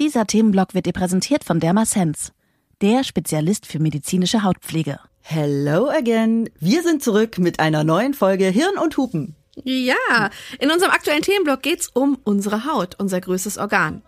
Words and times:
Dieser 0.00 0.26
Themenblock 0.26 0.72
wird 0.72 0.86
dir 0.86 0.94
präsentiert 0.94 1.44
von 1.44 1.60
Dermasense, 1.60 2.32
der 2.80 3.04
Spezialist 3.04 3.66
für 3.66 3.78
medizinische 3.80 4.42
Hautpflege. 4.42 4.98
Hello 5.20 5.90
again. 5.90 6.48
Wir 6.58 6.82
sind 6.82 7.02
zurück 7.02 7.36
mit 7.36 7.60
einer 7.60 7.84
neuen 7.84 8.14
Folge 8.14 8.46
Hirn 8.46 8.78
und 8.82 8.96
Hupen. 8.96 9.36
Ja, 9.62 10.30
in 10.58 10.70
unserem 10.70 10.90
aktuellen 10.90 11.20
Themenblock 11.20 11.60
geht's 11.60 11.88
um 11.92 12.16
unsere 12.24 12.64
Haut, 12.64 12.94
unser 12.98 13.20
größtes 13.20 13.58
Organ. 13.58 14.00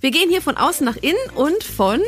Wir 0.00 0.10
gehen 0.10 0.30
hier 0.30 0.42
von 0.42 0.56
außen 0.56 0.84
nach 0.84 0.96
innen 0.96 1.30
und 1.36 1.62
von 1.62 2.00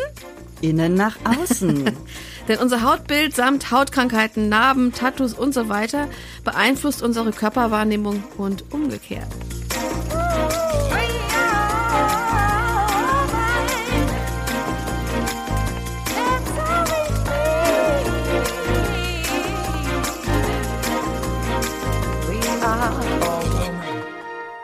innen 0.61 0.95
nach 0.95 1.17
außen. 1.25 1.97
Denn 2.49 2.59
unser 2.59 2.83
Hautbild 2.83 3.37
samt 3.37 3.71
Hautkrankheiten, 3.71 4.49
Narben, 4.49 4.93
Tattoos 4.93 5.35
und 5.35 5.55
so 5.55 5.69
weiter 5.69 6.09
beeinflusst 6.43 7.03
unsere 7.03 7.31
Körperwahrnehmung 7.31 8.25
und 8.37 8.73
umgekehrt. 8.73 9.29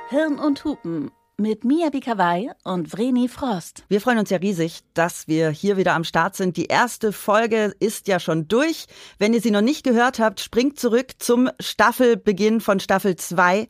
Hirn 0.09 0.39
und 0.39 0.65
Hupen 0.65 1.11
mit 1.37 1.65
Mia 1.65 1.91
Bikawai 1.91 2.53
und 2.63 2.89
Vreni 2.89 3.27
Frost. 3.27 3.83
Wir 3.89 4.01
freuen 4.01 4.19
uns 4.19 4.31
ja 4.31 4.39
riesig, 4.39 4.83
dass 4.95 5.27
wir 5.27 5.51
hier 5.51 5.77
wieder 5.77 5.95
am 5.95 6.05
Start 6.05 6.37
sind. 6.37 6.57
Die 6.57 6.67
erste 6.67 7.13
Folge 7.13 7.75
ist 7.81 8.07
ja 8.07 8.21
schon 8.21 8.47
durch. 8.47 8.87
Wenn 9.19 9.35
ihr 9.35 9.41
sie 9.41 9.51
noch 9.51 9.63
nicht 9.63 9.83
gehört 9.83 10.21
habt, 10.21 10.39
springt 10.39 10.79
zurück 10.79 11.15
zum 11.19 11.51
Staffelbeginn 11.59 12.61
von 12.61 12.79
Staffel 12.79 13.17
2. 13.17 13.67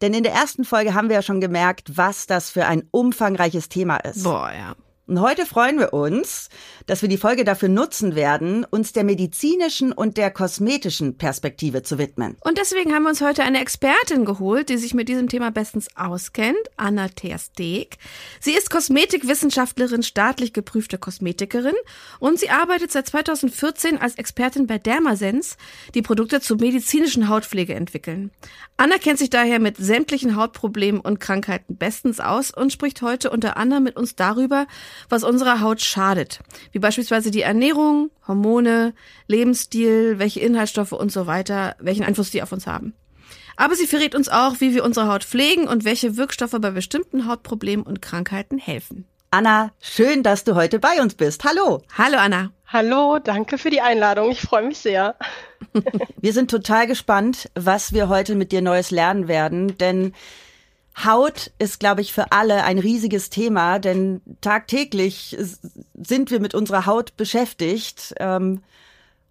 Denn 0.00 0.14
in 0.14 0.22
der 0.22 0.32
ersten 0.32 0.64
Folge 0.64 0.94
haben 0.94 1.10
wir 1.10 1.16
ja 1.16 1.22
schon 1.22 1.42
gemerkt, 1.42 1.98
was 1.98 2.26
das 2.26 2.48
für 2.48 2.64
ein 2.64 2.88
umfangreiches 2.90 3.68
Thema 3.68 3.98
ist. 3.98 4.24
Boah, 4.24 4.50
ja. 4.52 4.74
Und 5.06 5.20
heute 5.20 5.44
freuen 5.44 5.78
wir 5.78 5.92
uns, 5.92 6.48
dass 6.86 7.02
wir 7.02 7.10
die 7.10 7.18
Folge 7.18 7.44
dafür 7.44 7.68
nutzen 7.68 8.14
werden, 8.14 8.64
uns 8.64 8.94
der 8.94 9.04
medizinischen 9.04 9.92
und 9.92 10.16
der 10.16 10.30
kosmetischen 10.30 11.18
Perspektive 11.18 11.82
zu 11.82 11.98
widmen. 11.98 12.38
Und 12.40 12.56
deswegen 12.56 12.94
haben 12.94 13.02
wir 13.02 13.10
uns 13.10 13.20
heute 13.20 13.42
eine 13.42 13.60
Expertin 13.60 14.24
geholt, 14.24 14.70
die 14.70 14.78
sich 14.78 14.94
mit 14.94 15.10
diesem 15.10 15.28
Thema 15.28 15.50
bestens 15.50 15.88
auskennt, 15.94 16.56
Anna 16.78 17.08
Tersteg. 17.08 17.98
Sie 18.40 18.52
ist 18.52 18.70
Kosmetikwissenschaftlerin, 18.70 20.02
staatlich 20.02 20.54
geprüfte 20.54 20.96
Kosmetikerin 20.96 21.74
und 22.18 22.38
sie 22.38 22.48
arbeitet 22.48 22.90
seit 22.90 23.06
2014 23.06 23.98
als 23.98 24.14
Expertin 24.14 24.66
bei 24.66 24.78
Dermasens, 24.78 25.58
die 25.94 26.02
Produkte 26.02 26.40
zur 26.40 26.56
medizinischen 26.56 27.28
Hautpflege 27.28 27.74
entwickeln. 27.74 28.30
Anna 28.78 28.96
kennt 28.96 29.18
sich 29.18 29.28
daher 29.28 29.58
mit 29.58 29.76
sämtlichen 29.76 30.34
Hautproblemen 30.34 31.02
und 31.02 31.20
Krankheiten 31.20 31.76
bestens 31.76 32.20
aus 32.20 32.50
und 32.50 32.72
spricht 32.72 33.02
heute 33.02 33.28
unter 33.28 33.58
anderem 33.58 33.84
mit 33.84 33.96
uns 33.96 34.16
darüber, 34.16 34.66
was 35.08 35.24
unserer 35.24 35.60
Haut 35.60 35.80
schadet, 35.80 36.40
wie 36.72 36.78
beispielsweise 36.78 37.30
die 37.30 37.42
Ernährung, 37.42 38.10
Hormone, 38.26 38.94
Lebensstil, 39.26 40.18
welche 40.18 40.40
Inhaltsstoffe 40.40 40.92
und 40.92 41.12
so 41.12 41.26
weiter, 41.26 41.76
welchen 41.78 42.04
Einfluss 42.04 42.30
die 42.30 42.42
auf 42.42 42.52
uns 42.52 42.66
haben. 42.66 42.94
Aber 43.56 43.76
sie 43.76 43.86
verrät 43.86 44.14
uns 44.14 44.28
auch, 44.28 44.60
wie 44.60 44.74
wir 44.74 44.84
unsere 44.84 45.08
Haut 45.08 45.24
pflegen 45.24 45.68
und 45.68 45.84
welche 45.84 46.16
Wirkstoffe 46.16 46.56
bei 46.58 46.70
bestimmten 46.70 47.26
Hautproblemen 47.26 47.86
und 47.86 48.02
Krankheiten 48.02 48.58
helfen. 48.58 49.06
Anna, 49.30 49.72
schön, 49.80 50.22
dass 50.22 50.44
du 50.44 50.54
heute 50.54 50.78
bei 50.78 51.00
uns 51.00 51.14
bist. 51.14 51.44
Hallo. 51.44 51.82
Hallo 51.98 52.18
Anna. 52.18 52.52
Hallo, 52.66 53.18
danke 53.18 53.58
für 53.58 53.70
die 53.70 53.80
Einladung. 53.80 54.30
Ich 54.30 54.40
freue 54.40 54.66
mich 54.66 54.78
sehr. 54.78 55.16
wir 56.20 56.32
sind 56.32 56.50
total 56.50 56.86
gespannt, 56.86 57.50
was 57.54 57.92
wir 57.92 58.08
heute 58.08 58.34
mit 58.36 58.52
dir 58.52 58.62
Neues 58.62 58.90
lernen 58.90 59.28
werden, 59.28 59.76
denn 59.78 60.12
Haut 61.02 61.50
ist, 61.58 61.80
glaube 61.80 62.02
ich, 62.02 62.12
für 62.12 62.30
alle 62.30 62.62
ein 62.64 62.78
riesiges 62.78 63.28
Thema, 63.28 63.78
denn 63.78 64.22
tagtäglich 64.40 65.36
sind 65.94 66.30
wir 66.30 66.40
mit 66.40 66.54
unserer 66.54 66.86
Haut 66.86 67.16
beschäftigt. 67.16 68.14
Ähm, 68.20 68.62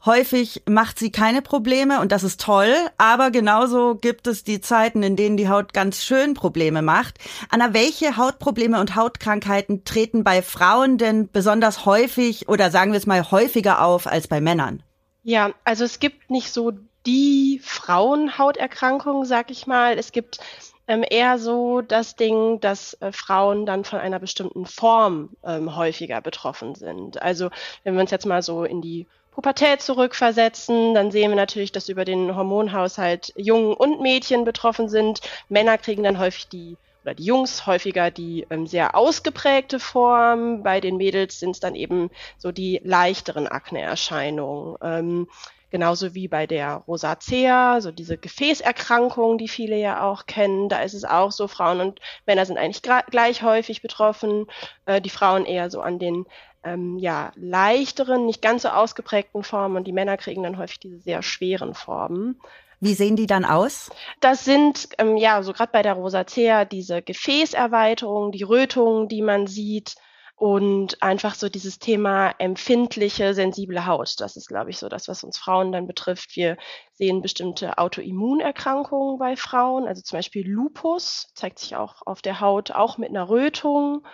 häufig 0.05 0.63
macht 0.67 0.99
sie 0.99 1.09
keine 1.09 1.41
Probleme 1.41 2.01
und 2.01 2.11
das 2.11 2.23
ist 2.23 2.41
toll, 2.41 2.73
aber 2.97 3.31
genauso 3.31 3.95
gibt 3.95 4.27
es 4.27 4.43
die 4.43 4.59
Zeiten, 4.59 5.03
in 5.03 5.15
denen 5.15 5.37
die 5.37 5.47
Haut 5.47 5.73
ganz 5.73 6.03
schön 6.03 6.33
Probleme 6.33 6.81
macht. 6.81 7.17
Anna, 7.49 7.73
welche 7.73 8.17
Hautprobleme 8.17 8.79
und 8.81 8.97
Hautkrankheiten 8.97 9.85
treten 9.85 10.25
bei 10.25 10.41
Frauen 10.41 10.97
denn 10.97 11.29
besonders 11.31 11.85
häufig 11.85 12.49
oder 12.49 12.71
sagen 12.71 12.91
wir 12.91 12.97
es 12.97 13.07
mal 13.07 13.31
häufiger 13.31 13.83
auf 13.83 14.05
als 14.05 14.27
bei 14.27 14.41
Männern? 14.41 14.83
Ja, 15.23 15.53
also 15.63 15.85
es 15.85 15.99
gibt 15.99 16.29
nicht 16.29 16.51
so 16.51 16.73
die 17.05 17.61
Frauenhauterkrankung, 17.63 19.23
sag 19.23 19.49
ich 19.49 19.67
mal. 19.67 19.97
Es 19.97 20.11
gibt 20.11 20.39
ähm, 20.87 21.03
eher 21.09 21.39
so 21.39 21.81
das 21.81 22.15
Ding, 22.15 22.59
dass 22.59 22.93
äh, 22.95 23.11
Frauen 23.11 23.65
dann 23.65 23.83
von 23.83 23.99
einer 23.99 24.19
bestimmten 24.19 24.65
Form 24.65 25.29
ähm, 25.45 25.75
häufiger 25.75 26.21
betroffen 26.21 26.75
sind. 26.75 27.21
Also 27.21 27.49
wenn 27.83 27.93
wir 27.95 28.01
uns 28.01 28.11
jetzt 28.11 28.25
mal 28.25 28.41
so 28.41 28.63
in 28.63 28.81
die 28.81 29.07
Pubertät 29.31 29.81
zurückversetzen, 29.81 30.93
dann 30.93 31.11
sehen 31.11 31.31
wir 31.31 31.35
natürlich, 31.35 31.71
dass 31.71 31.89
über 31.89 32.05
den 32.05 32.35
Hormonhaushalt 32.35 33.33
Jungen 33.35 33.73
und 33.73 34.01
Mädchen 34.01 34.43
betroffen 34.43 34.89
sind. 34.89 35.21
Männer 35.49 35.77
kriegen 35.77 36.03
dann 36.03 36.19
häufig 36.19 36.47
die 36.49 36.77
oder 37.03 37.13
die 37.15 37.25
Jungs 37.25 37.65
häufiger 37.67 38.11
die 38.11 38.45
ähm, 38.49 38.65
sehr 38.65 38.95
ausgeprägte 38.95 39.79
Form. 39.79 40.63
Bei 40.63 40.79
den 40.79 40.97
Mädels 40.97 41.39
sind 41.39 41.51
es 41.51 41.59
dann 41.59 41.75
eben 41.75 42.09
so 42.37 42.51
die 42.51 42.79
leichteren 42.83 43.47
Akneerscheinungen. 43.47 44.77
Ähm, 44.81 45.27
Genauso 45.73 46.13
wie 46.13 46.27
bei 46.27 46.45
der 46.45 46.83
Rosacea, 46.87 47.81
so 47.81 47.91
diese 47.91 48.15
Gefäßerkrankung, 48.15 49.39
die 49.39 49.47
viele 49.47 49.75
ja 49.75 50.03
auch 50.03 50.27
kennen. 50.27 50.69
Da 50.69 50.83
ist 50.83 50.93
es 50.93 51.03
auch 51.03 51.31
so, 51.31 51.47
Frauen 51.47 51.81
und 51.81 51.99
Männer 52.27 52.45
sind 52.45 52.59
eigentlich 52.59 52.83
gleich 52.83 53.41
häufig 53.41 53.81
betroffen. 53.81 54.45
Äh, 54.85 55.01
die 55.01 55.09
Frauen 55.09 55.47
eher 55.47 55.71
so 55.71 55.81
an 55.81 55.97
den 55.97 56.27
ähm, 56.63 56.99
ja, 56.99 57.31
leichteren, 57.33 58.27
nicht 58.27 58.43
ganz 58.43 58.61
so 58.61 58.69
ausgeprägten 58.69 59.41
Formen 59.41 59.75
und 59.75 59.85
die 59.85 59.93
Männer 59.93 60.15
kriegen 60.15 60.43
dann 60.43 60.59
häufig 60.59 60.79
diese 60.79 60.99
sehr 60.99 61.23
schweren 61.23 61.73
Formen. 61.73 62.39
Wie 62.79 62.93
sehen 62.93 63.15
die 63.15 63.25
dann 63.25 63.43
aus? 63.43 63.89
Das 64.19 64.45
sind, 64.45 64.89
ähm, 64.99 65.17
ja, 65.17 65.41
so 65.41 65.53
gerade 65.53 65.71
bei 65.71 65.81
der 65.81 65.93
Rosacea 65.93 66.65
diese 66.65 67.01
Gefäßerweiterungen, 67.01 68.31
die 68.31 68.43
Rötungen, 68.43 69.07
die 69.07 69.23
man 69.23 69.47
sieht, 69.47 69.95
und 70.35 71.01
einfach 71.01 71.35
so 71.35 71.47
dieses 71.47 71.79
Thema 71.79 72.31
empfindliche, 72.39 73.33
sensible 73.33 73.85
Haut. 73.85 74.19
Das 74.19 74.35
ist, 74.35 74.47
glaube 74.47 74.71
ich, 74.71 74.77
so 74.77 74.89
das, 74.89 75.07
was 75.07 75.23
uns 75.23 75.37
Frauen 75.37 75.71
dann 75.71 75.87
betrifft. 75.87 76.35
Wir 76.35 76.57
sehen 76.93 77.21
bestimmte 77.21 77.77
Autoimmunerkrankungen 77.77 79.19
bei 79.19 79.35
Frauen, 79.35 79.87
also 79.87 80.01
zum 80.01 80.17
Beispiel 80.17 80.47
Lupus 80.47 81.31
zeigt 81.35 81.59
sich 81.59 81.75
auch 81.75 82.01
auf 82.05 82.21
der 82.21 82.39
Haut, 82.39 82.71
auch 82.71 82.97
mit 82.97 83.09
einer 83.09 83.29
Rötung. 83.29 84.05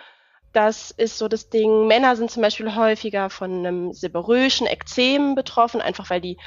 Das 0.52 0.90
ist 0.90 1.18
so 1.18 1.28
das 1.28 1.48
Ding. 1.48 1.86
Männer 1.86 2.16
sind 2.16 2.30
zum 2.30 2.42
Beispiel 2.42 2.74
häufiger 2.74 3.30
von 3.30 3.52
einem 3.52 3.92
seborröischen 3.92 4.66
Ekzem 4.66 5.34
betroffen, 5.34 5.80
einfach 5.80 6.10
weil 6.10 6.20
die, 6.20 6.38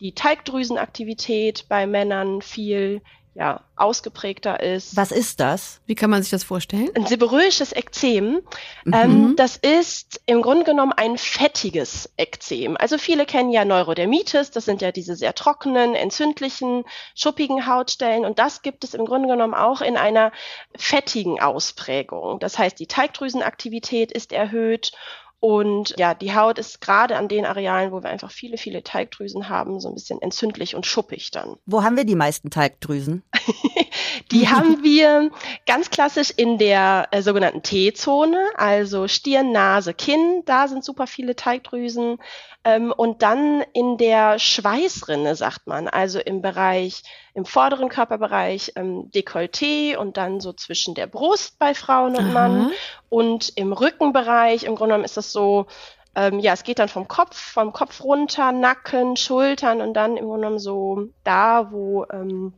die 0.00 0.14
Teigdrüsenaktivität 0.14 1.66
bei 1.68 1.86
Männern 1.86 2.42
viel 2.42 3.02
ja, 3.34 3.60
ausgeprägter 3.76 4.60
ist. 4.60 4.96
Was 4.96 5.12
ist 5.12 5.38
das? 5.38 5.80
Wie 5.86 5.94
kann 5.94 6.10
man 6.10 6.22
sich 6.22 6.30
das 6.30 6.42
vorstellen? 6.42 6.90
Ein 6.94 7.06
seborrhoisches 7.06 7.72
Ekzem. 7.72 8.40
Mhm. 8.84 8.92
Ähm, 8.92 9.36
das 9.36 9.56
ist 9.56 10.20
im 10.26 10.42
Grunde 10.42 10.64
genommen 10.64 10.92
ein 10.92 11.16
fettiges 11.16 12.10
Ekzem. 12.16 12.76
Also 12.76 12.98
viele 12.98 13.26
kennen 13.26 13.50
ja 13.50 13.64
Neurodermitis. 13.64 14.50
Das 14.50 14.64
sind 14.64 14.82
ja 14.82 14.90
diese 14.90 15.14
sehr 15.14 15.34
trockenen, 15.34 15.94
entzündlichen, 15.94 16.84
schuppigen 17.14 17.66
Hautstellen. 17.66 18.24
Und 18.24 18.40
das 18.40 18.62
gibt 18.62 18.82
es 18.82 18.94
im 18.94 19.04
Grunde 19.04 19.28
genommen 19.28 19.54
auch 19.54 19.80
in 19.80 19.96
einer 19.96 20.32
fettigen 20.76 21.40
Ausprägung. 21.40 22.40
Das 22.40 22.58
heißt, 22.58 22.80
die 22.80 22.88
Teigdrüsenaktivität 22.88 24.10
ist 24.10 24.32
erhöht 24.32 24.92
und 25.40 25.94
ja, 25.98 26.14
die 26.14 26.34
Haut 26.34 26.58
ist 26.58 26.80
gerade 26.80 27.16
an 27.16 27.28
den 27.28 27.46
Arealen, 27.46 27.92
wo 27.92 28.02
wir 28.02 28.10
einfach 28.10 28.30
viele, 28.30 28.58
viele 28.58 28.82
Teigdrüsen 28.82 29.48
haben, 29.48 29.80
so 29.80 29.88
ein 29.88 29.94
bisschen 29.94 30.20
entzündlich 30.20 30.76
und 30.76 30.84
schuppig 30.84 31.30
dann. 31.30 31.56
Wo 31.64 31.82
haben 31.82 31.96
wir 31.96 32.04
die 32.04 32.14
meisten 32.14 32.50
Teigdrüsen? 32.50 33.22
die 34.32 34.48
haben 34.48 34.82
wir 34.82 35.30
ganz 35.66 35.90
klassisch 35.90 36.30
in 36.36 36.58
der 36.58 37.08
äh, 37.10 37.22
sogenannten 37.22 37.62
T-Zone, 37.62 38.50
also 38.56 39.08
Stirn, 39.08 39.52
Nase, 39.52 39.94
Kinn. 39.94 40.42
Da 40.46 40.68
sind 40.68 40.84
super 40.84 41.06
viele 41.06 41.36
Teigdrüsen. 41.36 42.18
Ähm, 42.64 42.92
und 42.94 43.22
dann 43.22 43.64
in 43.72 43.96
der 43.96 44.38
Schweißrinne, 44.38 45.34
sagt 45.34 45.66
man, 45.66 45.88
also 45.88 46.18
im 46.18 46.42
Bereich, 46.42 47.02
im 47.34 47.44
vorderen 47.44 47.88
Körperbereich 47.88 48.72
ähm, 48.76 49.10
Dekolleté 49.10 49.96
und 49.96 50.16
dann 50.16 50.40
so 50.40 50.52
zwischen 50.52 50.94
der 50.94 51.06
Brust 51.06 51.58
bei 51.58 51.74
Frauen 51.74 52.16
und 52.16 52.24
Aha. 52.26 52.32
Mann 52.32 52.72
und 53.08 53.52
im 53.56 53.72
Rückenbereich, 53.72 54.64
im 54.64 54.74
Grunde 54.74 54.94
genommen 54.94 55.04
ist 55.04 55.16
das 55.16 55.32
so, 55.32 55.66
ähm, 56.14 56.40
ja, 56.40 56.52
es 56.52 56.64
geht 56.64 56.78
dann 56.78 56.88
vom 56.88 57.06
Kopf, 57.06 57.36
vom 57.36 57.72
Kopf 57.72 58.02
runter, 58.02 58.52
Nacken, 58.52 59.16
Schultern 59.16 59.80
und 59.80 59.94
dann 59.94 60.16
im 60.16 60.24
Grunde 60.24 60.40
genommen 60.40 60.58
so 60.58 61.08
da, 61.24 61.70
wo 61.70 62.04
ähm, 62.12 62.52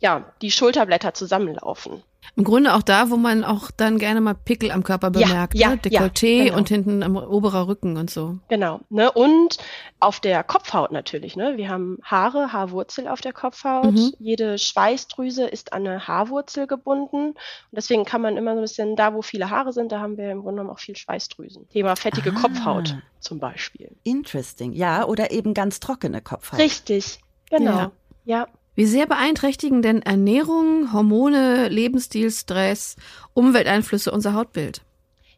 ja, 0.00 0.32
die 0.40 0.50
Schulterblätter 0.50 1.12
zusammenlaufen. 1.14 2.02
Im 2.36 2.44
Grunde 2.44 2.74
auch 2.74 2.82
da, 2.82 3.10
wo 3.10 3.16
man 3.16 3.44
auch 3.44 3.70
dann 3.70 3.98
gerne 3.98 4.20
mal 4.20 4.34
Pickel 4.34 4.70
am 4.70 4.82
Körper 4.82 5.10
bemerkt. 5.10 5.54
ja, 5.54 5.70
ne? 5.70 5.76
Dekolleté 5.76 6.26
ja, 6.38 6.44
genau. 6.44 6.56
und 6.56 6.68
hinten 6.68 7.02
am 7.02 7.16
oberer 7.16 7.66
Rücken 7.68 7.96
und 7.96 8.10
so. 8.10 8.38
Genau. 8.48 8.80
Ne? 8.88 9.10
Und 9.12 9.58
auf 9.98 10.20
der 10.20 10.42
Kopfhaut 10.44 10.92
natürlich. 10.92 11.36
Ne? 11.36 11.56
Wir 11.56 11.68
haben 11.68 11.98
Haare, 12.02 12.52
Haarwurzel 12.52 13.08
auf 13.08 13.20
der 13.20 13.32
Kopfhaut. 13.32 13.92
Mhm. 13.92 14.12
Jede 14.18 14.58
Schweißdrüse 14.58 15.44
ist 15.46 15.72
an 15.72 15.86
eine 15.86 16.06
Haarwurzel 16.06 16.66
gebunden. 16.66 17.30
Und 17.30 17.36
deswegen 17.72 18.04
kann 18.04 18.22
man 18.22 18.36
immer 18.36 18.52
so 18.52 18.58
ein 18.60 18.62
bisschen, 18.62 18.96
da 18.96 19.12
wo 19.14 19.22
viele 19.22 19.50
Haare 19.50 19.72
sind, 19.72 19.92
da 19.92 20.00
haben 20.00 20.16
wir 20.16 20.30
im 20.30 20.42
Grunde 20.42 20.60
genommen 20.62 20.74
auch 20.74 20.80
viel 20.80 20.96
Schweißdrüsen. 20.96 21.68
Thema 21.68 21.96
fettige 21.96 22.30
Ah. 22.30 22.40
Kopfhaut 22.40 22.96
zum 23.18 23.38
Beispiel. 23.40 23.90
Interesting. 24.04 24.72
Ja, 24.72 25.04
oder 25.04 25.30
eben 25.30 25.52
ganz 25.54 25.80
trockene 25.80 26.20
Kopfhaut. 26.22 26.58
Richtig. 26.58 27.18
Genau. 27.50 27.70
Ja. 27.70 27.92
ja. 28.24 28.46
Wie 28.74 28.86
sehr 28.86 29.06
beeinträchtigen 29.06 29.82
denn 29.82 30.02
Ernährung, 30.02 30.92
Hormone, 30.92 31.68
Lebensstil, 31.68 32.30
Stress, 32.30 32.96
Umwelteinflüsse 33.34 34.10
unser 34.10 34.34
Hautbild? 34.34 34.82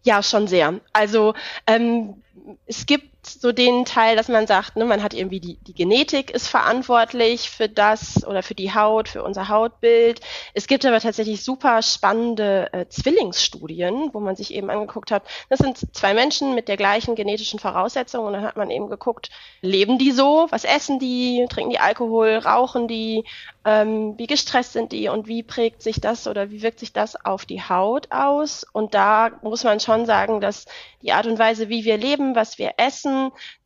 Ja, 0.03 0.23
schon 0.23 0.47
sehr. 0.49 0.81
Also 0.93 1.35
ähm, 1.67 2.23
es 2.67 2.87
gibt 2.87 3.12
so 3.25 3.53
den 3.53 3.85
Teil, 3.85 4.17
dass 4.17 4.29
man 4.29 4.47
sagt, 4.47 4.77
ne, 4.77 4.85
man 4.85 5.03
hat 5.03 5.15
irgendwie 5.15 5.39
die, 5.39 5.57
die 5.57 5.75
Genetik 5.75 6.31
ist 6.31 6.49
verantwortlich 6.49 7.51
für 7.51 7.69
das 7.69 8.27
oder 8.27 8.43
für 8.43 8.55
die 8.55 8.75
Haut, 8.75 9.09
für 9.09 9.23
unser 9.23 9.49
Hautbild. 9.49 10.21
Es 10.55 10.67
gibt 10.67 10.85
aber 10.85 10.99
tatsächlich 10.99 11.45
super 11.45 11.83
spannende 11.83 12.73
äh, 12.73 12.87
Zwillingsstudien, 12.89 14.11
wo 14.13 14.19
man 14.21 14.35
sich 14.35 14.53
eben 14.53 14.71
angeguckt 14.71 15.13
hat, 15.13 15.23
das 15.49 15.61
sind 15.61 15.79
zwei 15.95 16.15
Menschen 16.15 16.55
mit 16.55 16.67
der 16.67 16.77
gleichen 16.77 17.15
genetischen 17.15 17.61
Voraussetzung 17.61 18.25
und 18.25 18.33
dann 18.33 18.43
hat 18.43 18.57
man 18.57 18.71
eben 18.71 18.89
geguckt, 18.89 19.31
leben 19.61 19.99
die 19.99 20.11
so, 20.11 20.49
was 20.51 20.65
essen 20.65 20.99
die, 20.99 21.47
trinken 21.49 21.71
die 21.71 21.79
Alkohol, 21.79 22.39
rauchen 22.39 22.89
die, 22.89 23.25
ähm, 23.65 24.19
wie 24.19 24.27
gestresst 24.27 24.73
sind 24.73 24.93
die? 24.93 25.09
Und 25.09 25.29
wie 25.29 25.43
prägt 25.43 25.83
sich 25.83 26.01
das 26.01 26.27
oder 26.27 26.51
wie 26.51 26.63
wirkt 26.63 26.81
sich 26.81 26.93
das 26.93 27.25
auf 27.25 27.47
die 27.47 27.63
Haut 27.63 28.11
aus? 28.11 28.67
Und 28.73 28.95
da 28.95 29.31
muss 29.43 29.65
man 29.65 29.79
schon 29.79 30.07
sagen, 30.07 30.41
dass 30.41 30.67
die 31.03 31.13
Art 31.13 31.27
und 31.27 31.39
Weise, 31.39 31.69
wie 31.69 31.85
wir 31.85 31.97
leben, 31.97 32.35
was 32.35 32.59
wir 32.59 32.75
essen, 32.79 33.12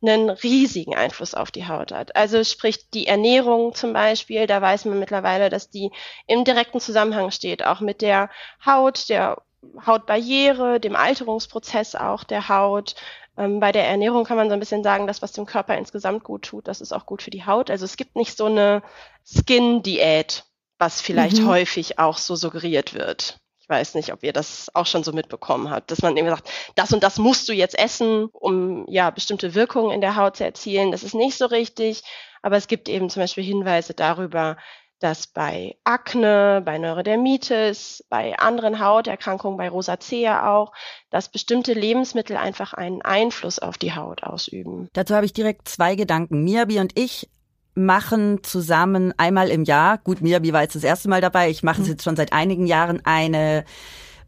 einen 0.01 0.29
riesigen 0.29 0.95
Einfluss 0.95 1.33
auf 1.33 1.51
die 1.51 1.67
Haut 1.67 1.91
hat. 1.91 2.15
Also 2.15 2.43
sprich 2.43 2.89
die 2.91 3.07
Ernährung 3.07 3.73
zum 3.75 3.93
Beispiel, 3.93 4.47
da 4.47 4.61
weiß 4.61 4.85
man 4.85 4.99
mittlerweile, 4.99 5.49
dass 5.49 5.69
die 5.69 5.91
im 6.27 6.43
direkten 6.43 6.79
Zusammenhang 6.79 7.31
steht, 7.31 7.63
auch 7.65 7.79
mit 7.81 8.01
der 8.01 8.29
Haut, 8.65 9.09
der 9.09 9.41
Hautbarriere, 9.85 10.79
dem 10.79 10.95
Alterungsprozess 10.95 11.95
auch 11.95 12.23
der 12.23 12.47
Haut. 12.49 12.95
Ähm, 13.37 13.59
bei 13.59 13.71
der 13.71 13.87
Ernährung 13.87 14.23
kann 14.23 14.37
man 14.37 14.49
so 14.49 14.53
ein 14.53 14.59
bisschen 14.59 14.83
sagen, 14.83 15.07
das, 15.07 15.21
was 15.21 15.31
dem 15.33 15.45
Körper 15.45 15.77
insgesamt 15.77 16.23
gut 16.23 16.43
tut, 16.45 16.67
das 16.67 16.81
ist 16.81 16.93
auch 16.93 17.05
gut 17.05 17.21
für 17.21 17.31
die 17.31 17.45
Haut. 17.45 17.69
Also 17.69 17.85
es 17.85 17.97
gibt 17.97 18.15
nicht 18.15 18.37
so 18.37 18.45
eine 18.45 18.81
Skin-Diät, 19.25 20.45
was 20.79 21.01
vielleicht 21.01 21.41
Mhm. 21.41 21.47
häufig 21.47 21.99
auch 21.99 22.17
so 22.17 22.35
suggeriert 22.35 22.93
wird. 22.93 23.39
Ich 23.67 23.69
weiß 23.69 23.95
nicht, 23.95 24.13
ob 24.13 24.23
ihr 24.23 24.31
das 24.31 24.71
auch 24.73 24.85
schon 24.85 25.03
so 25.03 25.11
mitbekommen 25.11 25.69
habt, 25.69 25.91
dass 25.91 26.01
man 26.01 26.15
eben 26.15 26.29
sagt, 26.29 26.49
das 26.75 26.93
und 26.93 27.03
das 27.03 27.17
musst 27.17 27.49
du 27.49 27.53
jetzt 27.53 27.77
essen, 27.77 28.29
um 28.31 28.85
ja 28.87 29.09
bestimmte 29.09 29.55
Wirkungen 29.55 29.91
in 29.91 29.99
der 29.99 30.15
Haut 30.15 30.37
zu 30.37 30.45
erzielen. 30.45 30.93
Das 30.93 31.03
ist 31.03 31.13
nicht 31.13 31.37
so 31.37 31.47
richtig, 31.47 32.03
aber 32.41 32.55
es 32.55 32.69
gibt 32.69 32.87
eben 32.87 33.09
zum 33.09 33.23
Beispiel 33.23 33.43
Hinweise 33.43 33.93
darüber, 33.93 34.55
dass 34.99 35.27
bei 35.27 35.75
Akne, 35.83 36.61
bei 36.63 36.77
Neurodermitis, 36.77 38.05
bei 38.09 38.39
anderen 38.39 38.79
Hauterkrankungen, 38.79 39.57
bei 39.57 39.67
Rosacea 39.67 40.49
auch, 40.49 40.71
dass 41.09 41.29
bestimmte 41.29 41.73
Lebensmittel 41.73 42.37
einfach 42.37 42.73
einen 42.73 43.01
Einfluss 43.01 43.59
auf 43.59 43.77
die 43.77 43.93
Haut 43.93 44.23
ausüben. 44.23 44.87
Dazu 44.93 45.13
habe 45.13 45.25
ich 45.25 45.33
direkt 45.33 45.67
zwei 45.67 45.95
Gedanken. 45.95 46.45
Miabi 46.45 46.79
und 46.79 46.97
ich 46.97 47.29
machen 47.77 48.43
zusammen 48.43 49.13
einmal 49.17 49.49
im 49.49 49.63
Jahr, 49.63 49.97
gut, 49.99 50.21
Miabi 50.21 50.51
war 50.51 50.63
jetzt 50.63 50.75
das 50.75 50.83
erste 50.83 51.09
Mal 51.09 51.21
dabei, 51.21 51.49
ich 51.49 51.63
mache 51.63 51.81
es 51.81 51.87
jetzt 51.87 52.03
schon 52.03 52.15
seit 52.15 52.33
einigen 52.33 52.67
Jahren, 52.67 53.01
eine 53.05 53.63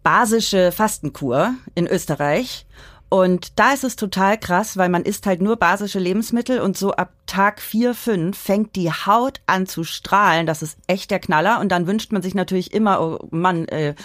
basische 0.03 0.71
Fastenkur 0.71 1.53
in 1.75 1.87
Österreich. 1.87 2.65
Und 3.09 3.57
da 3.57 3.73
ist 3.73 3.83
es 3.83 3.95
total 3.95 4.37
krass, 4.37 4.77
weil 4.77 4.89
man 4.89 5.03
isst 5.03 5.25
halt 5.25 5.41
nur 5.41 5.57
basische 5.57 5.97
Lebensmittel 5.97 6.61
und 6.61 6.77
so 6.77 6.91
ab 6.91 7.11
Tag 7.25 7.59
vier 7.59 7.95
fünf 7.95 8.37
fängt 8.37 8.75
die 8.75 8.91
Haut 8.91 9.41
an 9.47 9.65
zu 9.65 9.83
strahlen. 9.83 10.45
Das 10.45 10.61
ist 10.61 10.77
echt 10.85 11.09
der 11.09 11.19
Knaller. 11.19 11.59
Und 11.59 11.71
dann 11.71 11.87
wünscht 11.87 12.11
man 12.11 12.21
sich 12.21 12.35
natürlich 12.35 12.71
immer, 12.71 13.01
oh 13.01 13.27
Mann, 13.31 13.67
äh, 13.67 13.95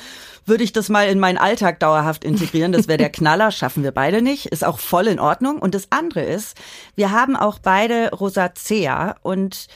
würde 0.46 0.64
ich 0.64 0.72
das 0.72 0.88
mal 0.88 1.08
in 1.08 1.20
meinen 1.20 1.38
Alltag 1.38 1.80
dauerhaft 1.80 2.24
integrieren? 2.24 2.72
Das 2.72 2.88
wäre 2.88 2.98
der 2.98 3.10
Knaller, 3.12 3.50
schaffen 3.50 3.82
wir 3.82 3.92
beide 3.92 4.22
nicht. 4.22 4.46
Ist 4.46 4.64
auch 4.64 4.78
voll 4.78 5.06
in 5.06 5.20
Ordnung. 5.20 5.58
Und 5.58 5.74
das 5.74 5.88
andere 5.90 6.22
ist, 6.22 6.56
wir 6.96 7.10
haben 7.10 7.36
auch 7.36 7.58
beide 7.58 8.10
Rosacea 8.10 9.16
und 9.22 9.68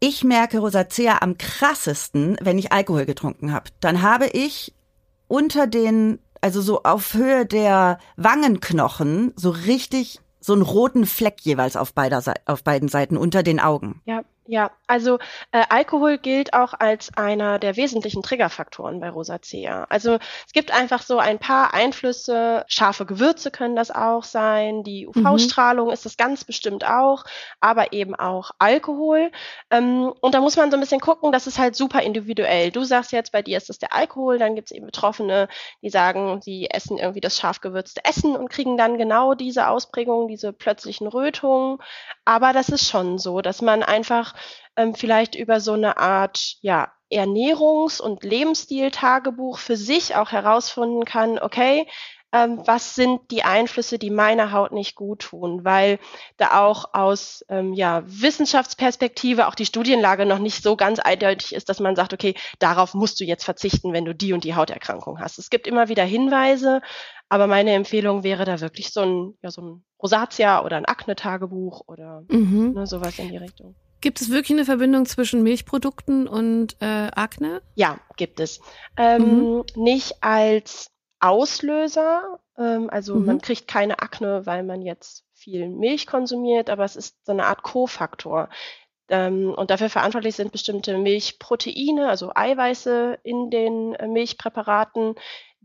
ich 0.00 0.22
merke 0.22 0.58
Rosacea 0.58 1.18
am 1.22 1.38
krassesten, 1.38 2.36
wenn 2.40 2.58
ich 2.58 2.72
Alkohol 2.72 3.06
getrunken 3.06 3.52
habe. 3.52 3.70
Dann 3.80 4.02
habe 4.02 4.26
ich 4.26 4.74
unter 5.28 5.66
den, 5.66 6.18
also 6.40 6.60
so 6.60 6.82
auf 6.82 7.14
Höhe 7.14 7.46
der 7.46 7.98
Wangenknochen, 8.16 9.32
so 9.36 9.50
richtig 9.50 10.20
so 10.40 10.52
einen 10.52 10.62
roten 10.62 11.06
Fleck 11.06 11.40
jeweils 11.42 11.76
auf, 11.76 11.92
beider, 11.92 12.22
auf 12.46 12.64
beiden 12.64 12.88
Seiten 12.88 13.16
unter 13.16 13.42
den 13.42 13.60
Augen. 13.60 14.00
Ja, 14.06 14.22
ja. 14.48 14.70
Also 14.86 15.18
äh, 15.52 15.62
Alkohol 15.68 16.16
gilt 16.16 16.54
auch 16.54 16.72
als 16.72 17.14
einer 17.18 17.58
der 17.58 17.76
wesentlichen 17.76 18.22
Triggerfaktoren 18.22 18.98
bei 18.98 19.10
Rosacea. 19.10 19.84
Also 19.90 20.14
es 20.46 20.52
gibt 20.54 20.72
einfach 20.72 21.02
so 21.02 21.18
ein 21.18 21.38
paar 21.38 21.74
Einflüsse. 21.74 22.64
Scharfe 22.66 23.04
Gewürze 23.04 23.50
können 23.50 23.76
das 23.76 23.90
auch 23.90 24.24
sein. 24.24 24.84
Die 24.84 25.06
UV-Strahlung 25.06 25.90
ist 25.90 26.06
das 26.06 26.16
ganz 26.16 26.44
bestimmt 26.44 26.86
auch, 26.86 27.24
aber 27.60 27.92
eben 27.92 28.14
auch 28.14 28.52
Alkohol. 28.58 29.30
Ähm, 29.70 30.14
und 30.22 30.34
da 30.34 30.40
muss 30.40 30.56
man 30.56 30.70
so 30.70 30.78
ein 30.78 30.80
bisschen 30.80 31.00
gucken, 31.00 31.30
das 31.30 31.46
ist 31.46 31.58
halt 31.58 31.76
super 31.76 32.00
individuell. 32.00 32.70
Du 32.70 32.84
sagst 32.84 33.12
jetzt, 33.12 33.32
bei 33.32 33.42
dir 33.42 33.58
ist 33.58 33.68
es 33.68 33.78
der 33.78 33.92
Alkohol, 33.92 34.38
dann 34.38 34.54
gibt 34.54 34.70
es 34.70 34.74
eben 34.74 34.86
Betroffene, 34.86 35.48
die 35.82 35.90
sagen, 35.90 36.40
sie 36.40 36.70
essen 36.70 36.96
irgendwie 36.96 37.20
das 37.20 37.36
scharf 37.36 37.60
gewürzte 37.60 38.02
Essen 38.02 38.34
und 38.34 38.48
kriegen 38.48 38.78
dann 38.78 38.96
genau 38.96 39.34
diese 39.34 39.68
Ausprägungen, 39.68 40.26
diese 40.26 40.54
plötzlichen 40.54 41.06
Rötungen. 41.06 41.76
Aber 42.28 42.52
das 42.52 42.68
ist 42.68 42.86
schon 42.86 43.16
so, 43.16 43.40
dass 43.40 43.62
man 43.62 43.82
einfach 43.82 44.34
ähm, 44.76 44.94
vielleicht 44.94 45.34
über 45.34 45.60
so 45.60 45.72
eine 45.72 45.96
Art, 45.96 46.56
ja, 46.60 46.92
Ernährungs- 47.10 48.02
und 48.02 48.22
Lebensstil-Tagebuch 48.22 49.56
für 49.56 49.78
sich 49.78 50.14
auch 50.14 50.30
herausfinden 50.30 51.06
kann, 51.06 51.38
okay, 51.38 51.88
ähm, 52.32 52.60
was 52.66 52.94
sind 52.94 53.20
die 53.30 53.42
Einflüsse, 53.42 53.98
die 53.98 54.10
meiner 54.10 54.52
Haut 54.52 54.72
nicht 54.72 54.94
gut 54.94 55.20
tun, 55.20 55.64
weil 55.64 55.98
da 56.36 56.60
auch 56.60 56.92
aus 56.92 57.44
ähm, 57.48 57.72
ja, 57.72 58.02
Wissenschaftsperspektive 58.06 59.46
auch 59.48 59.54
die 59.54 59.66
Studienlage 59.66 60.26
noch 60.26 60.38
nicht 60.38 60.62
so 60.62 60.76
ganz 60.76 60.98
eindeutig 60.98 61.54
ist, 61.54 61.68
dass 61.68 61.80
man 61.80 61.96
sagt, 61.96 62.12
okay, 62.12 62.34
darauf 62.58 62.94
musst 62.94 63.20
du 63.20 63.24
jetzt 63.24 63.44
verzichten, 63.44 63.92
wenn 63.92 64.04
du 64.04 64.14
die 64.14 64.32
und 64.32 64.44
die 64.44 64.54
Hauterkrankung 64.54 65.20
hast. 65.20 65.38
Es 65.38 65.50
gibt 65.50 65.66
immer 65.66 65.88
wieder 65.88 66.04
Hinweise, 66.04 66.80
aber 67.28 67.46
meine 67.46 67.72
Empfehlung 67.72 68.22
wäre 68.24 68.44
da 68.44 68.60
wirklich 68.60 68.92
so 68.92 69.00
ein, 69.02 69.34
ja, 69.42 69.50
so 69.50 69.62
ein 69.62 69.84
Rosatia 70.02 70.64
oder 70.64 70.76
ein 70.76 70.84
Akne-Tagebuch 70.84 71.82
oder 71.86 72.24
Mhm. 72.28 72.72
ne, 72.74 72.86
sowas 72.86 73.18
in 73.18 73.28
die 73.30 73.36
Richtung. 73.36 73.74
Gibt 74.00 74.20
es 74.20 74.30
wirklich 74.30 74.56
eine 74.56 74.64
Verbindung 74.64 75.06
zwischen 75.06 75.42
Milchprodukten 75.42 76.28
und 76.28 76.76
äh, 76.80 77.10
Akne? 77.16 77.62
Ja, 77.74 77.98
gibt 78.16 78.38
es. 78.38 78.60
Ähm, 78.96 79.64
Nicht 79.74 80.22
als 80.22 80.90
Auslöser, 81.20 82.40
ähm, 82.56 82.90
also 82.90 83.16
Mhm. 83.16 83.26
man 83.26 83.40
kriegt 83.40 83.68
keine 83.68 84.00
Akne, 84.00 84.46
weil 84.46 84.62
man 84.62 84.82
jetzt 84.82 85.24
viel 85.34 85.68
Milch 85.68 86.06
konsumiert, 86.06 86.70
aber 86.70 86.84
es 86.84 86.96
ist 86.96 87.16
so 87.24 87.32
eine 87.32 87.46
Art 87.46 87.62
Co-Faktor. 87.62 88.48
Ähm, 89.10 89.54
und 89.56 89.70
dafür 89.70 89.88
verantwortlich 89.90 90.36
sind 90.36 90.52
bestimmte 90.52 90.98
Milchproteine, 90.98 92.08
also 92.08 92.32
Eiweiße 92.34 93.18
in 93.22 93.50
den 93.50 93.94
äh, 93.94 94.06
Milchpräparaten, 94.06 95.14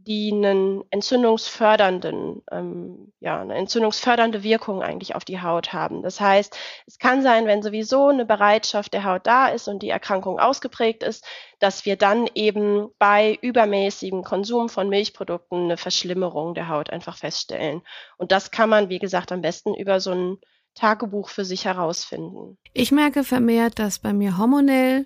die 0.05 0.31
einen 0.31 0.83
entzündungsfördernden, 0.89 2.43
ähm, 2.51 3.13
ja, 3.19 3.41
eine 3.41 3.55
entzündungsfördernde 3.55 4.43
Wirkung 4.43 4.81
eigentlich 4.81 5.15
auf 5.15 5.25
die 5.25 5.41
Haut 5.41 5.74
haben. 5.74 6.01
Das 6.01 6.19
heißt, 6.19 6.57
es 6.86 7.00
kann 7.00 7.22
sein, 7.22 7.45
wenn 7.45 7.63
sowieso 7.63 8.07
eine 8.07 8.25
Bereitschaft 8.25 8.93
der 8.93 9.03
Haut 9.03 9.25
da 9.25 9.48
ist 9.48 9.67
und 9.67 9.81
die 9.81 9.89
Erkrankung 9.89 10.39
ausgeprägt 10.39 11.03
ist, 11.03 11.25
dass 11.60 11.86
wir 11.86 11.95
dann 11.95 12.27
eben 12.36 12.89
bei 13.00 13.38
übermäßigem 13.41 14.24
Konsum 14.24 14.69
von 14.69 14.89
Milchprodukten 14.89 15.63
eine 15.63 15.77
Verschlimmerung 15.77 16.53
der 16.53 16.67
Haut 16.67 16.89
einfach 16.89 17.17
feststellen. 17.17 17.81
Und 18.17 18.31
das 18.31 18.51
kann 18.51 18.69
man, 18.69 18.89
wie 18.89 19.00
gesagt, 19.00 19.31
am 19.31 19.41
besten 19.41 19.74
über 19.74 20.00
so 20.00 20.12
ein 20.12 20.38
Tagebuch 20.75 21.29
für 21.29 21.45
sich 21.45 21.65
herausfinden. 21.65 22.57
Ich 22.74 22.91
merke 22.91 23.24
vermehrt, 23.24 23.79
dass 23.79 24.00
bei 24.00 24.12
mir 24.12 24.38
hormonell, 24.38 25.05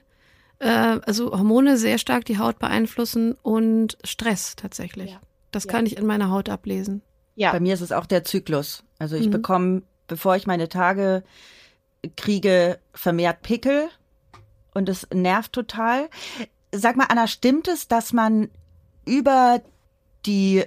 äh, 0.60 0.68
also 0.68 1.32
Hormone 1.32 1.78
sehr 1.78 1.98
stark 1.98 2.26
die 2.26 2.38
Haut 2.38 2.60
beeinflussen 2.60 3.34
und 3.42 3.98
Stress 4.04 4.56
tatsächlich. 4.56 5.12
Ja. 5.12 5.22
Das 5.52 5.66
Ja. 5.66 5.72
kann 5.72 5.86
ich 5.86 5.98
in 5.98 6.06
meiner 6.06 6.30
Haut 6.30 6.50
ablesen. 6.50 7.02
Ja, 7.36 7.52
Bei 7.52 7.60
mir 7.60 7.74
ist 7.74 7.82
es 7.82 7.92
auch 7.92 8.06
der 8.06 8.24
Zyklus. 8.24 8.84
Also 9.00 9.16
ich 9.16 9.28
Mhm. 9.28 9.32
bekomme, 9.32 9.82
bevor 10.08 10.36
ich 10.36 10.48
meine 10.48 10.70
Tage 10.70 11.24
kriege, 12.16 12.80
vermehrt 12.94 13.42
Pickel 13.42 13.90
und 14.74 14.90
es 14.90 15.08
nervt 15.14 15.54
total. 15.54 16.10
Sag 16.72 16.96
mal, 16.96 17.06
Anna, 17.10 17.28
stimmt 17.28 17.68
es, 17.68 17.88
dass 17.88 18.14
man 18.14 18.50
über 19.06 19.62
die 20.26 20.64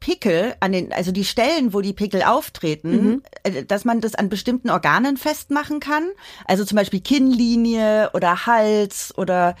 Pickel 0.00 0.54
an 0.60 0.72
den, 0.72 0.92
also 0.92 1.12
die 1.12 1.26
Stellen, 1.26 1.74
wo 1.74 1.82
die 1.82 1.92
Pickel 1.92 2.22
auftreten, 2.22 2.90
Mhm. 2.90 3.22
äh, 3.42 3.64
dass 3.64 3.84
man 3.84 4.00
das 4.00 4.14
an 4.14 4.30
bestimmten 4.30 4.70
Organen 4.70 5.18
festmachen 5.18 5.78
kann? 5.78 6.08
Also 6.46 6.64
zum 6.64 6.76
Beispiel 6.76 7.00
Kinnlinie 7.00 8.10
oder 8.14 8.46
Hals 8.46 9.12
oder 9.18 9.56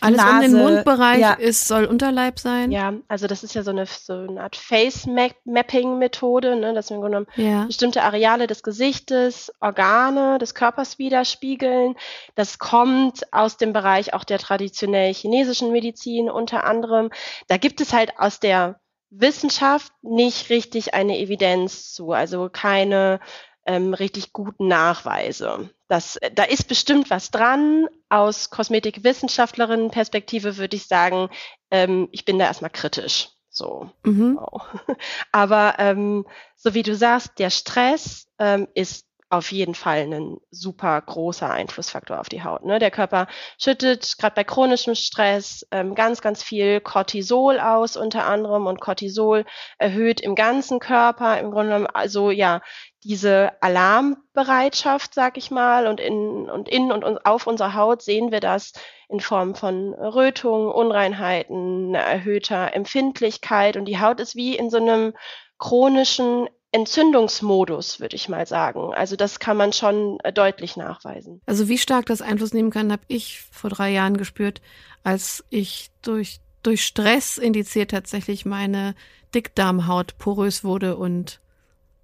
Alles 0.00 0.20
um 0.22 0.40
den 0.40 0.52
Nase, 0.52 0.56
Mundbereich 0.56 1.20
ja. 1.20 1.32
ist, 1.34 1.66
soll 1.66 1.84
Unterleib 1.86 2.38
sein. 2.38 2.70
Ja, 2.72 2.92
also 3.08 3.26
das 3.26 3.42
ist 3.42 3.54
ja 3.54 3.62
so 3.62 3.70
eine, 3.70 3.86
so 3.86 4.12
eine 4.12 4.42
Art 4.42 4.56
Face-Mapping-Methode, 4.56 6.56
ne, 6.56 6.74
dass 6.74 6.90
wir 6.90 7.00
genommen 7.00 7.26
Ja. 7.36 7.64
bestimmte 7.64 8.02
Areale 8.02 8.46
des 8.46 8.62
Gesichtes, 8.62 9.52
Organe 9.60 10.38
des 10.38 10.54
Körpers 10.54 10.98
widerspiegeln. 10.98 11.94
Das 12.34 12.58
kommt 12.58 13.32
aus 13.32 13.56
dem 13.56 13.72
Bereich 13.72 14.14
auch 14.14 14.24
der 14.24 14.38
traditionell 14.38 15.12
chinesischen 15.14 15.72
Medizin 15.72 16.28
unter 16.28 16.64
anderem. 16.64 17.10
Da 17.48 17.56
gibt 17.56 17.80
es 17.80 17.92
halt 17.92 18.18
aus 18.18 18.40
der 18.40 18.80
Wissenschaft 19.20 19.92
nicht 20.02 20.50
richtig 20.50 20.94
eine 20.94 21.18
Evidenz 21.18 21.92
zu, 21.92 22.12
also 22.12 22.48
keine 22.48 23.20
ähm, 23.66 23.94
richtig 23.94 24.32
guten 24.32 24.68
Nachweise. 24.68 25.70
Das, 25.88 26.18
da 26.34 26.44
ist 26.44 26.68
bestimmt 26.68 27.10
was 27.10 27.30
dran. 27.30 27.86
Aus 28.08 28.50
Kosmetikwissenschaftlerin-Perspektive 28.50 30.56
würde 30.56 30.76
ich 30.76 30.86
sagen, 30.86 31.28
ähm, 31.70 32.08
ich 32.12 32.24
bin 32.24 32.38
da 32.38 32.46
erstmal 32.46 32.70
kritisch. 32.70 33.30
So. 33.48 33.90
Mhm. 34.04 34.38
Wow. 34.40 34.62
Aber 35.32 35.76
ähm, 35.78 36.26
so 36.56 36.74
wie 36.74 36.82
du 36.82 36.94
sagst, 36.94 37.38
der 37.38 37.50
Stress 37.50 38.28
ähm, 38.38 38.68
ist 38.74 39.06
auf 39.36 39.52
jeden 39.52 39.74
Fall 39.74 40.00
ein 40.12 40.36
super 40.50 41.00
großer 41.00 41.50
Einflussfaktor 41.50 42.20
auf 42.20 42.28
die 42.28 42.42
Haut. 42.42 42.64
Ne? 42.64 42.78
Der 42.78 42.90
Körper 42.90 43.26
schüttet 43.60 44.16
gerade 44.18 44.34
bei 44.34 44.44
chronischem 44.44 44.94
Stress 44.94 45.66
ähm, 45.70 45.94
ganz, 45.94 46.20
ganz 46.20 46.42
viel 46.42 46.80
Cortisol 46.80 47.60
aus 47.60 47.96
unter 47.96 48.26
anderem 48.26 48.66
und 48.66 48.80
Cortisol 48.80 49.44
erhöht 49.78 50.20
im 50.20 50.34
ganzen 50.34 50.78
Körper 50.80 51.38
im 51.38 51.50
Grunde 51.50 51.68
genommen 51.72 51.86
also 51.92 52.30
ja 52.30 52.60
diese 53.04 53.52
Alarmbereitschaft, 53.60 55.12
sag 55.14 55.36
ich 55.36 55.50
mal, 55.50 55.86
und 55.86 56.00
in 56.00 56.48
und 56.48 56.68
in 56.70 56.90
und 56.90 57.04
un- 57.04 57.18
auf 57.18 57.46
unserer 57.46 57.74
Haut 57.74 58.00
sehen 58.02 58.32
wir 58.32 58.40
das 58.40 58.72
in 59.10 59.20
Form 59.20 59.54
von 59.54 59.92
Rötungen, 59.92 60.68
Unreinheiten, 60.72 61.94
erhöhter 61.94 62.72
Empfindlichkeit 62.74 63.76
und 63.76 63.84
die 63.84 64.00
Haut 64.00 64.20
ist 64.20 64.36
wie 64.36 64.56
in 64.56 64.70
so 64.70 64.78
einem 64.78 65.12
chronischen 65.58 66.48
Entzündungsmodus, 66.74 68.00
würde 68.00 68.16
ich 68.16 68.28
mal 68.28 68.48
sagen. 68.48 68.92
Also 68.94 69.14
das 69.14 69.38
kann 69.38 69.56
man 69.56 69.72
schon 69.72 70.18
äh, 70.24 70.32
deutlich 70.32 70.76
nachweisen. 70.76 71.40
Also 71.46 71.68
wie 71.68 71.78
stark 71.78 72.06
das 72.06 72.20
Einfluss 72.20 72.52
nehmen 72.52 72.70
kann, 72.70 72.90
habe 72.90 73.04
ich 73.06 73.42
vor 73.52 73.70
drei 73.70 73.92
Jahren 73.92 74.16
gespürt, 74.16 74.60
als 75.04 75.44
ich 75.50 75.92
durch, 76.02 76.40
durch 76.64 76.84
Stress 76.84 77.38
indiziert 77.38 77.92
tatsächlich 77.92 78.44
meine 78.44 78.96
Dickdarmhaut 79.36 80.18
porös 80.18 80.64
wurde 80.64 80.96
und 80.96 81.38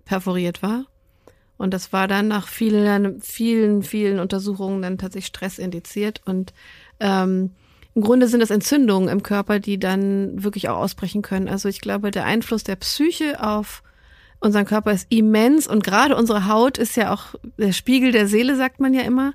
perforiert 0.04 0.62
war. 0.62 0.84
Und 1.56 1.74
das 1.74 1.92
war 1.92 2.06
dann 2.06 2.28
nach 2.28 2.46
vielen, 2.46 3.20
vielen, 3.20 3.82
vielen 3.82 4.20
Untersuchungen 4.20 4.82
dann 4.82 4.98
tatsächlich 4.98 5.26
Stress 5.26 5.58
indiziert. 5.58 6.22
Und 6.24 6.54
ähm, 7.00 7.50
im 7.96 8.02
Grunde 8.02 8.28
sind 8.28 8.40
es 8.40 8.50
Entzündungen 8.50 9.08
im 9.08 9.24
Körper, 9.24 9.58
die 9.58 9.80
dann 9.80 10.44
wirklich 10.44 10.68
auch 10.68 10.78
ausbrechen 10.78 11.22
können. 11.22 11.48
Also 11.48 11.68
ich 11.68 11.80
glaube, 11.80 12.12
der 12.12 12.24
Einfluss 12.24 12.62
der 12.62 12.76
Psyche 12.76 13.42
auf 13.42 13.82
unseren 14.40 14.64
Körper 14.64 14.92
ist 14.92 15.06
immens 15.10 15.66
und 15.66 15.84
gerade 15.84 16.16
unsere 16.16 16.46
Haut 16.48 16.78
ist 16.78 16.96
ja 16.96 17.12
auch 17.12 17.34
der 17.58 17.72
Spiegel 17.72 18.12
der 18.12 18.26
Seele, 18.26 18.56
sagt 18.56 18.80
man 18.80 18.94
ja 18.94 19.02
immer. 19.02 19.34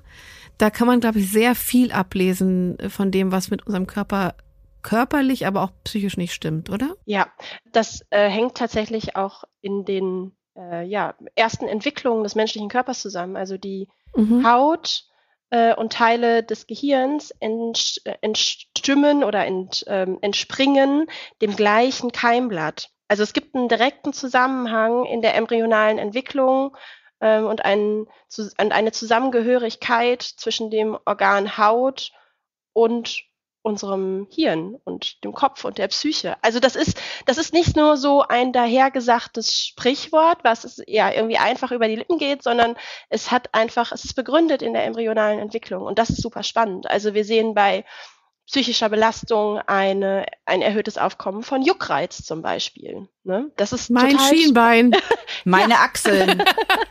Da 0.58 0.70
kann 0.70 0.86
man, 0.86 1.00
glaube 1.00 1.18
ich, 1.18 1.30
sehr 1.30 1.54
viel 1.54 1.92
ablesen 1.92 2.78
von 2.88 3.10
dem, 3.10 3.30
was 3.30 3.50
mit 3.50 3.66
unserem 3.66 3.86
Körper 3.86 4.34
körperlich, 4.82 5.46
aber 5.46 5.62
auch 5.62 5.72
psychisch 5.84 6.16
nicht 6.16 6.32
stimmt, 6.32 6.70
oder? 6.70 6.94
Ja, 7.04 7.26
das 7.72 8.02
äh, 8.10 8.28
hängt 8.28 8.56
tatsächlich 8.56 9.16
auch 9.16 9.44
in 9.60 9.84
den 9.84 10.32
äh, 10.56 10.84
ja, 10.86 11.14
ersten 11.34 11.66
Entwicklungen 11.66 12.22
des 12.22 12.36
menschlichen 12.36 12.68
Körpers 12.68 13.02
zusammen. 13.02 13.36
Also 13.36 13.58
die 13.58 13.88
Mhm. 14.16 14.46
Haut 14.46 15.04
äh, 15.50 15.74
und 15.74 15.92
Teile 15.92 16.42
des 16.42 16.66
Gehirns 16.66 17.30
äh, 17.40 18.14
entstimmen 18.20 19.22
oder 19.22 19.44
ent, 19.44 19.84
ähm, 19.86 20.18
entspringen 20.22 21.06
dem 21.42 21.54
gleichen 21.54 22.12
Keimblatt. 22.12 22.90
Also 23.08 23.22
es 23.22 23.32
gibt 23.32 23.54
einen 23.54 23.68
direkten 23.68 24.12
Zusammenhang 24.12 25.04
in 25.04 25.22
der 25.22 25.34
embryonalen 25.34 25.98
Entwicklung 25.98 26.76
ähm, 27.20 27.46
und, 27.46 27.64
ein, 27.64 28.06
zu, 28.28 28.50
und 28.60 28.72
eine 28.72 28.92
Zusammengehörigkeit 28.92 30.22
zwischen 30.22 30.70
dem 30.70 30.98
Organ 31.04 31.56
Haut 31.58 32.12
und 32.72 33.24
unserem 33.66 34.28
Hirn 34.30 34.76
und 34.84 35.24
dem 35.24 35.32
Kopf 35.32 35.64
und 35.64 35.78
der 35.78 35.88
Psyche. 35.88 36.36
Also 36.40 36.60
das 36.60 36.76
ist, 36.76 37.00
das 37.26 37.36
ist 37.36 37.52
nicht 37.52 37.74
nur 37.74 37.96
so 37.96 38.22
ein 38.22 38.52
dahergesagtes 38.52 39.52
Sprichwort, 39.58 40.38
was 40.44 40.62
es 40.62 40.80
ja 40.86 41.10
irgendwie 41.10 41.38
einfach 41.38 41.72
über 41.72 41.88
die 41.88 41.96
Lippen 41.96 42.18
geht, 42.18 42.44
sondern 42.44 42.76
es 43.08 43.32
hat 43.32 43.52
einfach, 43.54 43.90
es 43.90 44.04
ist 44.04 44.14
begründet 44.14 44.62
in 44.62 44.72
der 44.72 44.84
embryonalen 44.84 45.40
Entwicklung 45.40 45.82
und 45.82 45.98
das 45.98 46.10
ist 46.10 46.22
super 46.22 46.44
spannend. 46.44 46.88
Also 46.88 47.12
wir 47.12 47.24
sehen 47.24 47.54
bei 47.54 47.84
psychischer 48.46 48.88
Belastung 48.88 49.58
eine, 49.58 50.26
ein 50.44 50.62
erhöhtes 50.62 50.98
Aufkommen 50.98 51.42
von 51.42 51.62
Juckreiz 51.62 52.24
zum 52.24 52.42
Beispiel. 52.42 53.08
Ne? 53.24 53.50
Das 53.56 53.72
ist 53.72 53.90
Mein 53.90 54.12
total 54.12 54.28
Schienbein. 54.28 54.92
Meine 55.44 55.80
Achseln. 55.80 56.42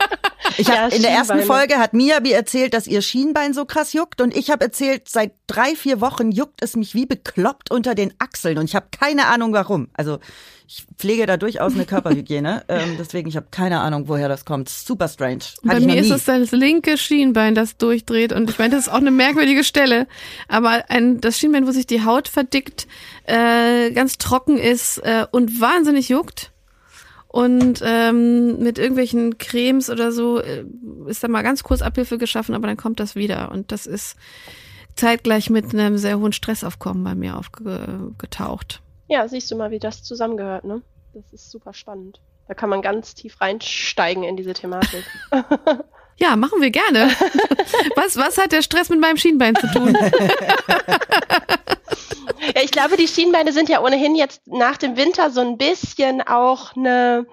Ich 0.58 0.70
hab, 0.70 0.92
Ja, 0.92 0.96
in 0.96 1.02
der 1.02 1.12
ersten. 1.12 1.42
Folge 1.42 1.78
hat 1.78 1.94
Miyabi 1.94 2.32
erzählt, 2.32 2.74
dass 2.74 2.88
ihr 2.88 3.02
Schienbein 3.02 3.54
so 3.54 3.66
krass 3.66 3.94
juckt 3.94 4.22
und 4.22 4.36
ich 4.36 4.50
habe 4.50 4.66
erzählt, 4.66 5.10
seit 5.10 5.34
drei, 5.48 5.76
vier 5.76 6.02
Wochen 6.02 6.32
juckt 6.32 6.62
es 6.62 6.76
mich 6.76 6.94
wie 6.96 7.06
bekloppt 7.06 7.72
unter 7.72 7.96
den 7.96 8.14
Achseln 8.20 8.58
und 8.58 8.66
ich 8.66 8.76
habe 8.76 8.88
keine 8.92 9.28
Ahnung 9.28 9.54
warum. 9.54 9.90
Also 9.94 10.20
ich 10.68 10.86
pflege 10.98 11.26
da 11.26 11.38
durchaus 11.38 11.74
eine 11.74 11.86
Körperhygiene, 11.86 12.66
ähm, 12.70 12.96
deswegen 12.98 13.30
ich 13.30 13.36
habe 13.36 13.48
keine 13.52 13.80
Ahnung, 13.82 14.08
woher 14.08 14.28
das 14.28 14.46
kommt. 14.46 14.70
Super 14.70 15.08
strange. 15.08 15.40
Bei 15.64 15.76
Hatte 15.76 15.82
ich 15.82 15.88
mir 15.88 16.00
ist 16.00 16.12
es 16.12 16.26
das 16.26 16.52
linke 16.52 16.98
Schienbein, 16.98 17.56
das 17.56 17.78
durchdreht. 17.78 18.34
Und 18.34 18.50
ich 18.50 18.58
meine, 18.58 18.76
das 18.76 18.88
ist 18.88 18.94
auch 18.94 18.98
eine 18.98 19.12
merkwürdige 19.12 19.64
Stelle. 19.64 20.08
Aber 20.48 20.84
ein, 20.90 21.22
das 21.22 21.38
Schienbein, 21.38 21.68
wo 21.68 21.72
sich 21.72 21.88
die 21.88 22.04
Haut 22.04 22.28
verdickt, 22.28 22.88
äh, 23.26 23.92
ganz 23.92 24.18
trocken 24.18 24.58
ist 24.58 25.00
äh, 25.00 25.26
und 25.32 25.62
wahnsinnig 25.62 26.10
juckt. 26.10 26.52
Und 27.36 27.82
ähm, 27.84 28.60
mit 28.60 28.80
irgendwelchen 28.80 29.38
Cremes 29.38 29.90
oder 29.90 30.14
so 30.14 30.40
äh, 30.40 30.64
ist 31.08 31.22
da 31.22 31.28
mal 31.28 31.42
ganz 31.42 31.64
kurz 31.64 31.82
Abhilfe 31.82 32.18
geschaffen, 32.18 32.56
aber 32.56 32.66
dann 32.66 32.78
kommt 32.78 33.02
das 33.02 33.16
wieder. 33.16 33.52
Und 33.52 33.74
das 33.74 33.88
ist 33.88 34.16
zeitgleich 34.96 35.50
mit 35.50 35.74
einem 35.74 35.98
sehr 35.98 36.18
hohen 36.18 36.32
Stressaufkommen 36.32 37.04
bei 37.04 37.14
mir 37.14 37.36
aufgetaucht. 37.36 38.82
Ja, 39.10 39.28
siehst 39.28 39.52
du 39.52 39.58
mal, 39.58 39.70
wie 39.70 39.80
das 39.80 40.02
zusammengehört, 40.02 40.64
ne? 40.64 40.82
Das 41.14 41.26
ist 41.34 41.52
super 41.52 41.74
spannend. 41.74 42.22
Da 42.48 42.54
kann 42.54 42.70
man 42.70 42.82
ganz 42.82 43.16
tief 43.16 43.42
reinsteigen 43.42 44.24
in 44.24 44.38
diese 44.38 44.54
Thematik. 44.54 45.04
Ja, 46.18 46.38
machen 46.38 46.62
wir 46.62 46.72
gerne. 46.72 47.10
was, 47.98 48.16
was 48.16 48.38
hat 48.38 48.54
der 48.54 48.62
Stress 48.62 48.88
mit 48.88 49.02
meinem 49.02 49.18
Schienbein 49.18 49.54
zu 49.58 49.68
tun? 49.68 49.98
Ja, 52.54 52.62
ich 52.64 52.72
glaube, 52.72 52.98
die 52.98 53.08
Schienbeine 53.08 53.52
sind 53.52 53.70
ja 53.70 53.82
ohnehin 53.82 54.16
jetzt 54.16 54.46
nach 54.48 54.78
dem 54.78 54.98
Winter 54.98 55.32
so 55.32 55.42
ein 55.42 55.58
bisschen 55.58 56.22
auch 56.22 56.76
eine 56.76 57.26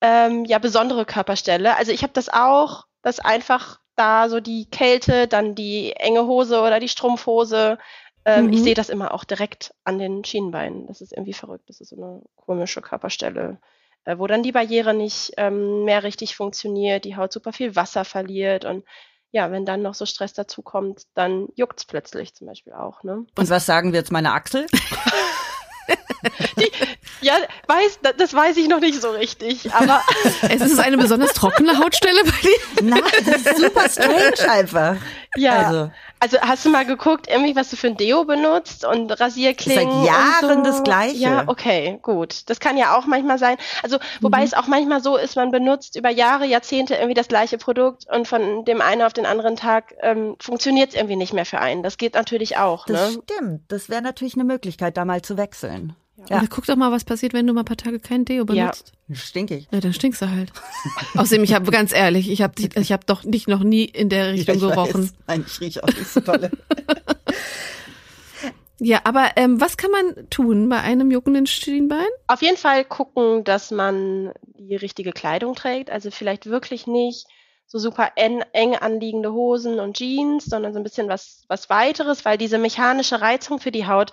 ähm, 0.00 0.44
ja, 0.44 0.58
besondere 0.58 1.04
Körperstelle. 1.04 1.76
Also 1.76 1.92
ich 1.92 2.02
habe 2.02 2.12
das 2.12 2.28
auch, 2.28 2.86
dass 3.02 3.20
einfach 3.20 3.80
da 3.96 4.28
so 4.28 4.40
die 4.40 4.68
Kälte, 4.70 5.28
dann 5.28 5.54
die 5.54 5.92
enge 5.92 6.26
Hose 6.26 6.60
oder 6.60 6.80
die 6.80 6.88
Strumpfhose. 6.88 7.78
Ähm, 8.24 8.46
Mhm. 8.46 8.52
Ich 8.52 8.62
sehe 8.62 8.74
das 8.74 8.88
immer 8.88 9.14
auch 9.14 9.24
direkt 9.24 9.74
an 9.84 9.98
den 9.98 10.24
Schienbeinen. 10.24 10.86
Das 10.86 11.00
ist 11.00 11.12
irgendwie 11.12 11.32
verrückt. 11.32 11.68
Das 11.68 11.80
ist 11.80 11.90
so 11.90 11.96
eine 11.96 12.22
komische 12.36 12.80
Körperstelle, 12.80 13.58
äh, 14.04 14.18
wo 14.18 14.26
dann 14.26 14.42
die 14.42 14.52
Barriere 14.52 14.94
nicht 14.94 15.32
ähm, 15.36 15.84
mehr 15.84 16.02
richtig 16.02 16.36
funktioniert, 16.36 17.04
die 17.04 17.16
Haut 17.16 17.32
super 17.32 17.52
viel 17.52 17.76
Wasser 17.76 18.04
verliert 18.04 18.64
und 18.64 18.84
ja, 19.32 19.50
wenn 19.50 19.64
dann 19.64 19.82
noch 19.82 19.94
so 19.94 20.06
Stress 20.06 20.34
dazu 20.34 20.62
kommt, 20.62 21.06
dann 21.14 21.48
juckt's 21.56 21.86
plötzlich 21.86 22.34
zum 22.34 22.46
Beispiel 22.46 22.74
auch. 22.74 23.02
Ne? 23.02 23.26
Und 23.36 23.50
was 23.50 23.66
sagen 23.66 23.92
wir 23.92 23.98
jetzt 23.98 24.12
meine 24.12 24.32
Achsel? 24.32 24.66
Ja, 27.22 27.34
weiß, 27.68 28.00
da- 28.02 28.12
das 28.12 28.34
weiß 28.34 28.56
ich 28.56 28.68
noch 28.68 28.80
nicht 28.80 29.00
so 29.00 29.10
richtig, 29.10 29.72
aber 29.72 30.02
Es 30.50 30.60
ist 30.60 30.78
eine 30.78 30.98
besonders 30.98 31.32
trockene 31.34 31.78
Hautstelle 31.78 32.22
bei 32.24 32.30
dir. 32.42 32.82
Na, 32.82 32.96
das 33.24 33.42
ist 33.42 33.58
super 33.58 33.88
strange 33.88 34.50
einfach. 34.50 34.96
ja. 35.36 35.52
Also, 35.66 35.90
Also 36.20 36.40
hast 36.40 36.64
du 36.64 36.70
mal 36.70 36.84
geguckt, 36.84 37.26
irgendwie 37.28 37.56
was 37.56 37.70
du 37.70 37.76
für 37.76 37.88
ein 37.88 37.96
Deo 37.96 38.24
benutzt 38.24 38.84
und 38.84 39.10
Rasierklingen? 39.20 39.90
Seit 39.90 40.06
Jahren 40.06 40.58
und 40.58 40.64
so? 40.64 40.70
das 40.72 40.82
Gleiche. 40.84 41.16
Ja, 41.16 41.44
okay, 41.46 41.98
gut. 42.02 42.48
Das 42.50 42.60
kann 42.60 42.76
ja 42.76 42.96
auch 42.96 43.06
manchmal 43.06 43.38
sein. 43.38 43.56
Also 43.82 43.98
wobei 44.20 44.42
es 44.44 44.54
auch 44.54 44.66
manchmal 44.66 45.02
so 45.02 45.16
ist, 45.16 45.34
man 45.36 45.50
benutzt 45.50 45.96
über 45.96 46.10
Jahre, 46.10 46.44
Jahrzehnte 46.46 46.94
irgendwie 46.94 47.14
das 47.14 47.28
gleiche 47.28 47.58
Produkt 47.58 48.06
und 48.12 48.28
von 48.28 48.64
dem 48.64 48.80
einen 48.80 49.02
auf 49.02 49.12
den 49.12 49.26
anderen 49.26 49.56
Tag 49.56 49.94
ähm, 50.00 50.36
funktioniert 50.40 50.90
es 50.90 50.94
irgendwie 50.96 51.16
nicht 51.16 51.32
mehr 51.32 51.46
für 51.46 51.58
einen. 51.60 51.82
Das 51.82 51.96
geht 51.98 52.14
natürlich 52.14 52.56
auch. 52.56 52.86
das 52.86 53.14
Ne? 53.16 53.22
stimmt. 53.24 53.60
Das 53.68 53.88
wäre 53.88 54.02
natürlich 54.02 54.34
eine 54.34 54.44
Möglichkeit, 54.44 54.96
da 54.96 55.04
mal 55.04 55.22
zu 55.22 55.36
wechseln. 55.36 55.94
Ja, 56.28 56.38
Oder 56.38 56.46
guck 56.48 56.66
doch 56.66 56.76
mal, 56.76 56.92
was 56.92 57.04
passiert, 57.04 57.32
wenn 57.32 57.46
du 57.46 57.52
mal 57.54 57.62
ein 57.62 57.64
paar 57.64 57.76
Tage 57.76 57.98
kein 57.98 58.24
Deo 58.24 58.44
benutzt. 58.44 58.92
stinkig. 59.12 59.66
Ja, 59.72 59.80
dann 59.80 59.92
stinkst 59.94 60.20
du 60.22 60.30
halt. 60.30 60.52
Außerdem, 61.16 61.42
ich 61.42 61.54
habe 61.54 61.70
ganz 61.70 61.92
ehrlich, 61.92 62.30
ich 62.30 62.42
habe 62.42 62.54
ich 62.74 62.92
hab 62.92 63.06
doch 63.06 63.24
nicht 63.24 63.48
noch 63.48 63.62
nie 63.64 63.84
in 63.84 64.08
der 64.08 64.32
Richtung 64.32 64.58
Ja, 64.58 64.68
ich 64.68 64.74
gerochen. 64.74 65.02
weiß. 65.04 65.14
Nein, 65.26 65.44
ich 65.46 65.60
rieche 65.60 65.82
auch 65.82 65.88
nicht 65.88 66.06
so 66.08 66.20
tolle. 66.20 66.50
Ja, 68.84 69.00
aber 69.04 69.30
ähm, 69.36 69.60
was 69.60 69.76
kann 69.76 69.92
man 69.92 70.28
tun 70.28 70.68
bei 70.68 70.80
einem 70.80 71.12
juckenden 71.12 71.46
Schienbein? 71.46 72.04
Auf 72.26 72.42
jeden 72.42 72.56
Fall 72.56 72.84
gucken, 72.84 73.44
dass 73.44 73.70
man 73.70 74.32
die 74.44 74.74
richtige 74.74 75.12
Kleidung 75.12 75.54
trägt. 75.54 75.88
Also 75.88 76.10
vielleicht 76.10 76.46
wirklich 76.46 76.88
nicht 76.88 77.26
so 77.68 77.78
super 77.78 78.10
en, 78.16 78.42
eng 78.52 78.74
anliegende 78.74 79.32
Hosen 79.32 79.78
und 79.78 79.96
Jeans, 79.96 80.46
sondern 80.46 80.72
so 80.72 80.80
ein 80.80 80.82
bisschen 80.82 81.08
was, 81.08 81.44
was 81.46 81.70
weiteres, 81.70 82.24
weil 82.24 82.38
diese 82.38 82.58
mechanische 82.58 83.20
Reizung 83.20 83.60
für 83.60 83.70
die 83.70 83.86
Haut 83.86 84.10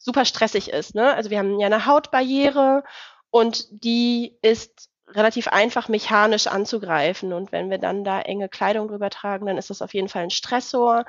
super 0.00 0.24
stressig 0.24 0.70
ist. 0.70 0.94
Ne? 0.94 1.14
Also 1.14 1.30
wir 1.30 1.38
haben 1.38 1.60
ja 1.60 1.66
eine 1.66 1.86
Hautbarriere 1.86 2.82
und 3.30 3.66
die 3.70 4.36
ist 4.42 4.88
relativ 5.14 5.48
einfach 5.48 5.88
mechanisch 5.88 6.46
anzugreifen. 6.46 7.32
Und 7.32 7.52
wenn 7.52 7.70
wir 7.70 7.78
dann 7.78 8.04
da 8.04 8.20
enge 8.20 8.48
Kleidung 8.48 8.88
drüber 8.88 9.10
tragen, 9.10 9.46
dann 9.46 9.58
ist 9.58 9.70
das 9.70 9.82
auf 9.82 9.94
jeden 9.94 10.08
Fall 10.08 10.24
ein 10.24 10.30
Stressor. 10.30 11.04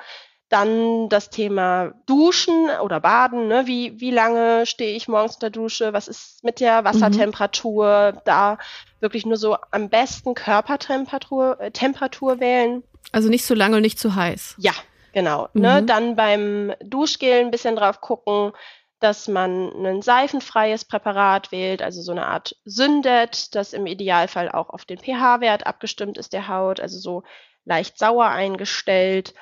Dann 0.50 1.08
das 1.08 1.30
Thema 1.30 1.94
Duschen 2.08 2.70
oder 2.84 3.00
Baden. 3.00 3.48
Ne? 3.48 3.68
Wie, 3.68 4.00
wie 4.02 4.12
lange 4.12 4.66
stehe 4.66 4.96
ich 4.96 5.08
morgens 5.08 5.36
unter 5.36 5.50
Dusche? 5.50 5.94
Was 5.94 6.10
ist 6.10 6.44
mit 6.44 6.60
der 6.60 6.84
Wassertemperatur? 6.84 8.14
Mhm. 8.14 8.20
Da 8.26 8.58
wirklich 9.00 9.26
nur 9.26 9.38
so 9.38 9.56
am 9.72 9.90
besten 9.90 10.36
Körpertemperatur 10.36 11.60
äh, 11.62 11.72
Temperatur 11.72 12.40
wählen. 12.42 12.84
Also 13.14 13.30
nicht 13.30 13.46
zu 13.46 13.54
lange 13.54 13.78
und 13.78 13.82
nicht 13.82 14.00
zu 14.00 14.16
heiß. 14.16 14.56
Ja, 14.58 14.74
genau. 15.14 15.44
Ne? 15.44 15.50
Mhm. 15.54 15.62
Ne? 15.62 15.84
Dann 15.84 16.16
beim 16.18 16.74
Duschgel 16.84 17.40
ein 17.40 17.52
bisschen 17.52 17.78
drauf 17.78 18.02
gucken, 18.02 18.52
dass 19.02 19.28
man 19.28 19.86
ein 19.86 20.02
seifenfreies 20.02 20.86
Präparat 20.86 21.52
wählt, 21.52 21.82
also 21.82 22.02
so 22.02 22.12
eine 22.12 22.28
Art 22.28 22.56
Syndet, 22.66 23.56
das 23.56 23.74
im 23.74 23.88
Idealfall 23.88 24.50
auch 24.50 24.70
auf 24.70 24.86
den 24.86 25.00
pH-Wert 25.00 25.66
abgestimmt 25.66 26.18
ist 26.18 26.34
der 26.34 26.48
Haut, 26.48 26.80
also 26.80 27.00
so 27.00 27.24
leicht 27.66 27.98
sauer 27.98 28.28
eingestellt 28.28 29.34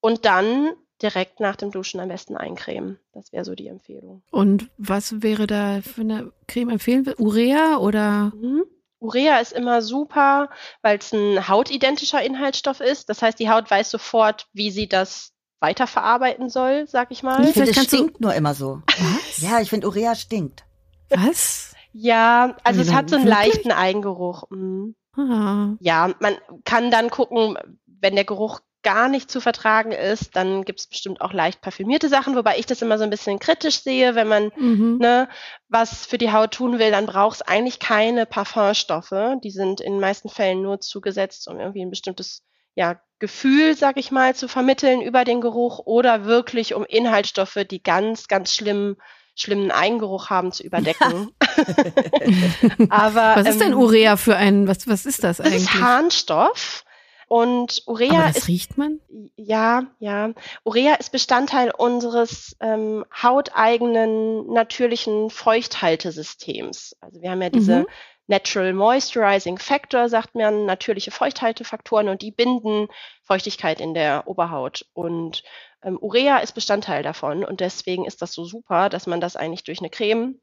und 0.00 0.24
dann 0.24 0.72
direkt 1.02 1.40
nach 1.40 1.56
dem 1.56 1.70
Duschen 1.70 2.00
am 2.00 2.08
besten 2.08 2.36
eincremen. 2.36 2.98
Das 3.12 3.32
wäre 3.32 3.44
so 3.44 3.54
die 3.54 3.68
Empfehlung. 3.68 4.22
Und 4.30 4.70
was 4.78 5.22
wäre 5.22 5.46
da 5.46 5.80
für 5.82 6.02
eine 6.02 6.32
Creme 6.46 6.70
empfehlen? 6.70 7.12
Urea 7.18 7.78
oder? 7.78 8.32
Mhm. 8.34 8.64
Urea 8.98 9.38
ist 9.38 9.52
immer 9.52 9.82
super, 9.82 10.48
weil 10.80 10.98
es 10.98 11.12
ein 11.12 11.48
hautidentischer 11.48 12.22
Inhaltsstoff 12.22 12.80
ist. 12.80 13.08
Das 13.08 13.20
heißt, 13.20 13.38
die 13.38 13.50
Haut 13.50 13.70
weiß 13.70 13.90
sofort, 13.90 14.48
wie 14.52 14.70
sie 14.70 14.88
das 14.88 15.35
weiterverarbeiten 15.60 16.48
soll, 16.48 16.86
sag 16.86 17.10
ich 17.10 17.22
mal. 17.22 17.44
Ich 17.44 17.54
finde, 17.54 17.70
es 17.70 17.84
stinkt 17.84 18.20
nur 18.20 18.34
immer 18.34 18.54
so. 18.54 18.82
Was? 18.86 19.38
Ja, 19.38 19.60
ich 19.60 19.70
finde, 19.70 19.86
Urea 19.88 20.14
stinkt. 20.14 20.64
Was? 21.08 21.74
Ja, 21.92 22.56
also 22.62 22.82
es 22.82 22.92
hat 22.92 23.08
so 23.08 23.16
einen 23.16 23.26
wirklich? 23.26 23.54
leichten 23.54 23.72
Eigengeruch. 23.72 24.44
Mhm. 24.50 24.96
Ah. 25.16 25.76
Ja, 25.80 26.14
man 26.20 26.36
kann 26.64 26.90
dann 26.90 27.10
gucken, 27.10 27.56
wenn 27.86 28.14
der 28.14 28.24
Geruch 28.24 28.60
gar 28.82 29.08
nicht 29.08 29.30
zu 29.30 29.40
vertragen 29.40 29.90
ist, 29.90 30.36
dann 30.36 30.62
gibt 30.64 30.78
es 30.78 30.86
bestimmt 30.86 31.20
auch 31.20 31.32
leicht 31.32 31.60
parfümierte 31.60 32.08
Sachen, 32.08 32.36
wobei 32.36 32.56
ich 32.56 32.66
das 32.66 32.82
immer 32.82 32.98
so 32.98 33.04
ein 33.04 33.10
bisschen 33.10 33.40
kritisch 33.40 33.80
sehe, 33.80 34.14
wenn 34.14 34.28
man 34.28 34.52
mhm. 34.56 34.98
ne, 35.00 35.28
was 35.68 36.06
für 36.06 36.18
die 36.18 36.30
Haut 36.30 36.52
tun 36.52 36.78
will, 36.78 36.92
dann 36.92 37.06
braucht 37.06 37.36
es 37.36 37.42
eigentlich 37.42 37.80
keine 37.80 38.26
Parfumstoffe. 38.26 39.40
Die 39.42 39.50
sind 39.50 39.80
in 39.80 39.94
den 39.94 40.00
meisten 40.00 40.28
Fällen 40.28 40.62
nur 40.62 40.78
zugesetzt, 40.80 41.48
um 41.48 41.58
irgendwie 41.58 41.82
ein 41.82 41.90
bestimmtes 41.90 42.44
ja, 42.76 43.00
Gefühl, 43.18 43.74
sag 43.74 43.96
ich 43.96 44.10
mal, 44.10 44.34
zu 44.34 44.46
vermitteln 44.46 45.00
über 45.00 45.24
den 45.24 45.40
Geruch 45.40 45.80
oder 45.80 46.26
wirklich 46.26 46.74
um 46.74 46.84
Inhaltsstoffe, 46.84 47.58
die 47.68 47.82
ganz, 47.82 48.28
ganz 48.28 48.54
schlimm 48.54 48.96
schlimmen 49.38 49.70
Eigengeruch 49.70 50.30
haben, 50.30 50.50
zu 50.50 50.62
überdecken. 50.62 51.30
Aber 52.88 53.36
was 53.36 53.46
ist 53.46 53.60
denn 53.60 53.72
ähm, 53.72 53.78
Urea 53.78 54.16
für 54.16 54.34
ein, 54.34 54.66
was, 54.66 54.88
was 54.88 55.04
ist 55.04 55.22
das, 55.24 55.36
das 55.36 55.46
eigentlich? 55.46 55.66
Das 55.66 55.74
ist 55.74 55.80
Harnstoff. 55.80 56.84
Und 57.28 57.82
Urea 57.86 58.14
Aber 58.14 58.28
das 58.28 58.38
ist, 58.38 58.48
riecht 58.48 58.78
man? 58.78 59.00
Ja, 59.36 59.82
ja. 59.98 60.30
Urea 60.64 60.94
ist 60.94 61.10
Bestandteil 61.10 61.72
unseres 61.76 62.56
ähm, 62.60 63.04
hauteigenen 63.12 64.46
natürlichen 64.52 65.28
Feuchthaltesystems. 65.28 66.96
Also 67.00 67.20
wir 67.20 67.30
haben 67.30 67.42
ja 67.42 67.50
diese 67.50 67.80
mhm. 67.80 67.86
Natural 68.26 68.72
Moisturizing 68.72 69.58
Factor, 69.58 70.08
sagt 70.08 70.34
man, 70.34 70.66
natürliche 70.66 71.10
Feuchthaltefaktoren 71.10 72.08
und 72.08 72.22
die 72.22 72.32
binden 72.32 72.88
Feuchtigkeit 73.22 73.80
in 73.80 73.94
der 73.94 74.24
Oberhaut. 74.26 74.84
Und 74.94 75.42
ähm, 75.82 75.98
Urea 76.00 76.38
ist 76.38 76.52
Bestandteil 76.52 77.02
davon 77.02 77.44
und 77.44 77.60
deswegen 77.60 78.04
ist 78.04 78.22
das 78.22 78.32
so 78.32 78.44
super, 78.44 78.88
dass 78.88 79.06
man 79.06 79.20
das 79.20 79.36
eigentlich 79.36 79.64
durch 79.64 79.78
eine 79.78 79.90
Creme 79.90 80.40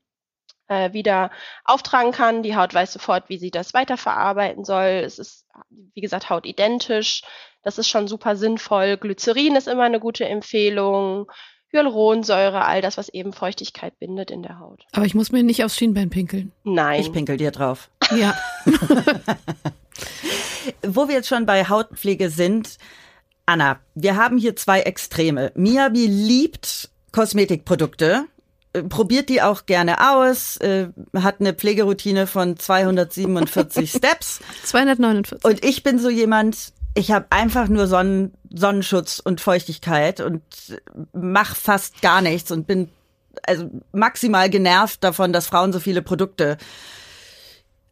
äh, 0.68 0.94
wieder 0.94 1.32
auftragen 1.66 2.12
kann. 2.12 2.44
Die 2.44 2.56
Haut 2.56 2.74
weiß 2.74 2.94
sofort, 2.94 3.30
wie 3.30 3.38
sie 3.38 3.52
das 3.52 3.74
weiterverarbeiten 3.74 4.64
soll. 4.64 5.02
Es 5.04 5.20
ist, 5.20 5.46
wie 5.94 6.02
gesagt, 6.02 6.30
hautidentisch. 6.30 7.24
Das 7.64 7.78
ist 7.78 7.90
schon 7.90 8.08
super 8.08 8.36
sinnvoll. 8.36 8.98
Glycerin 8.98 9.56
ist 9.56 9.68
immer 9.68 9.84
eine 9.84 10.00
gute 10.00 10.26
Empfehlung. 10.26 11.32
Hyaluronsäure, 11.74 12.66
all 12.66 12.82
das, 12.82 12.98
was 12.98 13.10
eben 13.10 13.34
Feuchtigkeit 13.34 13.98
bindet 14.00 14.32
in 14.32 14.44
der 14.44 14.60
Haut. 14.60 14.86
Aber 14.92 15.06
ich 15.06 15.16
muss 15.16 15.32
mir 15.32 15.44
nicht 15.44 15.64
aufs 15.64 15.76
Schienbein 15.76 16.10
pinkeln. 16.10 16.52
Nein. 16.64 17.02
Ich 17.02 17.12
pinkel 17.12 17.38
dir 17.38 17.52
drauf. 17.52 17.90
Ja. 18.16 18.36
Wo 20.86 21.08
wir 21.08 21.16
jetzt 21.16 21.28
schon 21.28 21.46
bei 21.46 21.68
Hautpflege 21.68 22.30
sind, 22.30 22.78
Anna, 23.46 23.80
wir 23.96 24.16
haben 24.16 24.38
hier 24.38 24.56
zwei 24.56 24.82
Extreme. 24.82 25.52
Miyabi 25.56 26.08
liebt 26.08 26.90
Kosmetikprodukte, 27.12 28.26
äh, 28.74 28.84
probiert 28.84 29.30
die 29.30 29.42
auch 29.42 29.66
gerne 29.66 30.12
aus, 30.12 30.58
äh, 30.58 30.88
hat 31.16 31.40
eine 31.40 31.54
Pflegeroutine 31.54 32.28
von 32.28 32.58
247 32.58 33.90
Steps. 33.98 34.40
249. 34.64 35.44
Und 35.44 35.66
ich 35.66 35.84
bin 35.84 36.00
so 36.00 36.10
jemand, 36.10 36.74
ich 36.96 37.12
habe 37.12 37.26
einfach 37.30 37.68
nur 37.68 37.88
Sonnen, 37.88 38.34
Sonnenschutz 38.50 39.20
und 39.20 39.42
Feuchtigkeit 39.42 40.20
und 40.20 40.44
mach 41.14 41.56
fast 41.56 42.02
gar 42.02 42.22
nichts 42.22 42.52
und 42.52 42.68
bin 42.68 42.90
also 43.48 43.70
maximal 43.92 44.50
genervt 44.50 45.04
davon, 45.04 45.34
dass 45.34 45.48
Frauen 45.48 45.74
so 45.74 45.80
viele 45.80 46.02
Produkte 46.02 46.58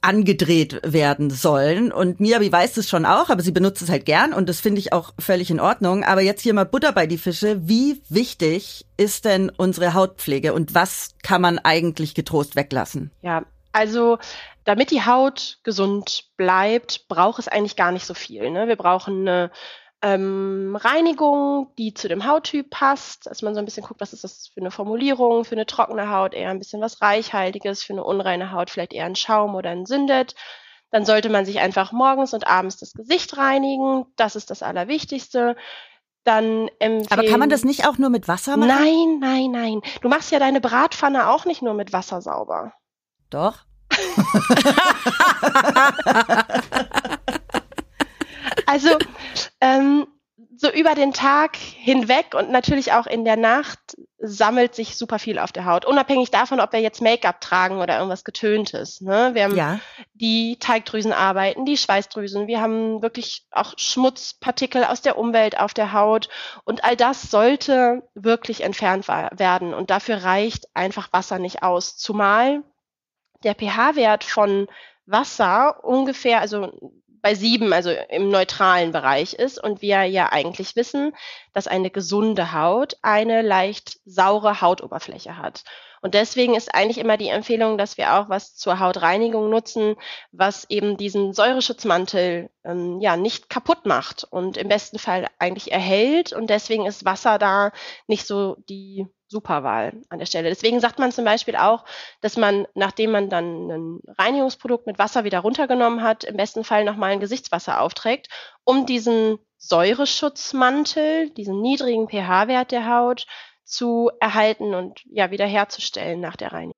angedreht 0.02 0.82
werden 0.84 1.30
sollen. 1.30 1.92
Und 1.92 2.20
Miyabi 2.20 2.52
weiß 2.52 2.78
es 2.78 2.90
schon 2.90 3.06
auch, 3.06 3.30
aber 3.30 3.44
sie 3.44 3.52
benutzt 3.52 3.82
es 3.82 3.90
halt 3.90 4.06
gern 4.06 4.34
und 4.34 4.50
das 4.50 4.60
finde 4.60 4.80
ich 4.80 4.94
auch 4.94 5.14
völlig 5.20 5.52
in 5.52 5.60
Ordnung. 5.60 6.04
Aber 6.04 6.22
jetzt 6.22 6.42
hier 6.42 6.54
mal 6.54 6.66
Butter 6.66 6.92
bei 6.92 7.06
die 7.06 7.20
Fische. 7.20 7.68
Wie 7.68 8.02
wichtig 8.10 8.86
ist 8.98 9.26
denn 9.26 9.50
unsere 9.50 9.94
Hautpflege 9.94 10.54
und 10.54 10.74
was 10.74 11.10
kann 11.22 11.42
man 11.42 11.60
eigentlich 11.60 12.16
getrost 12.16 12.56
weglassen? 12.56 13.12
Ja, 13.22 13.44
also 13.72 14.18
damit 14.64 14.92
die 14.92 15.06
Haut 15.06 15.60
gesund 15.64 16.30
bleibt, 16.38 17.08
braucht 17.08 17.40
es 17.40 17.48
eigentlich 17.48 17.76
gar 17.76 17.92
nicht 17.92 18.06
so 18.06 18.14
viel. 18.14 18.50
Ne? 18.52 18.68
Wir 18.68 18.76
brauchen 18.76 19.28
eine 19.28 19.52
ähm, 20.04 20.76
Reinigung, 20.76 21.68
die 21.78 21.94
zu 21.94 22.08
dem 22.08 22.26
Hauttyp 22.26 22.70
passt, 22.70 23.28
dass 23.28 23.42
man 23.42 23.54
so 23.54 23.60
ein 23.60 23.66
bisschen 23.66 23.84
guckt, 23.84 24.02
was 24.02 24.14
ist 24.14 24.24
das 24.24 24.50
für 24.54 24.60
eine 24.60 24.72
Formulierung, 24.72 25.46
für 25.46 25.56
eine 25.56 25.66
trockene 25.66 26.10
Haut 26.10 26.34
eher 26.34 26.50
ein 26.50 26.60
bisschen 26.60 26.82
was 26.82 27.02
Reichhaltiges, 27.02 27.84
für 27.84 27.94
eine 27.94 28.04
unreine 28.04 28.52
Haut 28.52 28.70
vielleicht 28.70 28.94
eher 28.94 29.06
ein 29.06 29.16
Schaum 29.16 29.56
oder 29.56 29.70
ein 29.70 29.86
Sündet. 29.86 30.36
Dann 30.90 31.06
sollte 31.06 31.30
man 31.30 31.46
sich 31.46 31.60
einfach 31.60 31.92
morgens 31.92 32.34
und 32.34 32.48
abends 32.48 32.78
das 32.78 32.94
Gesicht 32.94 33.38
reinigen. 33.38 34.06
Das 34.18 34.36
ist 34.36 34.50
das 34.50 34.64
Allerwichtigste. 34.64 35.56
Dann 36.24 36.68
empfehlen, 36.80 37.08
Aber 37.12 37.24
kann 37.24 37.40
man 37.40 37.50
das 37.50 37.64
nicht 37.64 37.88
auch 37.88 37.98
nur 37.98 38.10
mit 38.10 38.28
Wasser 38.28 38.58
machen? 38.58 38.70
Nein, 38.70 39.20
nein, 39.20 39.52
nein. 39.52 39.82
Du 40.02 40.10
machst 40.10 40.32
ja 40.32 40.40
deine 40.40 40.62
Bratpfanne 40.62 41.30
auch 41.30 41.46
nicht 41.46 41.62
nur 41.62 41.74
mit 41.74 41.94
Wasser 41.94 42.22
sauber. 42.22 42.74
Doch. 43.32 43.66
also 48.66 48.98
ähm, 49.60 50.08
so 50.62 50.72
über 50.72 50.94
den 50.94 51.12
Tag 51.12 51.56
hinweg 51.56 52.36
und 52.36 52.52
natürlich 52.52 52.94
auch 52.94 53.08
in 53.08 53.26
der 53.26 53.36
Nacht 53.36 53.80
sammelt 54.20 54.76
sich 54.76 54.96
super 54.96 55.18
viel 55.18 55.40
auf 55.40 55.52
der 55.52 55.66
Haut. 55.66 55.86
Unabhängig 55.86 56.30
davon, 56.30 56.60
ob 56.60 56.72
wir 56.72 56.80
jetzt 56.80 57.02
Make-up 57.02 57.42
tragen 57.42 57.80
oder 57.80 57.96
irgendwas 57.96 58.24
Getöntes. 58.24 59.02
Ne? 59.02 59.32
Wir 59.34 59.46
haben 59.46 59.56
ja. 59.56 59.80
die 60.14 60.58
Teigdrüsen 60.60 61.14
arbeiten, 61.14 61.66
die 61.66 61.78
Schweißdrüsen. 61.78 62.46
Wir 62.46 62.62
haben 62.62 63.02
wirklich 63.02 63.48
auch 63.50 63.74
Schmutzpartikel 63.78 64.84
aus 64.84 65.02
der 65.02 65.18
Umwelt 65.18 65.60
auf 65.60 65.74
der 65.74 65.94
Haut. 65.94 66.30
Und 66.64 66.84
all 66.84 66.96
das 66.96 67.32
sollte 67.32 68.04
wirklich 68.14 68.62
entfernt 68.62 69.08
werden. 69.08 69.74
Und 69.74 69.90
dafür 69.90 70.24
reicht 70.24 70.68
einfach 70.76 71.12
Wasser 71.12 71.40
nicht 71.40 71.64
aus. 71.64 71.98
Zumal 71.98 72.62
der 73.44 73.56
pH-Wert 73.56 74.24
von 74.24 74.68
Wasser 75.06 75.84
ungefähr, 75.84 76.42
also 76.42 76.72
bei 77.22 77.36
sieben, 77.36 77.72
also 77.72 77.92
im 78.10 78.30
neutralen 78.30 78.92
Bereich 78.92 79.34
ist 79.34 79.64
und 79.64 79.82
wir 79.82 80.04
ja 80.04 80.32
eigentlich 80.32 80.76
wissen, 80.76 81.14
dass 81.54 81.68
eine 81.68 81.90
gesunde 81.92 82.54
Haut 82.54 82.98
eine 83.02 83.42
leicht 83.42 84.00
saure 84.06 84.62
Hautoberfläche 84.62 85.38
hat. 85.38 85.64
Und 86.02 86.16
deswegen 86.16 86.56
ist 86.56 86.74
eigentlich 86.74 86.98
immer 86.98 87.18
die 87.18 87.28
Empfehlung, 87.28 87.78
dass 87.78 87.98
wir 87.98 88.16
auch 88.16 88.28
was 88.28 88.56
zur 88.56 88.80
Hautreinigung 88.80 89.52
nutzen, 89.52 89.96
was 90.32 90.68
eben 90.70 90.98
diesen 90.98 91.34
Säureschutzmantel 91.34 92.50
ähm, 92.64 93.00
ja 93.02 93.16
nicht 93.16 93.50
kaputt 93.50 93.86
macht 93.86 94.24
und 94.24 94.58
im 94.58 94.68
besten 94.68 94.98
Fall 94.98 95.28
eigentlich 95.38 95.72
erhält. 95.72 96.34
Und 96.34 96.50
deswegen 96.50 96.88
ist 96.88 97.06
Wasser 97.06 97.38
da 97.38 97.72
nicht 98.08 98.26
so 98.26 98.56
die 98.68 99.06
Superwahl 99.32 99.94
an 100.10 100.20
der 100.20 100.26
Stelle. 100.26 100.50
Deswegen 100.50 100.82
sagt 100.82 101.00
man 101.00 101.12
zum 101.12 101.24
Beispiel 101.26 101.56
auch, 101.56 101.86
dass 102.20 102.36
man, 102.36 102.68
nachdem 102.76 103.12
man 103.12 103.30
dann 103.30 103.72
ein 103.72 104.00
Reinigungsprodukt 104.20 104.86
mit 104.86 105.00
Wasser 105.00 105.24
wieder 105.24 105.40
runtergenommen 105.40 106.04
hat, 106.04 106.26
im 106.26 106.36
besten 106.36 106.64
Fall 106.66 106.84
nochmal 106.84 107.12
ein 107.12 107.22
Gesichtswasser 107.22 107.82
aufträgt, 107.82 108.28
um 108.66 108.86
diesen 108.86 109.40
Säureschutzmantel, 109.58 111.30
diesen 111.32 111.62
niedrigen 111.62 112.10
pH-Wert 112.10 112.72
der 112.72 112.94
Haut 112.94 113.26
zu 113.64 114.12
erhalten 114.20 114.74
und 114.76 115.02
ja 115.06 115.32
wiederherzustellen 115.32 116.20
nach 116.20 116.36
der 116.36 116.52
Reinigung. 116.52 116.76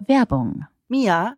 Werbung. 0.00 0.66
Mia, 0.88 1.36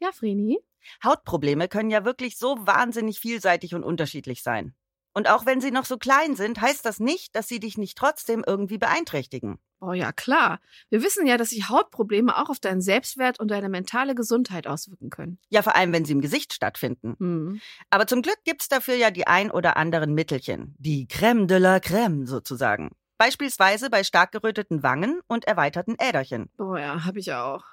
Ja, 0.00 0.10
Vreni? 0.12 0.58
Hautprobleme 1.04 1.68
können 1.68 1.90
ja 1.90 2.04
wirklich 2.04 2.36
so 2.36 2.56
wahnsinnig 2.66 3.20
vielseitig 3.20 3.74
und 3.74 3.84
unterschiedlich 3.84 4.42
sein. 4.42 4.74
Und 5.14 5.28
auch 5.28 5.46
wenn 5.46 5.60
sie 5.60 5.70
noch 5.70 5.84
so 5.84 5.96
klein 5.96 6.34
sind, 6.36 6.60
heißt 6.60 6.84
das 6.84 7.00
nicht, 7.00 7.34
dass 7.36 7.48
sie 7.48 7.60
dich 7.60 7.78
nicht 7.78 7.96
trotzdem 7.96 8.44
irgendwie 8.46 8.78
beeinträchtigen. 8.78 9.58
Oh 9.80 9.92
ja, 9.92 10.12
klar. 10.12 10.60
Wir 10.90 11.02
wissen 11.02 11.26
ja, 11.26 11.36
dass 11.36 11.50
sich 11.50 11.68
Hautprobleme 11.68 12.36
auch 12.36 12.50
auf 12.50 12.58
deinen 12.58 12.80
Selbstwert 12.80 13.38
und 13.38 13.50
deine 13.50 13.68
mentale 13.68 14.14
Gesundheit 14.14 14.66
auswirken 14.66 15.10
können. 15.10 15.38
Ja, 15.50 15.62
vor 15.62 15.76
allem, 15.76 15.92
wenn 15.92 16.04
sie 16.04 16.12
im 16.12 16.20
Gesicht 16.20 16.52
stattfinden. 16.52 17.16
Hm. 17.18 17.60
Aber 17.90 18.06
zum 18.06 18.22
Glück 18.22 18.38
gibt's 18.44 18.68
dafür 18.68 18.94
ja 18.96 19.10
die 19.10 19.26
ein 19.26 19.50
oder 19.50 19.76
anderen 19.76 20.14
Mittelchen. 20.14 20.74
Die 20.78 21.06
Crème 21.06 21.46
de 21.46 21.58
la 21.58 21.76
Crème 21.76 22.26
sozusagen. 22.26 22.90
Beispielsweise 23.18 23.90
bei 23.90 24.02
stark 24.02 24.32
geröteten 24.32 24.82
Wangen 24.82 25.20
und 25.28 25.44
erweiterten 25.44 25.96
Äderchen. 25.98 26.50
Oh 26.58 26.76
ja, 26.76 27.04
hab 27.04 27.16
ich 27.16 27.32
auch. 27.32 27.64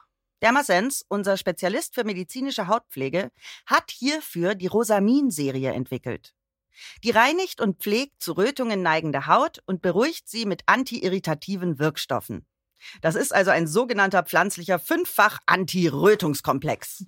Dermasens, 0.42 1.06
unser 1.08 1.38
Spezialist 1.38 1.96
für 1.96 2.04
medizinische 2.04 2.68
Hautpflege, 2.68 3.32
hat 3.66 3.92
hierfür 3.92 4.56
die 4.56 4.68
Rosamin-Serie 4.68 5.72
entwickelt. 5.72 6.34
Die 7.04 7.12
reinigt 7.12 7.62
und 7.62 7.82
pflegt 7.82 8.22
zu 8.22 8.34
Rötungen 8.34 8.82
neigende 8.82 9.28
Haut 9.28 9.62
und 9.66 9.82
beruhigt 9.82 10.28
sie 10.30 10.46
mit 10.46 10.64
antiirritativen 10.66 11.80
Wirkstoffen. 11.80 12.46
Das 13.02 13.16
ist 13.16 13.34
also 13.34 13.50
ein 13.52 13.68
sogenannter 13.68 14.24
pflanzlicher 14.24 14.80
Fünffach-Anti-Rötungskomplex. 14.80 17.06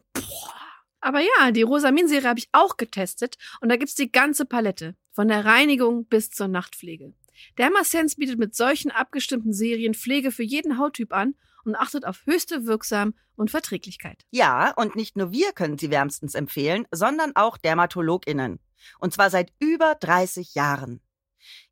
Aber 1.02 1.20
ja, 1.20 1.52
die 1.52 1.64
Rosamin-Serie 1.64 2.30
habe 2.30 2.40
ich 2.40 2.48
auch 2.52 2.78
getestet 2.78 3.38
und 3.60 3.70
da 3.70 3.76
gibt's 3.76 3.96
die 3.96 4.12
ganze 4.12 4.46
Palette. 4.46 4.96
Von 5.12 5.28
der 5.28 5.46
Reinigung 5.46 6.06
bis 6.06 6.30
zur 6.32 6.48
Nachtpflege. 6.48 7.14
Dermasense 7.58 8.16
bietet 8.16 8.40
mit 8.40 8.56
solchen 8.56 8.92
abgestimmten 8.92 9.52
Serien 9.54 9.94
Pflege 9.94 10.32
für 10.32 10.44
jeden 10.44 10.78
Hauttyp 10.78 11.12
an 11.14 11.36
und 11.66 11.76
achtet 11.76 12.06
auf 12.06 12.26
höchste 12.26 12.66
Wirksam 12.66 13.14
und 13.36 13.52
Verträglichkeit. 13.52 14.24
Ja, 14.32 14.72
und 14.76 14.96
nicht 14.96 15.18
nur 15.18 15.32
wir 15.32 15.52
können 15.54 15.78
sie 15.78 15.92
wärmstens 15.92 16.36
empfehlen, 16.36 16.86
sondern 16.92 17.36
auch 17.36 17.58
DermatologInnen. 17.58 18.60
Und 19.00 19.14
zwar 19.14 19.30
seit 19.30 19.52
über 19.60 19.96
30 19.96 20.56
Jahren. 20.56 21.02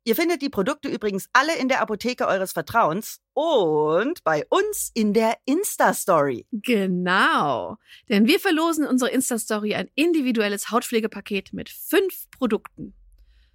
Ihr 0.04 0.16
findet 0.16 0.42
die 0.42 0.50
Produkte 0.50 0.88
übrigens 0.88 1.28
alle 1.32 1.56
in 1.56 1.68
der 1.68 1.80
Apotheke 1.80 2.26
eures 2.26 2.52
Vertrauens 2.52 3.20
und 3.34 4.24
bei 4.24 4.44
uns 4.48 4.90
in 4.94 5.12
der 5.12 5.36
Insta-Story. 5.44 6.46
Genau. 6.50 7.76
Denn 8.08 8.26
wir 8.26 8.40
verlosen 8.40 8.84
in 8.84 8.90
unserer 8.90 9.12
Insta-Story 9.12 9.74
ein 9.74 9.88
individuelles 9.94 10.70
Hautpflegepaket 10.70 11.52
mit 11.52 11.70
fünf 11.70 12.28
Produkten. 12.30 12.94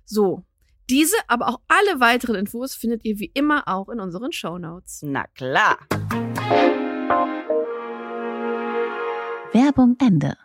So. 0.05 0.43
Diese, 0.89 1.17
aber 1.27 1.49
auch 1.49 1.59
alle 1.67 1.99
weiteren 1.99 2.35
Infos 2.35 2.73
findet 2.73 3.03
ihr 3.03 3.19
wie 3.19 3.29
immer 3.33 3.67
auch 3.67 3.89
in 3.89 3.99
unseren 3.99 4.31
Shownotes. 4.31 5.01
Na 5.03 5.27
klar. 5.35 5.77
Werbung 9.51 9.97
Ende. 9.99 10.37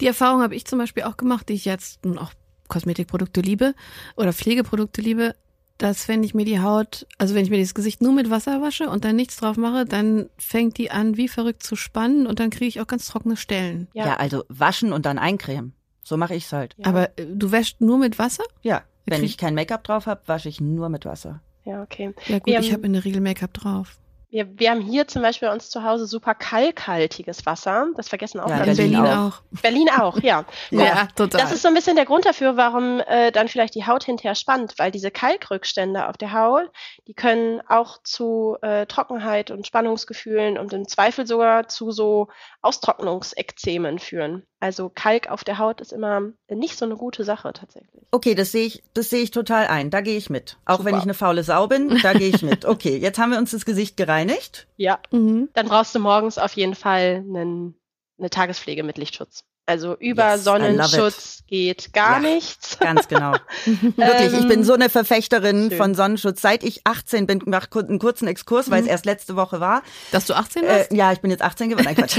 Die 0.00 0.06
Erfahrung 0.06 0.42
habe 0.42 0.54
ich 0.54 0.64
zum 0.64 0.78
Beispiel 0.78 1.02
auch 1.02 1.16
gemacht, 1.16 1.48
die 1.48 1.54
ich 1.54 1.64
jetzt 1.64 2.04
nun 2.04 2.18
auch 2.18 2.32
Kosmetikprodukte 2.70 3.42
liebe 3.42 3.74
oder 4.16 4.32
Pflegeprodukte 4.32 5.02
liebe, 5.02 5.34
dass 5.76 6.08
wenn 6.08 6.22
ich 6.22 6.34
mir 6.34 6.44
die 6.44 6.60
Haut, 6.60 7.06
also 7.18 7.34
wenn 7.34 7.44
ich 7.44 7.50
mir 7.50 7.60
das 7.60 7.74
Gesicht 7.74 8.02
nur 8.02 8.12
mit 8.12 8.30
Wasser 8.30 8.60
wasche 8.62 8.88
und 8.88 9.04
dann 9.04 9.16
nichts 9.16 9.36
drauf 9.36 9.56
mache, 9.56 9.84
dann 9.84 10.28
fängt 10.38 10.78
die 10.78 10.90
an 10.90 11.16
wie 11.16 11.28
verrückt 11.28 11.62
zu 11.62 11.76
spannen 11.76 12.26
und 12.26 12.40
dann 12.40 12.50
kriege 12.50 12.66
ich 12.66 12.80
auch 12.80 12.86
ganz 12.86 13.06
trockene 13.06 13.36
Stellen. 13.36 13.88
Ja. 13.94 14.16
also 14.16 14.44
waschen 14.48 14.92
und 14.92 15.06
dann 15.06 15.18
eincremen. 15.18 15.74
So 16.02 16.16
mache 16.16 16.34
ich's 16.34 16.52
halt. 16.52 16.74
Ja. 16.78 16.86
Aber 16.86 17.18
äh, 17.18 17.26
du 17.26 17.52
wäschst 17.52 17.80
nur 17.80 17.98
mit 17.98 18.18
Wasser? 18.18 18.44
Ja, 18.62 18.82
wenn 19.06 19.24
ich 19.24 19.38
kein 19.38 19.54
Make-up 19.54 19.84
drauf 19.84 20.06
habe, 20.06 20.20
wasche 20.26 20.48
ich 20.48 20.60
nur 20.60 20.88
mit 20.88 21.04
Wasser. 21.04 21.40
Ja, 21.64 21.82
okay. 21.82 22.14
Ja 22.26 22.38
gut, 22.38 22.46
Wir 22.46 22.60
ich 22.60 22.72
habe 22.72 22.86
in 22.86 22.92
der 22.92 23.04
Regel 23.04 23.20
Make-up 23.20 23.52
drauf. 23.54 23.98
Wir, 24.30 24.46
wir 24.58 24.70
haben 24.70 24.80
hier 24.80 25.08
zum 25.08 25.22
Beispiel 25.22 25.48
bei 25.48 25.54
uns 25.54 25.70
zu 25.70 25.82
Hause 25.82 26.06
super 26.06 26.36
kalkhaltiges 26.36 27.46
Wasser. 27.46 27.88
Das 27.96 28.08
vergessen 28.08 28.38
auch 28.38 28.48
Ja, 28.48 28.64
ganz 28.64 28.78
in 28.78 28.92
Berlin 28.92 29.02
Berlin 29.02 29.18
auch. 29.18 29.42
Berlin 29.60 29.90
auch, 29.90 30.18
ja. 30.20 30.44
Ja, 30.70 31.08
total. 31.16 31.40
Das 31.40 31.50
ist 31.50 31.62
so 31.62 31.68
ein 31.68 31.74
bisschen 31.74 31.96
der 31.96 32.04
Grund 32.04 32.24
dafür, 32.26 32.56
warum 32.56 33.00
äh, 33.00 33.32
dann 33.32 33.48
vielleicht 33.48 33.74
die 33.74 33.86
Haut 33.86 34.04
hinterher 34.04 34.36
spannt, 34.36 34.74
weil 34.78 34.92
diese 34.92 35.10
Kalkrückstände 35.10 36.08
auf 36.08 36.16
der 36.16 36.32
Haut, 36.32 36.70
die 37.08 37.14
können 37.14 37.60
auch 37.68 37.98
zu 38.04 38.56
äh, 38.62 38.86
Trockenheit 38.86 39.50
und 39.50 39.66
Spannungsgefühlen 39.66 40.58
und 40.58 40.72
im 40.72 40.86
Zweifel 40.86 41.26
sogar 41.26 41.66
zu 41.66 41.90
so 41.90 42.28
Austrocknungsekzemen 42.62 43.98
führen. 43.98 44.46
Also 44.60 44.90
Kalk 44.94 45.30
auf 45.30 45.42
der 45.42 45.56
Haut 45.56 45.80
ist 45.80 45.90
immer 45.92 46.20
nicht 46.50 46.76
so 46.76 46.84
eine 46.84 46.96
gute 46.96 47.24
Sache 47.24 47.52
tatsächlich. 47.54 48.04
Okay, 48.10 48.34
das 48.34 48.52
sehe 48.52 48.66
ich, 48.66 48.82
das 48.92 49.08
sehe 49.08 49.22
ich 49.22 49.30
total 49.30 49.66
ein. 49.66 49.90
Da 49.90 50.02
gehe 50.02 50.18
ich 50.18 50.28
mit. 50.28 50.58
Auch 50.66 50.76
Super. 50.76 50.90
wenn 50.90 50.98
ich 50.98 51.02
eine 51.04 51.14
faule 51.14 51.42
Sau 51.42 51.66
bin, 51.66 51.98
da 52.02 52.12
gehe 52.12 52.28
ich 52.28 52.42
mit. 52.42 52.66
Okay, 52.66 52.98
jetzt 52.98 53.18
haben 53.18 53.32
wir 53.32 53.38
uns 53.38 53.52
das 53.52 53.64
Gesicht 53.64 53.96
gereinigt. 53.96 54.66
Ja, 54.76 55.00
mhm. 55.10 55.48
dann 55.54 55.66
brauchst 55.66 55.94
du 55.94 55.98
morgens 55.98 56.36
auf 56.36 56.52
jeden 56.52 56.74
Fall 56.74 57.24
einen, 57.26 57.74
eine 58.18 58.28
Tagespflege 58.28 58.82
mit 58.82 58.98
Lichtschutz. 58.98 59.44
Also 59.66 59.96
über 59.98 60.32
Yes, 60.32 60.44
Sonnenschutz 60.44 61.44
geht 61.46 61.92
gar 61.92 62.20
Ja. 62.22 62.30
nichts. 62.34 62.78
Ganz 62.80 63.06
genau. 63.06 63.32
Wirklich, 63.64 64.32
ich 64.40 64.48
bin 64.48 64.64
so 64.64 64.72
eine 64.72 64.88
Verfechterin 64.90 65.68
Schön. 65.70 65.78
von 65.78 65.94
Sonnenschutz. 65.94 66.40
Seit 66.42 66.64
ich 66.64 66.80
18 66.86 67.26
bin, 67.28 67.40
mach 67.46 67.68
einen 67.76 68.00
kurzen 68.00 68.26
Exkurs, 68.26 68.70
weil 68.70 68.82
es 68.82 68.88
erst 68.88 69.04
letzte 69.06 69.36
Woche 69.36 69.60
war. 69.60 69.82
Dass 70.10 70.26
du 70.26 70.34
18 70.34 70.64
Äh, 70.64 70.66
warst? 70.68 70.92
ja, 70.92 71.12
ich 71.12 71.20
bin 71.20 71.30
jetzt 71.30 71.42
18 71.42 71.68
geworden. 71.70 71.84
Nein, 71.84 71.94
Quatsch. 71.96 72.18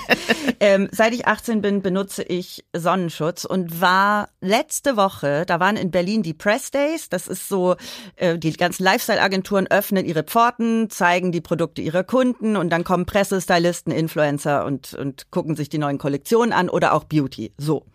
ähm, 0.60 0.88
seit 0.90 1.12
ich 1.14 1.26
18 1.26 1.60
bin, 1.60 1.82
benutze 1.82 2.22
ich 2.22 2.64
Sonnenschutz 2.74 3.44
und 3.44 3.80
war 3.80 4.28
letzte 4.40 4.96
Woche, 4.96 5.44
da 5.46 5.60
waren 5.60 5.76
in 5.76 5.90
Berlin 5.90 6.22
die 6.22 6.34
Press 6.34 6.70
Days. 6.70 7.08
Das 7.08 7.28
ist 7.28 7.48
so, 7.48 7.76
äh, 8.16 8.38
die 8.38 8.52
ganzen 8.52 8.84
Lifestyle-Agenturen 8.84 9.66
öffnen 9.66 10.06
ihre 10.06 10.22
Pforten, 10.22 10.88
zeigen 10.90 11.32
die 11.32 11.40
Produkte 11.40 11.82
ihrer 11.82 12.04
Kunden 12.04 12.56
und 12.56 12.70
dann 12.70 12.84
kommen 12.84 13.04
Presse, 13.06 13.40
Stylisten, 13.40 13.92
Influencer 13.92 14.64
und, 14.64 14.94
und 14.94 15.30
gucken 15.30 15.56
sich 15.56 15.68
die 15.68 15.78
neuen 15.78 15.98
Kollektionen 15.98 16.52
an 16.52 16.68
oder 16.76 16.92
auch 16.92 17.04
Beauty. 17.04 17.52
So. 17.56 17.86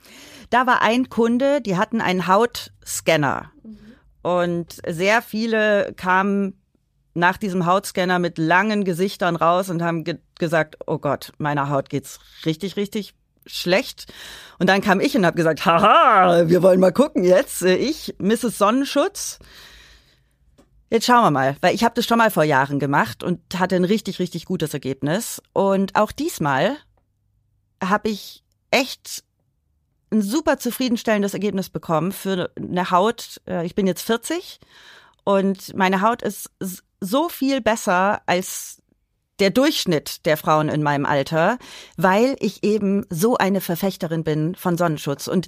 Da 0.50 0.66
war 0.66 0.82
ein 0.82 1.10
Kunde, 1.10 1.62
die 1.62 1.78
hatten 1.78 2.02
einen 2.02 2.28
Hautscanner. 2.28 3.52
Und 4.24 4.78
sehr 4.88 5.22
viele 5.22 5.94
kamen 5.96 6.60
nach 7.14 7.38
diesem 7.38 7.66
Hautscanner 7.66 8.20
mit 8.20 8.38
langen 8.38 8.84
Gesichtern 8.84 9.36
raus 9.36 9.70
und 9.70 9.82
haben 9.84 10.04
ge 10.04 10.18
gesagt, 10.40 10.78
oh 10.88 10.98
Gott, 10.98 11.34
meiner 11.38 11.70
Haut 11.70 11.90
geht's 11.92 12.20
richtig, 12.46 12.76
richtig 12.76 13.14
schlecht. 13.46 14.12
Und 14.58 14.68
dann 14.68 14.82
kam 14.82 15.00
ich 15.00 15.16
und 15.16 15.26
habe 15.26 15.38
gesagt, 15.38 15.66
haha, 15.66 16.48
wir 16.48 16.64
wollen 16.64 16.80
mal 16.80 16.92
gucken 16.92 17.24
jetzt. 17.24 17.62
Äh, 17.62 17.76
Ich, 17.76 18.16
Mrs. 18.18 18.58
Sonnenschutz. 18.58 19.38
Jetzt 20.90 21.06
schauen 21.06 21.24
wir 21.24 21.32
mal, 21.32 21.56
weil 21.62 21.76
ich 21.76 21.84
habe 21.84 21.96
das 21.96 22.06
schon 22.06 22.18
mal 22.18 22.32
vor 22.32 22.44
Jahren 22.44 22.80
gemacht 22.80 23.24
und 23.24 23.40
hatte 23.58 23.76
ein 23.76 23.86
richtig, 23.86 24.20
richtig 24.20 24.46
gutes 24.46 24.74
Ergebnis. 24.74 25.42
Und 25.54 25.96
auch 25.96 26.12
diesmal 26.12 26.76
habe 27.84 28.10
ich 28.10 28.44
echt 28.72 29.24
ein 30.12 30.22
super 30.22 30.58
zufriedenstellendes 30.58 31.34
Ergebnis 31.34 31.70
bekommen 31.70 32.12
für 32.12 32.52
eine 32.58 32.92
Haut. 32.92 33.42
äh, 33.48 33.66
Ich 33.66 33.76
bin 33.76 33.88
jetzt 33.88 34.02
40 34.02 34.60
und 35.24 35.76
meine 35.76 36.02
Haut 36.02 36.22
ist 36.22 36.50
so 37.00 37.30
viel 37.30 37.62
besser 37.62 38.22
als 38.26 38.82
der 39.40 39.50
Durchschnitt 39.50 40.26
der 40.26 40.38
Frauen 40.38 40.70
in 40.70 40.84
meinem 40.84 41.06
Alter, 41.06 41.58
weil 41.98 42.36
ich 42.40 42.64
eben 42.64 43.06
so 43.10 43.38
eine 43.38 43.60
Verfechterin 43.60 44.24
bin 44.24 44.54
von 44.56 44.78
Sonnenschutz. 44.78 45.28
Und 45.28 45.48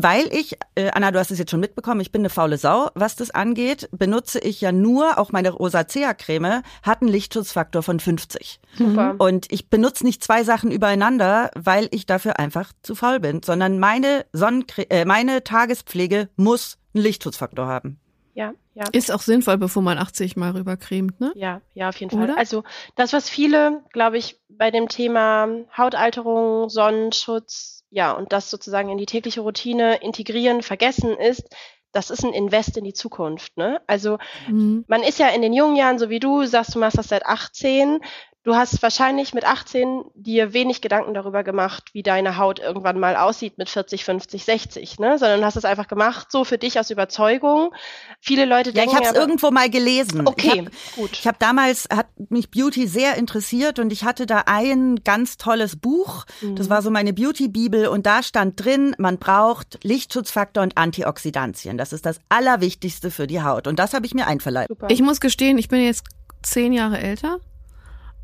weil 0.00 0.32
ich, 0.32 0.56
äh, 0.76 0.90
Anna, 0.92 1.10
du 1.10 1.18
hast 1.18 1.30
es 1.30 1.38
jetzt 1.38 1.50
schon 1.50 1.60
mitbekommen, 1.60 2.00
ich 2.00 2.12
bin 2.12 2.22
eine 2.22 2.30
faule 2.30 2.56
Sau, 2.56 2.90
was 2.94 3.16
das 3.16 3.30
angeht, 3.30 3.88
benutze 3.90 4.38
ich 4.38 4.60
ja 4.60 4.70
nur, 4.70 5.18
auch 5.18 5.32
meine 5.32 5.50
Rosacea-Creme 5.50 6.62
hat 6.82 7.02
einen 7.02 7.10
Lichtschutzfaktor 7.10 7.82
von 7.82 7.98
50. 7.98 8.60
Super. 8.76 9.16
Und 9.18 9.50
ich 9.50 9.68
benutze 9.68 10.04
nicht 10.04 10.22
zwei 10.22 10.44
Sachen 10.44 10.70
übereinander, 10.70 11.50
weil 11.54 11.88
ich 11.90 12.06
dafür 12.06 12.38
einfach 12.38 12.72
zu 12.82 12.94
faul 12.94 13.18
bin, 13.18 13.42
sondern 13.42 13.78
meine 13.80 14.24
Sonnencre 14.32 14.88
äh, 14.90 15.04
meine 15.04 15.42
Tagespflege 15.42 16.28
muss 16.36 16.78
einen 16.94 17.02
Lichtschutzfaktor 17.02 17.66
haben. 17.66 17.98
Ja, 18.34 18.54
ja. 18.74 18.84
Ist 18.92 19.10
auch 19.10 19.22
sinnvoll, 19.22 19.58
bevor 19.58 19.82
man 19.82 19.98
80 19.98 20.36
mal 20.36 20.52
rübercremt, 20.52 21.20
ne? 21.20 21.32
Ja, 21.34 21.60
ja, 21.74 21.88
auf 21.88 21.96
jeden 21.96 22.10
Fall. 22.10 22.22
Oder? 22.22 22.38
Also 22.38 22.62
das, 22.94 23.12
was 23.12 23.28
viele, 23.28 23.82
glaube 23.92 24.16
ich, 24.16 24.38
bei 24.48 24.70
dem 24.70 24.88
Thema 24.88 25.48
Hautalterung, 25.76 26.68
Sonnenschutz, 26.68 27.77
ja, 27.90 28.12
und 28.12 28.32
das 28.32 28.50
sozusagen 28.50 28.88
in 28.90 28.98
die 28.98 29.06
tägliche 29.06 29.40
Routine 29.40 29.96
integrieren, 29.96 30.62
vergessen 30.62 31.16
ist, 31.16 31.48
das 31.92 32.10
ist 32.10 32.22
ein 32.22 32.34
Invest 32.34 32.76
in 32.76 32.84
die 32.84 32.92
Zukunft. 32.92 33.56
Ne? 33.56 33.80
Also 33.86 34.18
Mhm. 34.46 34.84
man 34.88 35.02
ist 35.02 35.18
ja 35.18 35.28
in 35.28 35.40
den 35.42 35.54
jungen 35.54 35.76
Jahren, 35.76 35.98
so 35.98 36.10
wie 36.10 36.20
du 36.20 36.44
sagst, 36.44 36.74
du 36.74 36.78
machst 36.78 36.98
das 36.98 37.08
seit 37.08 37.24
18. 37.24 38.00
Du 38.48 38.56
hast 38.56 38.82
wahrscheinlich 38.82 39.34
mit 39.34 39.44
18 39.44 40.04
dir 40.14 40.54
wenig 40.54 40.80
Gedanken 40.80 41.12
darüber 41.12 41.44
gemacht, 41.44 41.90
wie 41.92 42.02
deine 42.02 42.38
Haut 42.38 42.60
irgendwann 42.60 42.98
mal 42.98 43.14
aussieht 43.14 43.58
mit 43.58 43.68
40, 43.68 44.06
50, 44.06 44.42
60, 44.42 44.98
ne? 44.98 45.18
Sondern 45.18 45.40
du 45.40 45.44
hast 45.44 45.56
es 45.56 45.66
einfach 45.66 45.86
gemacht, 45.86 46.28
so 46.32 46.44
für 46.44 46.56
dich 46.56 46.80
aus 46.80 46.88
Überzeugung. 46.88 47.74
Viele 48.20 48.46
Leute 48.46 48.70
Ja, 48.70 48.76
denken 48.76 48.92
ich 48.92 48.96
habe 48.96 49.04
es 49.04 49.22
irgendwo 49.22 49.50
mal 49.50 49.68
gelesen. 49.68 50.26
Okay, 50.26 50.46
Ich 50.54 50.64
hab, 50.64 50.96
gut. 50.96 51.10
Ich 51.12 51.26
habe 51.26 51.36
damals, 51.38 51.88
hat 51.92 52.06
mich 52.30 52.50
Beauty 52.50 52.86
sehr 52.86 53.16
interessiert 53.16 53.78
und 53.78 53.92
ich 53.92 54.04
hatte 54.04 54.24
da 54.24 54.44
ein 54.46 54.96
ganz 55.04 55.36
tolles 55.36 55.76
Buch. 55.76 56.24
Das 56.54 56.70
war 56.70 56.80
so 56.80 56.90
meine 56.90 57.12
Beauty-Bibel 57.12 57.86
und 57.88 58.06
da 58.06 58.22
stand 58.22 58.64
drin, 58.64 58.96
man 58.96 59.18
braucht 59.18 59.78
Lichtschutzfaktor 59.82 60.62
und 60.62 60.78
Antioxidantien. 60.78 61.76
Das 61.76 61.92
ist 61.92 62.06
das 62.06 62.18
Allerwichtigste 62.30 63.10
für 63.10 63.26
die 63.26 63.42
Haut. 63.42 63.66
Und 63.66 63.78
das 63.78 63.92
habe 63.92 64.06
ich 64.06 64.14
mir 64.14 64.26
einverleibt. 64.26 64.70
Super. 64.70 64.86
Ich 64.88 65.02
muss 65.02 65.20
gestehen, 65.20 65.58
ich 65.58 65.68
bin 65.68 65.84
jetzt 65.84 66.04
zehn 66.42 66.72
Jahre 66.72 66.98
älter, 66.98 67.40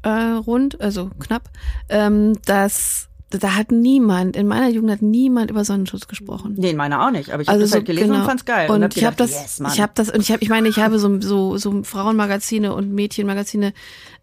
äh, 0.05 0.09
rund, 0.09 0.81
also 0.81 1.11
knapp, 1.19 1.51
ähm, 1.89 2.39
dass 2.47 3.09
da 3.41 3.55
hat 3.55 3.73
niemand, 3.73 4.37
in 4.37 4.47
meiner 4.47 4.69
Jugend 4.69 4.93
hat 4.93 5.03
niemand 5.03 5.51
über 5.51 5.65
Sonnenschutz 5.65 6.07
gesprochen. 6.07 6.55
Nee, 6.57 6.71
in 6.71 6.77
meiner 6.77 7.05
auch 7.05 7.11
nicht, 7.11 7.31
aber 7.31 7.43
ich 7.43 7.49
habe 7.49 7.57
Also 7.57 7.63
das 7.63 7.71
so, 7.71 7.77
halt 7.77 7.87
gelesen 7.87 8.09
genau. 8.09 8.21
und 8.21 8.27
fand's 8.27 8.45
geil. 8.45 8.71
Und, 8.71 8.83
hab 8.85 8.97
ich 8.97 9.05
habe 9.05 9.17
das, 9.17 9.31
yes, 9.31 9.63
ich 9.75 9.81
habe 9.81 9.93
das, 9.95 10.11
und 10.11 10.21
ich 10.21 10.31
habe, 10.31 10.43
ich 10.43 10.49
meine, 10.49 10.69
ich 10.69 10.79
habe 10.79 10.99
so 10.99 11.21
so 11.21 11.57
so 11.57 11.83
Frauenmagazine 11.83 12.73
und 12.75 12.93
Mädchenmagazine 12.93 13.73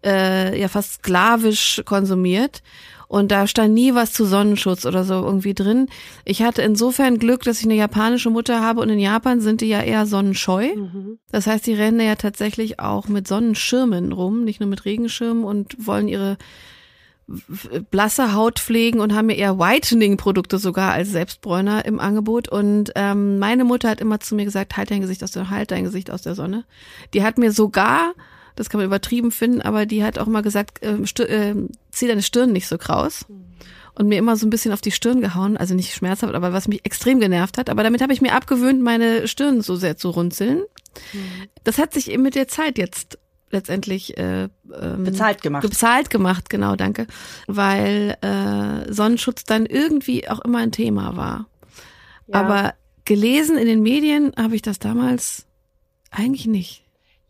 äh, 0.04 0.58
ja 0.58 0.68
fast 0.68 0.94
sklavisch 0.94 1.82
konsumiert. 1.84 2.62
Und 3.12 3.30
da 3.30 3.46
stand 3.46 3.74
nie 3.74 3.94
was 3.94 4.14
zu 4.14 4.24
Sonnenschutz 4.24 4.86
oder 4.86 5.04
so 5.04 5.12
irgendwie 5.12 5.52
drin. 5.52 5.88
Ich 6.24 6.42
hatte 6.42 6.62
insofern 6.62 7.18
Glück, 7.18 7.42
dass 7.42 7.58
ich 7.58 7.66
eine 7.66 7.74
japanische 7.74 8.30
Mutter 8.30 8.62
habe 8.62 8.80
und 8.80 8.88
in 8.88 8.98
Japan 8.98 9.42
sind 9.42 9.60
die 9.60 9.66
ja 9.66 9.82
eher 9.82 10.06
sonnenscheu. 10.06 10.74
Mhm. 10.74 11.18
Das 11.30 11.46
heißt, 11.46 11.66
die 11.66 11.74
rennen 11.74 12.00
ja 12.00 12.14
tatsächlich 12.14 12.80
auch 12.80 13.08
mit 13.08 13.28
Sonnenschirmen 13.28 14.12
rum, 14.12 14.44
nicht 14.44 14.60
nur 14.60 14.68
mit 14.70 14.86
Regenschirmen 14.86 15.44
und 15.44 15.86
wollen 15.86 16.08
ihre 16.08 16.38
blasse 17.90 18.32
Haut 18.32 18.58
pflegen 18.58 18.98
und 18.98 19.14
haben 19.14 19.28
ja 19.28 19.36
eher 19.36 19.58
Whitening-Produkte 19.58 20.56
sogar 20.56 20.92
als 20.92 21.10
Selbstbräuner 21.10 21.84
im 21.84 22.00
Angebot. 22.00 22.48
Und 22.48 22.92
ähm, 22.94 23.38
meine 23.38 23.64
Mutter 23.64 23.90
hat 23.90 24.00
immer 24.00 24.20
zu 24.20 24.34
mir 24.34 24.46
gesagt, 24.46 24.78
halt 24.78 24.90
dein 24.90 25.02
Gesicht 25.02 25.22
aus 25.22 25.32
der, 25.32 25.50
halt 25.50 25.70
dein 25.70 25.84
Gesicht 25.84 26.10
aus 26.10 26.22
der 26.22 26.34
Sonne. 26.34 26.64
Die 27.12 27.22
hat 27.22 27.36
mir 27.36 27.52
sogar, 27.52 28.14
das 28.56 28.68
kann 28.70 28.78
man 28.78 28.86
übertrieben 28.86 29.30
finden, 29.30 29.60
aber 29.60 29.86
die 29.86 30.04
hat 30.04 30.18
auch 30.18 30.26
mal 30.26 30.42
gesagt, 30.42 30.82
sti- 30.82 31.26
ähm, 31.28 31.68
zieh 31.90 32.08
deine 32.08 32.22
Stirn 32.22 32.52
nicht 32.52 32.68
so 32.68 32.78
kraus. 32.78 33.26
Und 33.94 34.08
mir 34.08 34.16
immer 34.16 34.36
so 34.36 34.46
ein 34.46 34.50
bisschen 34.50 34.72
auf 34.72 34.80
die 34.80 34.90
Stirn 34.90 35.20
gehauen, 35.20 35.58
also 35.58 35.74
nicht 35.74 35.92
schmerzhaft, 35.92 36.34
aber 36.34 36.54
was 36.54 36.66
mich 36.66 36.86
extrem 36.86 37.20
genervt 37.20 37.58
hat. 37.58 37.68
Aber 37.68 37.82
damit 37.82 38.00
habe 38.00 38.14
ich 38.14 38.22
mir 38.22 38.32
abgewöhnt, 38.32 38.80
meine 38.80 39.28
Stirn 39.28 39.60
so 39.60 39.76
sehr 39.76 39.98
zu 39.98 40.08
runzeln. 40.08 40.62
Das 41.62 41.76
hat 41.76 41.92
sich 41.92 42.10
eben 42.10 42.22
mit 42.22 42.34
der 42.34 42.48
Zeit 42.48 42.78
jetzt 42.78 43.18
letztendlich 43.50 44.16
äh, 44.16 44.48
ähm, 44.74 45.04
Bezahlt 45.04 45.42
gemacht. 45.42 45.62
Bezahlt 45.62 46.08
gemacht, 46.08 46.48
genau, 46.48 46.74
danke. 46.74 47.06
Weil 47.46 48.16
äh, 48.22 48.90
Sonnenschutz 48.90 49.44
dann 49.44 49.66
irgendwie 49.66 50.26
auch 50.26 50.40
immer 50.40 50.60
ein 50.60 50.72
Thema 50.72 51.18
war. 51.18 51.46
Ja. 52.28 52.40
Aber 52.40 52.74
gelesen 53.04 53.58
in 53.58 53.66
den 53.66 53.82
Medien 53.82 54.32
habe 54.38 54.54
ich 54.54 54.62
das 54.62 54.78
damals 54.78 55.44
eigentlich 56.10 56.46
nicht. 56.46 56.82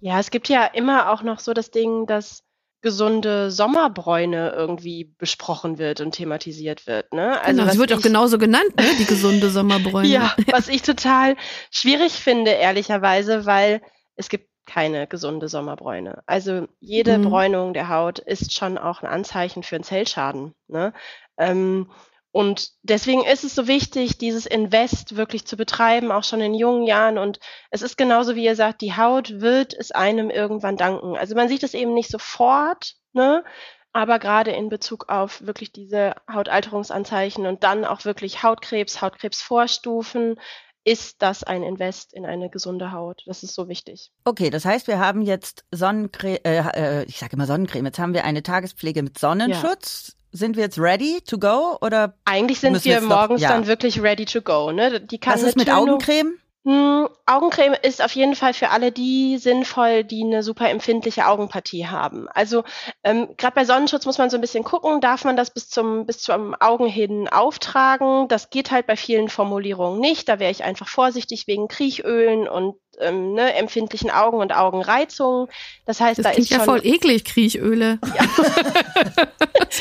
Ja, 0.05 0.19
es 0.19 0.31
gibt 0.33 0.49
ja 0.49 0.65
immer 0.65 1.11
auch 1.13 1.23
noch 1.23 1.39
so 1.39 1.55
das 1.55 1.71
Ding, 1.71 2.07
dass 2.07 2.43
gesunde 2.81 3.53
Sommerbräune 3.53 4.51
irgendwie 4.51 5.15
besprochen 5.17 5.79
wird 5.79 6.01
und 6.01 6.11
thematisiert 6.17 6.89
wird. 6.89 7.13
Ne? 7.13 7.41
Also 7.41 7.61
genau, 7.61 7.73
sie 7.73 7.79
wird 7.79 7.93
auch 7.93 7.99
ich- 7.99 8.03
genauso 8.03 8.39
genannt, 8.39 8.77
ne? 8.77 8.85
die 8.99 9.05
gesunde 9.05 9.49
Sommerbräune. 9.51 10.09
Ja, 10.09 10.35
was 10.51 10.67
ich 10.69 10.83
total 10.83 11.37
schwierig 11.71 12.15
finde, 12.15 12.51
ehrlicherweise, 12.51 13.47
weil 13.47 13.81
es 14.17 14.29
gibt 14.29 14.49
keine 14.67 15.07
gesunde 15.07 15.47
Sommerbräune. 15.49 16.25
Also 16.27 16.67
jede 16.81 17.19
Mhm. 17.19 17.23
Bräunung 17.29 17.73
der 17.73 17.89
Haut 17.89 18.19
ist 18.19 18.53
schon 18.53 18.79
auch 18.79 19.03
ein 19.03 19.09
Anzeichen 19.09 19.63
für 19.63 19.77
einen 19.77 19.85
Zellschaden. 19.85 20.53
Ne? 20.67 20.93
Ähm, 21.39 21.89
und 22.33 22.71
deswegen 22.83 23.25
ist 23.25 23.45
es 23.45 23.55
so 23.55 23.69
wichtig, 23.69 24.17
dieses 24.17 24.47
Invest 24.47 25.17
wirklich 25.17 25.47
zu 25.47 25.59
betreiben, 25.59 26.11
auch 26.11 26.25
schon 26.25 26.41
in 26.41 26.55
jungen 26.55 26.85
Jahren. 26.85 27.19
Und 27.19 27.39
es 27.71 27.83
ist 27.83 27.99
genauso, 27.99 28.35
wie 28.35 28.45
ihr 28.45 28.57
sagt, 28.57 28.81
die 28.81 28.97
Haut 28.97 29.41
wird 29.43 29.75
es 29.75 29.91
einem 29.93 30.31
irgendwann 30.31 30.79
danken. 30.79 31.15
Also 31.17 31.35
man 31.35 31.49
sieht 31.49 31.63
es 31.63 31.75
eben 31.75 31.93
nicht 31.93 32.11
sofort, 32.11 32.95
ne? 33.13 33.45
aber 33.93 34.19
gerade 34.19 34.51
in 34.53 34.71
Bezug 34.71 35.11
auf 35.11 35.43
wirklich 35.43 35.73
diese 35.73 36.15
Hautalterungsanzeichen 36.33 37.47
und 37.47 37.65
dann 37.65 37.85
auch 37.85 38.07
wirklich 38.07 38.43
Hautkrebs, 38.43 39.03
Hautkrebsvorstufen, 39.03 40.41
ist 40.85 41.21
das 41.23 41.45
ein 41.45 41.63
Invest 41.63 42.15
in 42.15 42.25
eine 42.25 42.49
gesunde 42.49 42.93
Haut. 42.93 43.23
Das 43.27 43.43
ist 43.43 43.55
so 43.55 43.69
wichtig. 43.69 44.11
Okay, 44.25 44.49
das 44.51 44.65
heißt, 44.65 44.89
wir 44.89 44.99
haben 44.99 45.21
jetzt 45.23 45.65
Sonnencreme, 45.71 46.39
äh, 46.45 47.03
äh, 47.03 47.05
ich 47.05 47.19
sage 47.19 47.35
immer 47.35 47.47
Sonnencreme, 47.47 47.85
jetzt 47.85 47.99
haben 47.99 48.15
wir 48.15 48.25
eine 48.25 48.43
Tagespflege 48.43 49.03
mit 49.03 49.19
Sonnenschutz. 49.19 50.17
Sind 50.35 50.57
wir 50.57 50.63
jetzt 50.65 50.79
ready 50.79 51.21
to 51.27 51.39
go 51.39 51.77
oder 51.83 52.15
Eigentlich 52.25 52.61
sind 52.61 52.73
wir 52.73 52.85
wir 52.85 52.93
jetzt 52.95 53.03
noch- 53.03 53.11
morgens 53.17 53.43
ja. 53.43 53.51
dann 53.51 53.67
wirklich 53.67 54.03
ready 54.03 54.25
to 54.25 54.41
go. 54.41 54.73
Ne? 54.73 55.01
Die 55.01 55.19
kann 55.19 55.35
was 55.35 55.43
ist 55.43 55.57
mit 55.57 55.71
Augencreme? 55.71 56.39
Hm, 56.65 57.09
Augencreme 57.27 57.75
ist 57.83 58.05
auf 58.05 58.15
jeden 58.15 58.37
Fall 58.37 58.55
für 58.55 58.71
alle 58.71 58.93
die 58.93 59.37
sinnvoll, 59.39 60.05
die 60.05 60.23
eine 60.23 60.45
super 60.45 60.71
empfindliche 60.71 61.27
Augenpartie 61.27 61.89
haben. 61.89 62.29
Also 62.29 62.63
ähm, 63.03 63.35
gerade 63.37 63.55
bei 63.57 63.65
Sonnenschutz 63.65 64.07
muss 64.07 64.19
man 64.19 64.31
so 64.31 64.37
ein 64.37 64.41
bisschen 64.41 64.63
gucken, 64.63 65.01
darf 65.01 65.25
man 65.25 65.37
das 65.37 65.51
bis 65.53 65.69
zum 65.69 66.07
bis 66.07 66.19
zum 66.21 66.55
Augen 66.55 66.87
hin 66.87 67.29
auftragen? 67.29 68.29
Das 68.29 68.51
geht 68.51 68.71
halt 68.71 68.87
bei 68.87 68.97
vielen 68.97 69.29
Formulierungen 69.29 69.99
nicht. 69.99 70.29
Da 70.29 70.39
wäre 70.39 70.53
ich 70.53 70.63
einfach 70.63 70.87
vorsichtig 70.87 71.49
wegen 71.49 71.67
Kriechölen 71.67 72.47
und 72.47 72.77
ähm, 73.01 73.33
ne, 73.33 73.55
empfindlichen 73.55 74.11
Augen 74.13 74.37
und 74.37 74.55
Augenreizungen. 74.55 75.49
Das 75.87 76.01
heißt, 76.01 76.19
Das 76.21 76.25
da 76.25 76.31
klingt 76.31 76.45
ist 76.45 76.51
ja 76.51 76.59
schon 76.59 76.67
voll 76.67 76.87
eklig, 76.87 77.25
Kriechöle. 77.25 77.99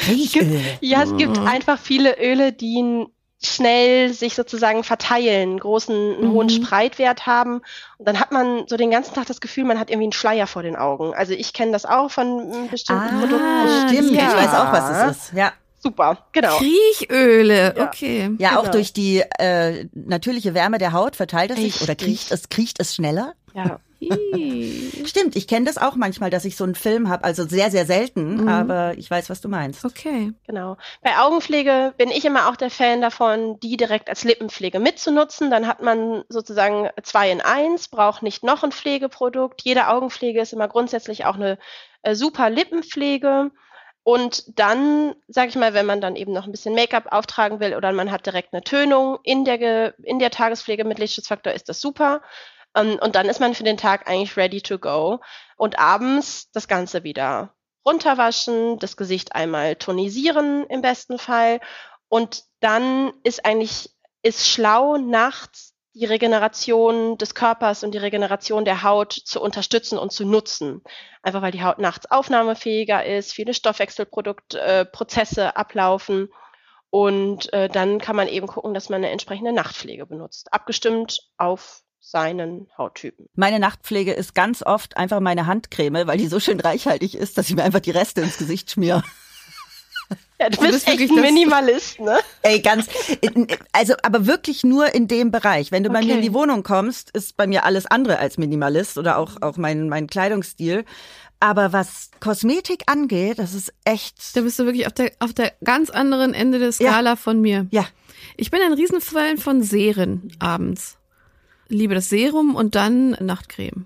Riechöl. 0.09 0.61
Ja, 0.81 1.03
es 1.03 1.15
gibt 1.15 1.39
Mhm. 1.39 1.47
einfach 1.47 1.77
viele 1.77 2.17
Öle, 2.19 2.53
die 2.53 3.05
schnell 3.43 4.13
sich 4.13 4.35
sozusagen 4.35 4.83
verteilen, 4.83 5.49
einen 5.51 5.59
großen, 5.59 5.95
einen 6.17 6.31
hohen 6.31 6.47
Mhm. 6.47 6.63
Spreitwert 6.63 7.25
haben. 7.25 7.61
Und 7.97 8.07
dann 8.07 8.19
hat 8.19 8.31
man 8.31 8.65
so 8.67 8.77
den 8.77 8.91
ganzen 8.91 9.13
Tag 9.15 9.25
das 9.25 9.41
Gefühl, 9.41 9.63
man 9.63 9.79
hat 9.79 9.89
irgendwie 9.89 10.05
einen 10.05 10.11
Schleier 10.13 10.45
vor 10.47 10.61
den 10.63 10.75
Augen. 10.75 11.13
Also 11.15 11.33
ich 11.33 11.53
kenne 11.53 11.71
das 11.71 11.85
auch 11.85 12.11
von 12.11 12.49
mm, 12.49 12.67
bestimmten 12.69 13.01
Ah, 13.03 13.19
Produkten. 13.19 13.89
stimmt. 13.89 14.11
Ja. 14.11 14.27
Ich 14.29 14.35
weiß 14.35 14.53
auch, 14.53 14.71
was 14.71 14.89
es 15.11 15.17
ist. 15.17 15.33
Ja. 15.33 15.53
Super, 15.83 16.19
genau. 16.31 16.55
Kriechöle, 16.57 17.73
Ja. 17.75 17.83
okay. 17.87 18.29
Ja, 18.37 18.57
auch 18.57 18.61
Genau. 18.61 18.71
durch 18.73 18.93
die 18.93 19.23
äh, 19.39 19.87
natürliche 19.93 20.53
Wärme 20.53 20.77
der 20.77 20.93
Haut 20.93 21.15
verteilt 21.15 21.49
es 21.51 21.57
sich 21.57 21.81
oder 21.81 21.95
kriecht 21.95 22.31
es, 22.31 22.49
kriecht 22.49 22.79
es 22.79 22.93
schneller? 22.93 23.33
Ja. 23.55 23.79
Stimmt, 25.05 25.35
ich 25.35 25.47
kenne 25.47 25.65
das 25.65 25.77
auch 25.77 25.95
manchmal, 25.95 26.29
dass 26.29 26.45
ich 26.45 26.55
so 26.55 26.63
einen 26.63 26.75
Film 26.75 27.09
habe, 27.09 27.23
also 27.23 27.45
sehr, 27.47 27.69
sehr 27.71 27.85
selten, 27.85 28.41
Mhm. 28.41 28.47
aber 28.47 28.93
ich 28.97 29.09
weiß, 29.09 29.29
was 29.29 29.41
du 29.41 29.49
meinst. 29.49 29.85
Okay. 29.85 30.31
Genau. 30.47 30.77
Bei 31.01 31.17
Augenpflege 31.19 31.93
bin 31.97 32.09
ich 32.09 32.25
immer 32.25 32.49
auch 32.49 32.55
der 32.55 32.69
Fan 32.71 33.01
davon, 33.01 33.59
die 33.59 33.77
direkt 33.77 34.09
als 34.09 34.23
Lippenpflege 34.23 34.79
mitzunutzen. 34.79 35.51
Dann 35.51 35.67
hat 35.67 35.81
man 35.81 36.23
sozusagen 36.29 36.89
zwei 37.03 37.31
in 37.31 37.41
eins, 37.41 37.87
braucht 37.87 38.23
nicht 38.23 38.43
noch 38.43 38.63
ein 38.63 38.71
Pflegeprodukt. 38.71 39.61
Jede 39.63 39.87
Augenpflege 39.87 40.41
ist 40.41 40.53
immer 40.53 40.67
grundsätzlich 40.67 41.25
auch 41.25 41.35
eine 41.35 41.57
äh, 42.01 42.15
super 42.15 42.49
Lippenpflege. 42.49 43.51
Und 44.03 44.57
dann, 44.59 45.13
sage 45.27 45.49
ich 45.49 45.55
mal, 45.55 45.75
wenn 45.75 45.85
man 45.85 46.01
dann 46.01 46.15
eben 46.15 46.33
noch 46.33 46.45
ein 46.45 46.51
bisschen 46.51 46.73
Make-up 46.73 47.11
auftragen 47.11 47.59
will 47.59 47.75
oder 47.75 47.91
man 47.91 48.11
hat 48.11 48.25
direkt 48.25 48.51
eine 48.51 48.63
Tönung 48.63 49.19
in 49.21 49.45
der, 49.45 49.59
Ge 49.59 49.93
in 50.01 50.17
der 50.17 50.31
Tagespflege 50.31 50.85
mit 50.85 50.97
Lichtschutzfaktor, 50.97 51.53
ist 51.53 51.69
das 51.69 51.79
super. 51.79 52.21
Ähm, 52.75 52.97
und 53.01 53.15
dann 53.15 53.27
ist 53.27 53.39
man 53.39 53.53
für 53.53 53.63
den 53.63 53.77
Tag 53.77 54.07
eigentlich 54.07 54.37
ready 54.37 54.61
to 54.61 54.79
go. 54.79 55.19
Und 55.57 55.79
abends 55.79 56.51
das 56.51 56.67
Ganze 56.67 57.03
wieder 57.03 57.53
runterwaschen, 57.85 58.79
das 58.79 58.97
Gesicht 58.97 59.35
einmal 59.35 59.75
tonisieren 59.75 60.65
im 60.67 60.81
besten 60.81 61.17
Fall. 61.17 61.59
Und 62.09 62.43
dann 62.59 63.13
ist 63.23 63.45
eigentlich, 63.45 63.89
ist 64.21 64.47
schlau, 64.47 64.97
nachts 64.97 65.71
die 65.93 66.05
Regeneration 66.05 67.17
des 67.17 67.35
Körpers 67.35 67.83
und 67.83 67.93
die 67.93 67.97
Regeneration 67.97 68.63
der 68.63 68.83
Haut 68.83 69.11
zu 69.11 69.41
unterstützen 69.41 69.97
und 69.97 70.13
zu 70.13 70.25
nutzen. 70.25 70.81
Einfach 71.21 71.41
weil 71.41 71.51
die 71.51 71.63
Haut 71.63 71.79
nachts 71.79 72.09
aufnahmefähiger 72.09 73.05
ist, 73.05 73.33
viele 73.33 73.53
Stoffwechselprozesse 73.53 75.41
äh, 75.41 75.47
ablaufen. 75.47 76.29
Und 76.89 77.51
äh, 77.53 77.67
dann 77.67 77.99
kann 77.99 78.15
man 78.15 78.27
eben 78.27 78.47
gucken, 78.47 78.73
dass 78.73 78.89
man 78.89 78.97
eine 78.97 79.11
entsprechende 79.11 79.53
Nachtpflege 79.53 80.05
benutzt, 80.05 80.53
abgestimmt 80.53 81.19
auf 81.37 81.83
seinen 82.01 82.67
Hauttypen. 82.77 83.27
Meine 83.35 83.59
Nachtpflege 83.59 84.11
ist 84.13 84.33
ganz 84.35 84.63
oft 84.63 84.97
einfach 84.97 85.19
meine 85.19 85.45
Handcreme, 85.45 86.07
weil 86.07 86.17
die 86.17 86.27
so 86.27 86.39
schön 86.39 86.59
reichhaltig 86.59 87.15
ist, 87.15 87.37
dass 87.37 87.47
ich 87.49 87.55
mir 87.55 87.63
einfach 87.63 87.79
die 87.79 87.91
Reste 87.91 88.21
ins 88.21 88.37
Gesicht 88.37 88.71
schmiere. 88.71 89.03
Ja, 90.39 90.49
du, 90.49 90.57
Du 90.57 90.61
bist 90.63 90.71
bist 90.73 90.87
echt 90.87 90.99
wirklich 90.99 91.11
ein 91.11 91.21
Minimalist, 91.21 91.99
ne? 91.99 92.17
Ey, 92.41 92.59
ganz, 92.59 92.87
also, 93.71 93.93
aber 94.03 94.25
wirklich 94.25 94.63
nur 94.63 94.93
in 94.93 95.07
dem 95.07 95.31
Bereich. 95.31 95.71
Wenn 95.71 95.83
du 95.83 95.89
bei 95.89 95.99
mir 95.99 96.13
in 96.13 96.17
Okay. 96.17 96.21
die 96.23 96.33
Wohnung 96.33 96.63
kommst, 96.63 97.11
ist 97.11 97.37
bei 97.37 97.45
mir 97.47 97.63
alles 97.63 97.85
andere 97.85 98.17
als 98.17 98.37
Minimalist 98.37 98.97
oder 98.97 99.17
auch, 99.17 99.41
auch 99.41 99.55
mein, 99.57 99.87
mein 99.87 100.07
Kleidungsstil. 100.07 100.83
Aber 101.39 101.71
was 101.71 102.09
Kosmetik 102.19 102.83
angeht, 102.87 103.39
das 103.39 103.53
ist 103.53 103.71
echt, 103.85 104.35
Da 104.35 104.41
bist 104.41 104.59
du 104.59 104.65
wirklich 104.65 104.85
auf 104.87 104.93
der, 104.93 105.11
auf 105.19 105.33
der 105.33 105.53
ganz 105.63 105.89
anderen 105.91 106.33
Ende 106.33 106.59
der 106.59 106.71
Skala 106.71 107.15
von 107.15 107.39
mir. 107.39 107.67
ja. 107.71 107.85
Ich 108.37 108.51
bin 108.51 108.61
ein 108.61 108.73
Riesenfan 108.73 109.37
von 109.37 109.61
Serien 109.63 110.31
abends. 110.39 110.97
Liebe 111.71 111.95
das 111.95 112.09
Serum 112.09 112.55
und 112.55 112.75
dann 112.75 113.11
Nachtcreme. 113.19 113.85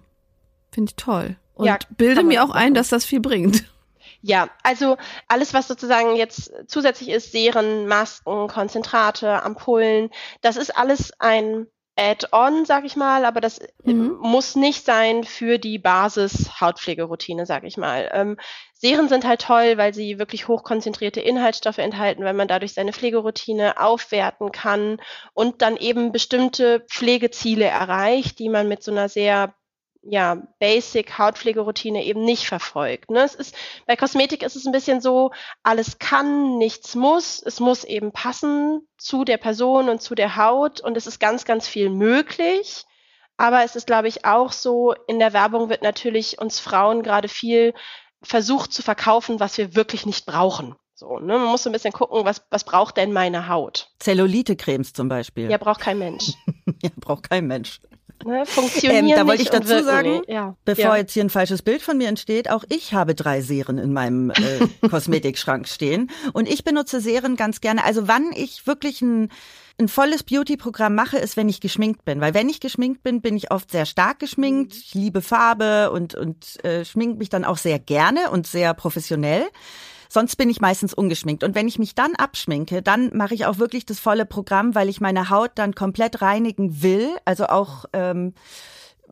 Finde 0.71 0.89
ich 0.89 0.95
toll. 0.95 1.37
Und 1.53 1.67
Ja, 1.67 1.77
bilde 1.97 2.23
mir 2.23 2.43
auch 2.43 2.49
ein, 2.49 2.73
dass 2.73 2.89
das 2.89 3.05
viel 3.05 3.19
bringt. 3.19 3.63
Ja, 4.21 4.49
also 4.63 4.97
alles, 5.27 5.53
was 5.53 5.67
sozusagen 5.67 6.15
jetzt 6.15 6.51
zusätzlich 6.65 7.09
ist, 7.09 7.31
Serien, 7.31 7.85
Masken, 7.85 8.47
Konzentrate, 8.47 9.43
Ampullen, 9.43 10.09
das 10.41 10.57
ist 10.57 10.75
alles 10.75 11.11
ein 11.19 11.67
Add-on, 11.97 12.65
sag 12.65 12.83
ich 12.83 12.95
mal, 12.97 13.23
aber 13.25 13.39
das 13.39 13.59
Mhm. 13.85 14.17
muss 14.21 14.55
nicht 14.55 14.83
sein 14.85 15.23
für 15.23 15.57
die 15.59 15.79
Basis-Hautpflegeroutine, 15.79 17.45
sag 17.45 17.63
ich 17.63 17.77
mal. 17.77 18.09
Ähm, 18.13 18.37
Serien 18.73 19.07
sind 19.07 19.23
halt 19.25 19.41
toll, 19.41 19.77
weil 19.77 19.93
sie 19.93 20.19
wirklich 20.19 20.47
hochkonzentrierte 20.49 21.21
Inhaltsstoffe 21.21 21.77
enthalten, 21.77 22.25
weil 22.25 22.33
man 22.33 22.49
dadurch 22.49 22.73
seine 22.73 22.91
Pflegeroutine 22.91 23.79
aufwerten 23.79 24.51
kann 24.51 24.97
und 25.33 25.61
dann 25.61 25.77
eben 25.77 26.11
bestimmte 26.11 26.81
Pflegeziele 26.89 27.65
erreicht, 27.65 28.39
die 28.39 28.49
man 28.49 28.67
mit 28.67 28.83
so 28.83 28.91
einer 28.91 29.07
sehr 29.07 29.55
ja, 30.07 30.37
Basic 30.59 31.17
Hautpflegeroutine 31.17 32.03
eben 32.03 32.23
nicht 32.23 32.47
verfolgt. 32.47 33.09
Ne? 33.09 33.23
Es 33.23 33.35
ist, 33.35 33.55
bei 33.87 33.95
Kosmetik 33.95 34.43
ist 34.43 34.55
es 34.55 34.65
ein 34.65 34.71
bisschen 34.71 35.01
so, 35.01 35.31
alles 35.63 35.97
kann, 35.99 36.57
nichts 36.57 36.95
muss. 36.95 37.41
Es 37.43 37.59
muss 37.59 37.83
eben 37.83 38.11
passen 38.11 38.87
zu 38.97 39.25
der 39.25 39.37
Person 39.37 39.89
und 39.89 40.01
zu 40.01 40.15
der 40.15 40.35
Haut 40.35 40.79
und 40.79 40.95
es 40.95 41.07
ist 41.07 41.19
ganz, 41.19 41.45
ganz 41.45 41.67
viel 41.67 41.89
möglich. 41.89 42.85
Aber 43.37 43.63
es 43.63 43.75
ist, 43.75 43.87
glaube 43.87 44.07
ich, 44.07 44.25
auch 44.25 44.51
so, 44.51 44.93
in 45.07 45.19
der 45.19 45.33
Werbung 45.33 45.69
wird 45.69 45.81
natürlich 45.81 46.39
uns 46.39 46.59
Frauen 46.59 47.03
gerade 47.03 47.27
viel 47.27 47.73
versucht 48.21 48.71
zu 48.73 48.81
verkaufen, 48.81 49.39
was 49.39 49.57
wir 49.57 49.75
wirklich 49.75 50.05
nicht 50.05 50.25
brauchen. 50.25 50.75
So, 50.93 51.19
ne? 51.19 51.37
Man 51.37 51.47
muss 51.47 51.63
so 51.63 51.69
ein 51.69 51.73
bisschen 51.73 51.91
gucken, 51.91 52.23
was, 52.23 52.45
was 52.49 52.63
braucht 52.63 52.95
denn 52.95 53.11
meine 53.11 53.49
Haut? 53.49 53.91
Zellulite-Cremes 53.99 54.93
zum 54.93 55.09
Beispiel. 55.09 55.51
Ja, 55.51 55.57
braucht 55.57 55.81
kein 55.81 55.99
Mensch. 55.99 56.31
ja, 56.81 56.89
braucht 56.95 57.29
kein 57.29 57.47
Mensch. 57.47 57.81
Ne, 58.23 58.45
funktionieren 58.45 59.07
ähm, 59.07 59.15
da 59.15 59.27
wollte 59.27 59.43
ich 59.43 59.49
dazu 59.49 59.83
sagen. 59.83 60.21
Ja. 60.27 60.55
bevor 60.65 60.85
ja. 60.85 60.97
jetzt 60.97 61.13
hier 61.13 61.23
ein 61.23 61.29
falsches 61.29 61.61
Bild 61.61 61.81
von 61.81 61.97
mir 61.97 62.07
entsteht, 62.07 62.49
auch 62.49 62.63
ich 62.69 62.93
habe 62.93 63.15
drei 63.15 63.41
Serien 63.41 63.77
in 63.77 63.93
meinem 63.93 64.31
äh, 64.31 64.67
Kosmetikschrank 64.89 65.67
stehen. 65.67 66.09
Und 66.33 66.47
ich 66.47 66.63
benutze 66.63 67.01
Serien 67.01 67.35
ganz 67.35 67.61
gerne. 67.61 67.83
Also 67.83 68.07
wann 68.07 68.31
ich 68.33 68.65
wirklich 68.67 69.01
ein, 69.01 69.29
ein 69.79 69.87
volles 69.87 70.23
Beauty-Programm 70.23 70.95
mache, 70.95 71.17
ist, 71.17 71.37
wenn 71.37 71.49
ich 71.49 71.59
geschminkt 71.59 72.05
bin. 72.05 72.21
Weil 72.21 72.33
wenn 72.33 72.49
ich 72.49 72.59
geschminkt 72.59 73.03
bin, 73.03 73.21
bin 73.21 73.35
ich 73.35 73.51
oft 73.51 73.71
sehr 73.71 73.85
stark 73.85 74.19
geschminkt. 74.19 74.73
Ich 74.73 74.93
liebe 74.93 75.21
Farbe 75.21 75.91
und, 75.91 76.15
und 76.15 76.63
äh, 76.63 76.85
schmink 76.85 77.19
mich 77.19 77.29
dann 77.29 77.45
auch 77.45 77.57
sehr 77.57 77.79
gerne 77.79 78.31
und 78.31 78.47
sehr 78.47 78.73
professionell. 78.73 79.45
Sonst 80.15 80.37
bin 80.37 80.49
ich 80.49 80.61
meistens 80.61 80.93
ungeschminkt. 80.93 81.43
Und 81.43 81.55
wenn 81.55 81.67
ich 81.67 81.77
mich 81.77 81.93
dann 81.93 82.15
abschminke, 82.15 82.81
dann 82.81 83.11
mache 83.13 83.33
ich 83.33 83.47
auch 83.47 83.57
wirklich 83.57 83.85
das 83.85 83.99
volle 83.99 84.25
Programm, 84.25 84.73
weil 84.73 84.87
ich 84.87 85.01
meine 85.01 85.29
Haut 85.29 85.51
dann 85.55 85.75
komplett 85.75 86.21
reinigen 86.21 86.81
will. 86.81 87.09
Also 87.25 87.47
auch 87.47 87.83
ähm, 87.91 88.33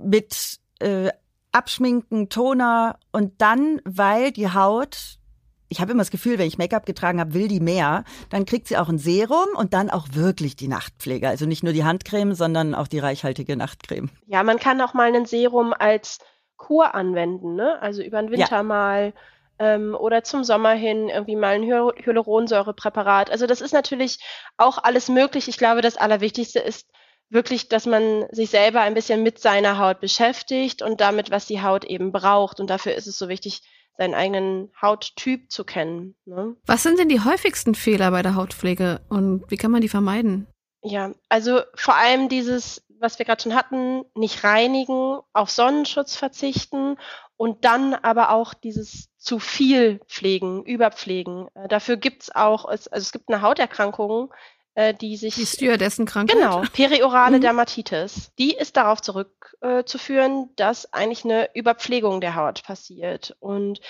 mit 0.02 0.62
äh, 0.80 1.10
Abschminken, 1.52 2.30
Toner 2.30 3.00
und 3.12 3.34
dann, 3.42 3.82
weil 3.84 4.32
die 4.32 4.54
Haut 4.54 5.20
ich 5.68 5.82
habe 5.82 5.92
immer 5.92 6.02
das 6.02 6.12
Gefühl, 6.12 6.38
wenn 6.38 6.48
ich 6.48 6.60
Make-up 6.60 6.86
getragen 6.86 7.20
habe, 7.20 7.34
will 7.34 7.48
die 7.48 7.60
mehr. 7.60 8.04
Dann 8.30 8.46
kriegt 8.46 8.68
sie 8.68 8.78
auch 8.78 8.90
ein 8.90 9.00
Serum 9.00 9.48
und 9.56 9.74
dann 9.74 9.90
auch 9.90 10.08
wirklich 10.12 10.56
die 10.56 10.68
Nachtpflege. 10.68 11.28
Also 11.28 11.48
nicht 11.48 11.64
nur 11.64 11.74
die 11.74 11.84
Handcreme, 11.84 12.36
sondern 12.36 12.76
auch 12.76 12.88
die 12.88 13.00
reichhaltige 13.00 13.58
Nachtcreme. 13.58 14.10
Ja, 14.28 14.44
man 14.44 14.60
kann 14.60 14.80
auch 14.82 14.94
mal 14.94 15.14
ein 15.14 15.26
Serum 15.26 15.74
als 15.74 16.20
Kur 16.58 16.94
anwenden, 16.94 17.56
ne? 17.56 17.82
Also 17.82 18.04
über 18.04 18.22
den 18.22 18.30
Winter 18.30 18.58
ja. 18.58 18.64
mal 18.64 19.14
ähm, 19.60 19.96
oder 19.96 20.24
zum 20.24 20.44
Sommer 20.44 20.72
hin 20.72 21.10
irgendwie 21.10 21.36
mal 21.36 21.56
ein 21.56 21.64
Hy 21.64 21.92
Hyaluronsäurepräparat. 22.04 23.30
Also 23.30 23.48
das 23.48 23.62
ist 23.62 23.74
natürlich 23.74 24.20
auch 24.58 24.78
alles 24.78 25.10
möglich. 25.10 25.48
Ich 25.48 25.58
glaube, 25.58 25.82
das 25.82 25.98
Allerwichtigste 25.98 26.60
ist 26.60 26.88
wirklich, 27.30 27.68
dass 27.68 27.86
man 27.86 28.26
sich 28.32 28.50
selber 28.50 28.82
ein 28.82 28.94
bisschen 28.94 29.24
mit 29.24 29.40
seiner 29.40 29.80
Haut 29.80 30.00
beschäftigt 30.00 30.82
und 30.82 31.02
damit, 31.02 31.32
was 31.32 31.46
die 31.46 31.62
Haut 31.62 31.84
eben 31.84 32.12
braucht. 32.12 32.60
Und 32.60 32.70
dafür 32.70 32.94
ist 32.96 33.08
es 33.08 33.18
so 33.18 33.28
wichtig, 33.30 33.62
seinen 33.98 34.14
eigenen 34.14 34.72
Hauttyp 34.82 35.52
zu 35.52 35.64
kennen. 35.64 36.16
Ne? 36.26 36.56
Was 36.66 36.84
sind 36.84 37.00
denn 37.00 37.10
die 37.10 37.24
häufigsten 37.24 37.76
Fehler 37.76 38.12
bei 38.12 38.22
der 38.22 38.36
Hautpflege 38.36 39.02
und 39.10 39.44
wie 39.50 39.58
kann 39.58 39.72
man 39.72 39.82
die 39.82 39.90
vermeiden? 39.90 40.48
Ja, 40.82 41.12
also 41.30 41.62
vor 41.76 41.96
allem 41.96 42.28
dieses, 42.28 42.84
was 43.00 43.20
wir 43.20 43.26
gerade 43.26 43.42
schon 43.42 43.56
hatten, 43.56 44.04
nicht 44.16 44.44
reinigen, 44.44 45.20
auf 45.32 45.50
Sonnenschutz 45.50 46.16
verzichten 46.16 46.98
und 47.44 47.66
dann 47.66 47.94
aber 47.94 48.30
auch 48.30 48.54
dieses 48.54 49.10
zu 49.18 49.38
viel 49.38 50.00
pflegen, 50.08 50.64
überpflegen. 50.64 51.50
Äh, 51.56 51.68
dafür 51.68 51.98
gibt's 51.98 52.34
auch, 52.34 52.64
also 52.64 52.90
es 52.94 53.12
gibt 53.12 53.28
eine 53.28 53.42
Hauterkrankung, 53.42 54.34
äh, 54.76 54.94
die 54.94 55.18
sich. 55.18 55.36
Die 55.36 55.46
Stewardessen-Krankheit. 55.46 56.38
Genau, 56.38 56.64
periorale 56.72 57.36
mhm. 57.36 57.42
Dermatitis. 57.42 58.32
Die 58.40 58.54
ist 58.54 58.78
darauf 58.78 59.02
zurückzuführen, 59.02 60.44
äh, 60.44 60.56
dass 60.56 60.94
eigentlich 60.94 61.26
eine 61.26 61.54
Überpflegung 61.54 62.22
der 62.22 62.36
Haut 62.36 62.64
passiert 62.64 63.36
und 63.42 63.82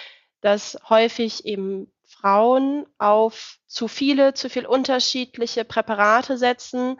dass 0.42 0.80
häufig 0.90 1.46
eben 1.46 1.94
Frauen 2.08 2.88
auf 2.98 3.60
zu 3.68 3.88
viele, 3.88 4.34
zu 4.34 4.50
viel 4.50 4.66
unterschiedliche 4.66 5.64
Präparate 5.64 6.40
setzen 6.40 7.00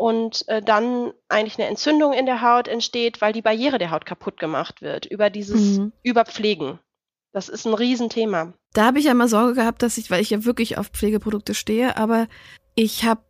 und 0.00 0.48
äh, 0.48 0.62
dann 0.62 1.12
eigentlich 1.28 1.58
eine 1.58 1.68
Entzündung 1.68 2.14
in 2.14 2.24
der 2.24 2.40
Haut 2.40 2.68
entsteht, 2.68 3.20
weil 3.20 3.34
die 3.34 3.42
Barriere 3.42 3.76
der 3.76 3.90
Haut 3.90 4.06
kaputt 4.06 4.40
gemacht 4.40 4.80
wird 4.80 5.04
über 5.04 5.28
dieses 5.28 5.76
mhm. 5.76 5.92
Überpflegen. 6.02 6.78
Das 7.34 7.50
ist 7.50 7.66
ein 7.66 7.74
Riesenthema. 7.74 8.54
Da 8.72 8.86
habe 8.86 8.98
ich 8.98 9.04
ja 9.04 9.12
immer 9.12 9.28
Sorge 9.28 9.52
gehabt, 9.52 9.82
dass 9.82 9.98
ich, 9.98 10.10
weil 10.10 10.22
ich 10.22 10.30
ja 10.30 10.46
wirklich 10.46 10.78
auf 10.78 10.86
Pflegeprodukte 10.86 11.52
stehe, 11.52 11.98
aber 11.98 12.28
ich 12.74 13.04
habe 13.04 13.20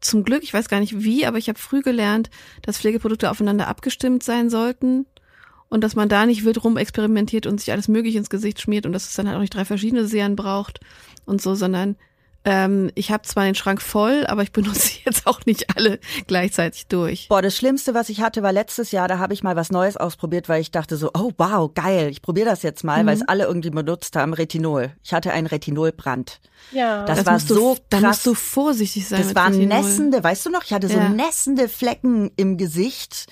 zum 0.00 0.22
Glück, 0.22 0.44
ich 0.44 0.54
weiß 0.54 0.68
gar 0.68 0.78
nicht 0.78 1.02
wie, 1.02 1.26
aber 1.26 1.36
ich 1.36 1.48
habe 1.48 1.58
früh 1.58 1.82
gelernt, 1.82 2.30
dass 2.62 2.78
Pflegeprodukte 2.78 3.28
aufeinander 3.28 3.66
abgestimmt 3.66 4.22
sein 4.22 4.50
sollten 4.50 5.06
und 5.68 5.82
dass 5.82 5.96
man 5.96 6.08
da 6.08 6.26
nicht 6.26 6.44
wild 6.44 6.62
rum 6.62 6.76
experimentiert 6.76 7.46
und 7.46 7.58
sich 7.58 7.72
alles 7.72 7.88
Mögliche 7.88 8.18
ins 8.18 8.30
Gesicht 8.30 8.60
schmiert 8.60 8.86
und 8.86 8.92
dass 8.92 9.08
es 9.08 9.14
dann 9.14 9.26
halt 9.26 9.36
auch 9.36 9.40
nicht 9.40 9.56
drei 9.56 9.64
verschiedene 9.64 10.06
Serien 10.06 10.36
braucht 10.36 10.78
und 11.24 11.42
so, 11.42 11.56
sondern 11.56 11.96
ähm, 12.44 12.90
ich 12.94 13.10
habe 13.10 13.22
zwar 13.24 13.44
den 13.44 13.54
Schrank 13.54 13.82
voll, 13.82 14.24
aber 14.26 14.42
ich 14.42 14.52
benutze 14.52 14.92
jetzt 15.04 15.26
auch 15.26 15.44
nicht 15.44 15.76
alle 15.76 15.98
gleichzeitig 16.26 16.86
durch. 16.86 17.28
Boah, 17.28 17.42
das 17.42 17.56
Schlimmste, 17.56 17.92
was 17.92 18.08
ich 18.08 18.20
hatte, 18.20 18.42
war 18.42 18.52
letztes 18.52 18.92
Jahr, 18.92 19.08
da 19.08 19.18
habe 19.18 19.34
ich 19.34 19.42
mal 19.42 19.56
was 19.56 19.70
Neues 19.70 19.96
ausprobiert, 19.96 20.48
weil 20.48 20.60
ich 20.60 20.70
dachte 20.70 20.96
so, 20.96 21.10
oh 21.14 21.32
wow, 21.36 21.70
geil, 21.74 22.08
ich 22.10 22.22
probiere 22.22 22.48
das 22.48 22.62
jetzt 22.62 22.82
mal, 22.82 23.02
mhm. 23.02 23.08
weil 23.08 23.16
es 23.16 23.28
alle 23.28 23.44
irgendwie 23.44 23.70
benutzt 23.70 24.16
haben, 24.16 24.32
Retinol. 24.32 24.92
Ich 25.02 25.12
hatte 25.12 25.32
einen 25.32 25.46
Retinolbrand. 25.46 26.40
Ja. 26.72 27.04
Das, 27.04 27.18
das 27.18 27.26
war 27.26 27.38
so 27.40 27.74
du, 27.74 27.80
Da 27.90 28.00
musst 28.00 28.26
du 28.26 28.34
vorsichtig 28.34 29.06
sein. 29.06 29.22
Das 29.22 29.34
waren 29.34 29.54
Retinol. 29.54 29.78
nässende, 29.78 30.24
weißt 30.24 30.46
du 30.46 30.50
noch, 30.50 30.64
ich 30.64 30.72
hatte 30.72 30.88
so 30.88 30.96
ja. 30.96 31.08
nässende 31.08 31.68
Flecken 31.68 32.30
im 32.36 32.56
Gesicht 32.56 33.26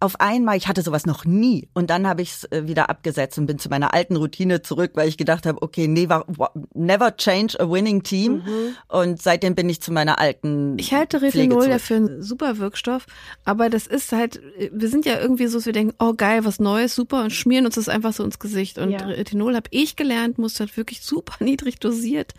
auf 0.00 0.18
einmal, 0.18 0.56
ich 0.56 0.66
hatte 0.66 0.80
sowas 0.80 1.04
noch 1.04 1.26
nie. 1.26 1.68
Und 1.74 1.90
dann 1.90 2.06
habe 2.06 2.22
ich 2.22 2.30
es 2.30 2.44
äh, 2.50 2.66
wieder 2.66 2.88
abgesetzt 2.88 3.38
und 3.38 3.44
bin 3.46 3.58
zu 3.58 3.68
meiner 3.68 3.92
alten 3.92 4.16
Routine 4.16 4.62
zurück, 4.62 4.92
weil 4.94 5.08
ich 5.08 5.18
gedacht 5.18 5.44
habe, 5.44 5.60
okay, 5.60 5.86
never, 5.86 6.24
never 6.72 7.16
change 7.16 7.60
a 7.60 7.70
winning 7.70 8.02
team. 8.02 8.36
Mhm. 8.36 8.76
Und 8.88 9.20
seitdem 9.22 9.54
bin 9.54 9.68
ich 9.68 9.82
zu 9.82 9.92
meiner 9.92 10.18
alten. 10.18 10.78
Ich 10.78 10.94
halte 10.94 11.20
Retinol 11.20 11.68
ja 11.68 11.78
für 11.78 11.96
einen 11.96 12.22
super 12.22 12.56
Wirkstoff, 12.56 13.06
aber 13.44 13.68
das 13.68 13.86
ist 13.86 14.12
halt, 14.12 14.40
wir 14.72 14.88
sind 14.88 15.04
ja 15.04 15.20
irgendwie 15.20 15.46
so, 15.46 15.58
dass 15.58 15.66
wir 15.66 15.74
denken, 15.74 15.94
oh 15.98 16.14
geil, 16.14 16.46
was 16.46 16.60
Neues, 16.60 16.94
super, 16.94 17.22
und 17.22 17.32
schmieren 17.32 17.66
uns 17.66 17.74
das 17.74 17.90
einfach 17.90 18.14
so 18.14 18.24
ins 18.24 18.38
Gesicht. 18.38 18.78
Und 18.78 18.90
ja. 18.90 19.04
Retinol 19.04 19.54
habe 19.54 19.68
ich 19.70 19.96
gelernt, 19.96 20.38
muss 20.38 20.58
halt 20.60 20.76
wirklich 20.78 21.02
super 21.02 21.34
niedrig 21.44 21.78
dosiert 21.78 22.32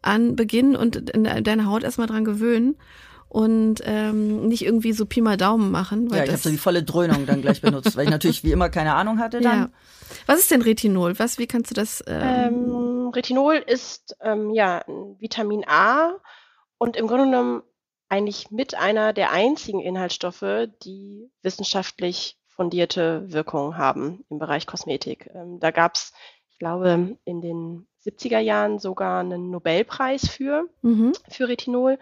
an 0.00 0.34
Beginn 0.34 0.74
und 0.74 1.12
deine 1.14 1.66
Haut 1.66 1.84
erstmal 1.84 2.08
dran 2.08 2.24
gewöhnen 2.24 2.76
und 3.32 3.76
ähm, 3.84 4.46
nicht 4.46 4.62
irgendwie 4.62 4.92
so 4.92 5.06
Pi 5.06 5.22
mal 5.22 5.38
Daumen 5.38 5.70
machen. 5.70 6.10
Weil 6.10 6.18
ja, 6.18 6.24
ich 6.24 6.30
habe 6.32 6.42
so 6.42 6.50
die 6.50 6.58
volle 6.58 6.82
Dröhnung 6.82 7.24
dann 7.24 7.40
gleich 7.40 7.62
benutzt, 7.62 7.96
weil 7.96 8.04
ich 8.04 8.10
natürlich 8.10 8.44
wie 8.44 8.52
immer 8.52 8.68
keine 8.68 8.94
Ahnung 8.94 9.18
hatte 9.18 9.40
dann. 9.40 9.58
Ja. 9.58 9.70
Was 10.26 10.40
ist 10.40 10.50
denn 10.50 10.60
Retinol? 10.60 11.18
Was, 11.18 11.38
wie 11.38 11.46
kannst 11.46 11.70
du 11.70 11.74
das? 11.74 12.04
Ähm 12.06 12.20
ähm, 12.22 13.08
Retinol 13.14 13.54
ist 13.54 14.18
ähm, 14.20 14.50
ja 14.50 14.84
Vitamin 15.18 15.64
A 15.66 16.18
und 16.76 16.98
im 16.98 17.06
Grunde 17.06 17.24
genommen 17.24 17.62
eigentlich 18.10 18.50
mit 18.50 18.74
einer 18.74 19.14
der 19.14 19.30
einzigen 19.30 19.80
Inhaltsstoffe, 19.80 20.68
die 20.84 21.30
wissenschaftlich 21.40 22.36
fundierte 22.48 23.32
Wirkung 23.32 23.78
haben 23.78 24.26
im 24.28 24.38
Bereich 24.40 24.66
Kosmetik. 24.66 25.30
Ähm, 25.34 25.58
da 25.58 25.70
gab 25.70 25.94
es, 25.94 26.12
ich 26.50 26.58
glaube, 26.58 27.16
in 27.24 27.40
den 27.40 27.86
70er 28.04 28.40
Jahren 28.40 28.78
sogar 28.78 29.20
einen 29.20 29.50
Nobelpreis 29.50 30.28
für, 30.28 30.68
mhm. 30.82 31.14
für 31.30 31.48
Retinol. 31.48 31.98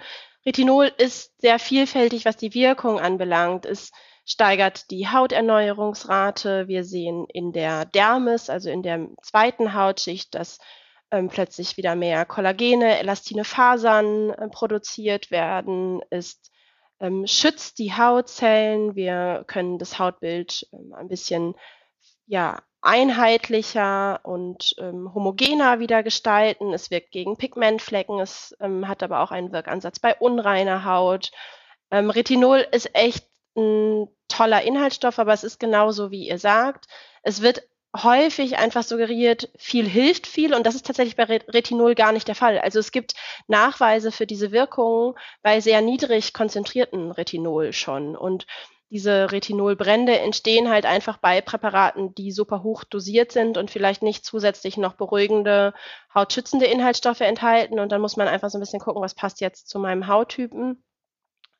Retinol 0.47 0.91
ist 0.97 1.41
sehr 1.41 1.59
vielfältig, 1.59 2.25
was 2.25 2.37
die 2.37 2.55
Wirkung 2.55 2.99
anbelangt. 2.99 3.67
Es 3.67 3.93
steigert 4.25 4.91
die 4.91 5.09
Hauterneuerungsrate. 5.09 6.69
Wir 6.69 6.85
sehen 6.85 7.27
in 7.33 7.53
der 7.53 7.85
Dermis, 7.85 8.49
also 8.49 8.71
in 8.71 8.83
der 8.83 9.09
zweiten 9.23 9.75
Hautschicht, 9.75 10.35
dass 10.35 10.59
ähm, 11.11 11.29
plötzlich 11.29 11.77
wieder 11.77 11.97
mehr 11.97 12.25
Kollagene, 12.25 12.99
elastine 12.99 13.45
Fasern 13.45 14.31
äh, 14.31 14.49
produziert 14.49 15.31
werden. 15.31 16.01
Es 16.11 16.41
ähm, 17.01 17.27
schützt 17.27 17.79
die 17.79 17.93
Hautzellen. 17.93 18.95
Wir 18.95 19.45
können 19.47 19.79
das 19.79 19.99
Hautbild 19.99 20.69
ähm, 20.73 20.95
ein 20.95 21.09
bisschen 21.09 21.55
ja, 22.31 22.63
einheitlicher 22.81 24.21
und 24.23 24.77
ähm, 24.79 25.13
homogener 25.13 25.81
wieder 25.81 26.05
gestalten. 26.05 26.73
Es 26.73 26.91
wirkt 26.91 27.11
gegen 27.11 27.37
Pigmentflecken, 27.37 28.21
es 28.21 28.57
ähm, 28.61 28.87
hat 28.87 29.03
aber 29.03 29.21
auch 29.21 29.33
einen 29.33 29.53
Wirkansatz 29.53 29.99
bei 29.99 30.15
unreiner 30.15 30.85
Haut. 30.85 31.33
Ähm, 31.91 32.09
Retinol 32.09 32.65
ist 32.71 32.95
echt 32.95 33.27
ein 33.57 34.09
toller 34.29 34.63
Inhaltsstoff, 34.63 35.19
aber 35.19 35.33
es 35.33 35.43
ist 35.43 35.59
genauso, 35.59 36.13
wie 36.13 36.29
ihr 36.29 36.39
sagt. 36.39 36.87
Es 37.25 37.43
wird 37.43 37.65
häufig 37.97 38.59
einfach 38.59 38.85
suggeriert, 38.85 39.51
viel 39.59 39.89
hilft 39.89 40.29
viel 40.29 40.55
und 40.55 40.65
das 40.65 40.77
ist 40.77 40.87
tatsächlich 40.87 41.17
bei 41.17 41.25
Retinol 41.25 41.97
gar 41.97 42.13
nicht 42.13 42.29
der 42.29 42.37
Fall. 42.37 42.61
Also 42.61 42.79
es 42.79 42.93
gibt 42.93 43.15
Nachweise 43.49 44.13
für 44.13 44.29
diese 44.29 44.53
Wirkungen 44.53 45.17
bei 45.43 45.61
sehr 45.61 45.81
niedrig 45.81 46.33
konzentrierten 46.33 47.11
Retinol 47.11 47.73
schon 47.73 48.17
und 48.17 48.47
diese 48.91 49.31
Retinolbrände 49.31 50.19
entstehen 50.19 50.69
halt 50.69 50.85
einfach 50.85 51.19
bei 51.19 51.41
Präparaten, 51.41 52.13
die 52.15 52.33
super 52.33 52.65
hoch 52.65 52.83
dosiert 52.83 53.31
sind 53.31 53.57
und 53.57 53.71
vielleicht 53.71 54.03
nicht 54.03 54.25
zusätzlich 54.25 54.77
noch 54.77 54.95
beruhigende, 54.95 55.75
hautschützende 56.13 56.67
Inhaltsstoffe 56.67 57.21
enthalten. 57.21 57.79
Und 57.79 57.93
dann 57.93 58.01
muss 58.01 58.17
man 58.17 58.27
einfach 58.27 58.51
so 58.51 58.59
ein 58.59 58.61
bisschen 58.61 58.81
gucken, 58.81 59.01
was 59.01 59.15
passt 59.15 59.41
jetzt 59.41 59.69
zu 59.69 59.79
meinem 59.79 60.09
Hauttypen. 60.09 60.83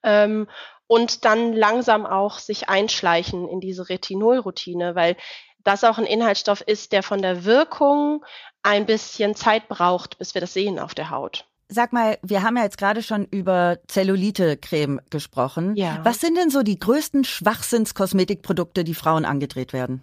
Ähm, 0.03 0.49
und 0.89 1.25
dann 1.25 1.53
langsam 1.53 2.05
auch 2.05 2.41
sich 2.41 2.69
einschleichen 2.69 3.49
in 3.49 3.61
diese 3.61 3.89
Retinolroutine, 3.89 4.97
weil 4.97 5.17
das 5.63 5.85
auch 5.85 5.99
ein 5.99 6.07
Inhaltsstoff 6.07 6.63
ist, 6.63 6.91
der 6.91 7.05
von 7.05 7.23
der 7.23 7.45
Wirkung 7.45 8.25
ein 8.65 8.87
bisschen 8.87 9.37
Zeit 9.37 9.69
braucht, 9.69 10.19
bis 10.19 10.35
wir 10.35 10.41
das 10.41 10.53
sehen 10.53 10.81
auf 10.81 10.95
der 10.95 11.11
Haut. 11.11 11.47
Sag 11.73 11.93
mal, 11.93 12.19
wir 12.23 12.43
haben 12.43 12.57
ja 12.57 12.65
jetzt 12.65 12.79
gerade 12.79 13.01
schon 13.01 13.25
über 13.27 13.79
Zellulite-Creme 13.87 15.01
gesprochen. 15.09 15.77
Ja. 15.77 16.01
Was 16.03 16.21
sind 16.21 16.37
denn 16.37 16.51
so 16.51 16.65
die 16.65 16.79
größten 16.79 17.25
Schwachsinns-Kosmetikprodukte, 17.25 18.83
die 18.83 18.95
Frauen 18.95 19.25
angedreht 19.25 19.73
werden? 19.73 20.03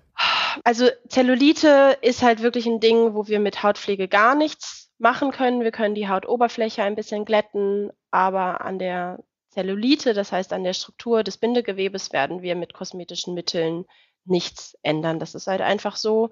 Also 0.63 0.87
Zellulite 1.09 1.97
ist 2.01 2.23
halt 2.23 2.41
wirklich 2.41 2.65
ein 2.65 2.79
Ding, 2.79 3.13
wo 3.13 3.27
wir 3.27 3.39
mit 3.39 3.63
Hautpflege 3.63 4.07
gar 4.07 4.33
nichts 4.33 4.89
machen 4.97 5.31
können. 5.31 5.61
Wir 5.61 5.71
können 5.71 5.93
die 5.93 6.07
Hautoberfläche 6.07 6.83
ein 6.83 6.95
bisschen 6.95 7.25
glätten, 7.25 7.91
aber 8.11 8.61
an 8.61 8.79
der 8.79 9.19
Zellulite, 9.49 10.13
das 10.13 10.31
heißt 10.31 10.53
an 10.53 10.63
der 10.63 10.73
Struktur 10.73 11.23
des 11.23 11.37
Bindegewebes, 11.37 12.13
werden 12.13 12.41
wir 12.41 12.55
mit 12.55 12.73
kosmetischen 12.73 13.33
Mitteln 13.33 13.85
nichts 14.23 14.77
ändern. 14.83 15.19
Das 15.19 15.35
ist 15.35 15.47
halt 15.47 15.61
einfach 15.61 15.97
so. 15.97 16.29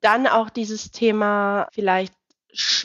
Dann 0.00 0.26
auch 0.26 0.48
dieses 0.48 0.90
Thema 0.92 1.68
vielleicht 1.72 2.14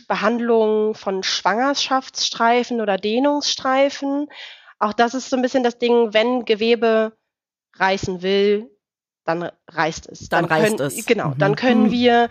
Behandlung 0.08 0.94
von 0.94 1.24
Schwangerschaftsstreifen 1.24 2.82
oder 2.82 2.98
Dehnungsstreifen. 2.98 4.28
Auch 4.80 4.94
das 4.94 5.14
ist 5.14 5.30
so 5.30 5.36
ein 5.36 5.42
bisschen 5.42 5.64
das 5.64 5.80
Ding, 5.80 6.14
wenn 6.14 6.46
Gewebe 6.46 7.14
reißen 7.76 8.22
will, 8.22 8.70
dann 9.26 9.50
reißt 9.70 10.10
es. 10.10 10.30
Dann, 10.30 10.48
dann 10.48 10.60
reißt 10.60 10.78
können, 10.78 10.88
es. 10.88 11.06
Genau, 11.06 11.30
Mhm. 11.30 11.38
dann 11.38 11.56
können 11.56 11.92
wir 11.92 12.30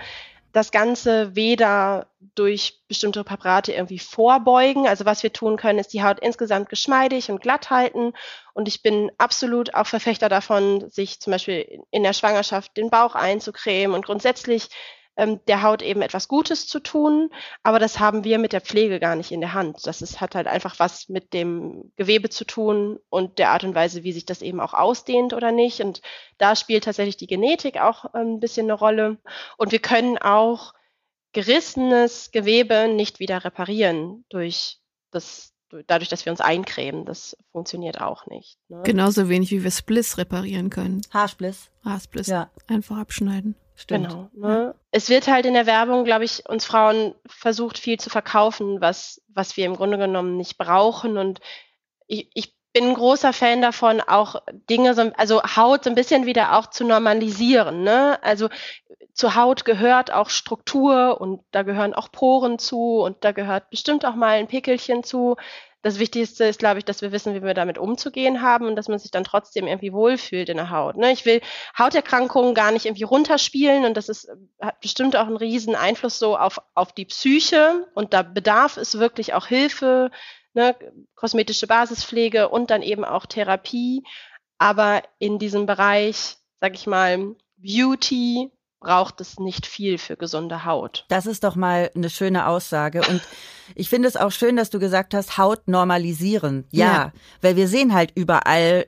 das 0.53 0.71
Ganze 0.71 1.35
weder 1.35 2.09
durch 2.35 2.83
bestimmte 2.87 3.25
Präparate 3.25 3.73
irgendwie 3.73 3.99
vorbeugen. 3.99 4.87
Also 4.87 5.07
was 5.07 5.23
wir 5.23 5.33
tun 5.33 5.57
können, 5.57 5.79
ist 5.79 5.95
die 5.95 6.03
Haut 6.03 6.21
insgesamt 6.21 6.69
geschmeidig 6.69 7.31
und 7.31 7.41
glatt 7.41 7.71
halten. 7.71 8.13
Und 8.53 8.69
ich 8.69 8.83
bin 8.83 9.11
absolut 9.17 9.75
auch 9.75 9.87
Verfechter 9.87 10.29
davon, 10.29 10.91
sich 10.91 11.21
zum 11.21 11.31
Beispiel 11.31 11.83
in 11.91 12.03
der 12.03 12.13
Schwangerschaft 12.13 12.77
den 12.77 12.91
Bauch 12.91 13.15
einzucremen 13.15 13.95
und 13.95 14.05
grundsätzlich 14.05 14.69
ähm, 15.17 15.41
der 15.47 15.63
Haut 15.63 15.83
eben 15.83 16.03
etwas 16.03 16.29
Gutes 16.29 16.67
zu 16.67 16.81
tun. 16.81 17.31
Aber 17.63 17.79
das 17.79 18.01
haben 18.01 18.25
wir 18.25 18.39
mit 18.39 18.53
der 18.53 18.61
Pflege 18.61 19.01
gar 19.01 19.17
nicht 19.17 19.33
in 19.33 19.41
der 19.41 19.55
Hand. 19.55 19.87
Das 19.87 20.03
ist, 20.03 20.21
hat 20.21 20.35
halt 20.35 20.47
einfach 20.47 20.79
was 20.79 21.09
mit 21.09 21.33
dem 21.33 21.93
Gewebe 21.97 22.31
zu 22.31 22.45
tun 22.45 22.99
und 23.11 23.39
der 23.39 23.51
Art 23.51 23.65
und 23.65 23.75
Weise, 23.75 24.05
wie 24.05 24.13
sich 24.13 24.25
das 24.25 24.43
eben 24.43 24.61
auch 24.61 24.75
ausdehnt 24.75 25.35
oder 25.35 25.53
nicht. 25.53 25.81
Und 25.81 26.01
da 26.39 26.57
spielt 26.57 26.85
tatsächlich 26.85 27.17
die 27.17 27.27
Genetik 27.27 27.81
auch 27.81 28.07
ähm, 28.15 28.35
ein 28.35 28.41
bisschen 28.41 28.67
eine 28.67 28.75
Rolle. 28.75 29.19
Und 29.59 29.73
wir 29.73 29.81
können 29.81 30.19
auch 30.19 30.75
gerissenes 31.33 32.31
Gewebe 32.31 32.89
nicht 32.89 33.21
wieder 33.21 33.45
reparieren 33.45 34.25
durch 34.29 34.79
das 35.11 35.52
dadurch, 35.87 36.09
dass 36.09 36.25
wir 36.25 36.33
uns 36.33 36.41
eincremen. 36.41 37.05
Das 37.05 37.37
funktioniert 37.53 38.01
auch 38.01 38.27
nicht. 38.27 38.59
Ne? 38.69 38.83
Genauso 38.85 39.29
wenig 39.29 39.51
wie 39.51 39.65
wir 39.65 39.71
Spliss 39.71 40.19
reparieren 40.19 40.71
können. 40.71 41.03
Haarspliss. 41.13 41.71
Haarspliss. 41.85 42.27
Ja, 42.27 42.51
Einfach 42.69 42.99
abschneiden. 42.99 43.55
stimmt. 43.75 44.09
Genau. 44.09 44.31
Ne? 44.35 44.75
Es 44.91 45.09
wird 45.09 45.29
halt 45.29 45.47
in 45.47 45.55
der 45.55 45.67
Werbung, 45.67 46.05
glaube 46.05 46.25
ich, 46.25 46.49
uns 46.49 46.65
Frauen 46.65 47.15
versucht, 47.27 47.79
viel 47.79 47.99
zu 47.99 48.11
verkaufen, 48.11 48.81
was, 48.81 49.23
was 49.29 49.57
wir 49.57 49.67
im 49.67 49.77
Grunde 49.77 49.99
genommen 49.99 50.37
nicht 50.37 50.59
brauchen. 50.59 51.17
Und 51.19 51.41
ich, 52.07 52.31
ich 52.35 52.55
bin 52.73 52.89
ein 52.89 52.95
großer 52.95 53.33
Fan 53.33 53.61
davon, 53.61 54.01
auch 54.01 54.43
Dinge, 54.71 54.95
so, 54.95 55.11
also 55.17 55.43
Haut 55.43 55.85
so 55.85 55.91
ein 55.91 55.97
bisschen 55.97 56.27
wieder 56.27 56.59
auch 56.59 56.69
zu 56.69 56.85
normalisieren. 56.85 57.83
Ne? 57.83 58.23
Also 58.23 58.49
zur 59.15 59.35
Haut 59.35 59.65
gehört 59.65 60.13
auch 60.13 60.31
Struktur 60.31 61.21
und 61.21 61.43
da 61.51 61.63
gehören 61.63 61.95
auch 61.95 62.11
Poren 62.11 62.59
zu 62.59 63.01
und 63.01 63.25
da 63.25 63.33
gehört 63.33 63.69
bestimmt 63.71 64.07
auch 64.07 64.15
mal 64.15 64.39
ein 64.39 64.49
Pickelchen 64.49 65.05
zu. 65.05 65.37
Das 65.83 65.99
Wichtigste 65.99 66.45
ist, 66.45 66.61
glaube 66.61 66.79
ich, 66.79 66.85
dass 66.85 67.03
wir 67.03 67.11
wissen, 67.11 67.35
wie 67.35 67.43
wir 67.43 67.55
damit 67.55 67.77
umzugehen 67.77 68.41
haben 68.41 68.69
und 68.69 68.77
dass 68.77 68.89
man 68.89 69.01
sich 69.01 69.11
dann 69.11 69.25
trotzdem 69.25 69.67
irgendwie 69.67 69.93
wohlfühlt 69.93 70.49
in 70.49 70.57
der 70.57 70.71
Haut. 70.71 70.97
Ne? 70.97 71.11
Ich 71.11 71.27
will 71.27 71.41
Hauterkrankungen 71.77 72.55
gar 72.55 72.71
nicht 72.71 72.87
irgendwie 72.87 73.03
runterspielen 73.03 73.85
und 73.85 73.97
das 73.97 74.09
ist, 74.09 74.31
hat 74.61 74.81
bestimmt 74.81 75.17
auch 75.17 75.27
einen 75.27 75.37
riesen 75.37 75.75
Einfluss 75.75 76.19
so 76.21 76.39
auf, 76.39 76.61
auf 76.75 76.93
die 76.93 77.05
Psyche 77.05 77.87
und 77.95 78.15
da 78.15 78.23
bedarf 78.23 78.77
es 78.77 78.99
wirklich 78.99 79.35
auch 79.35 79.47
Hilfe, 79.47 80.11
ne? 80.55 80.77
kosmetische 81.17 81.67
Basispflege 81.67 82.49
und 82.49 82.71
dann 82.71 82.83
eben 82.83 83.05
auch 83.05 83.27
Therapie. 83.27 84.05
Aber 84.59 85.03
in 85.19 85.41
diesem 85.41 85.67
Bereich, 85.67 86.37
sag 86.61 86.75
ich 86.75 86.87
mal, 86.87 87.35
Beauty 87.57 88.53
braucht 88.83 89.21
es 89.21 89.39
nicht 89.39 89.67
viel 89.67 89.99
für 89.99 90.17
gesunde 90.17 90.65
Haut. 90.65 91.05
Das 91.09 91.27
ist 91.27 91.45
doch 91.45 91.55
mal 91.57 91.91
eine 91.95 92.11
schöne 92.11 92.47
Aussage. 92.47 93.01
Und 93.09 93.21
ich 93.75 93.89
finde 93.89 94.09
es 94.09 94.17
auch 94.17 94.33
schön, 94.33 94.57
dass 94.57 94.71
du 94.71 94.79
gesagt 94.79 95.15
hast, 95.15 95.39
Haut 95.39 95.69
normalisieren. 95.69 96.65
Ja, 96.71 96.87
Ja. 96.87 97.13
weil 97.41 97.57
wir 97.57 97.69
sehen 97.69 97.95
halt 97.95 98.13
überall 98.15 98.87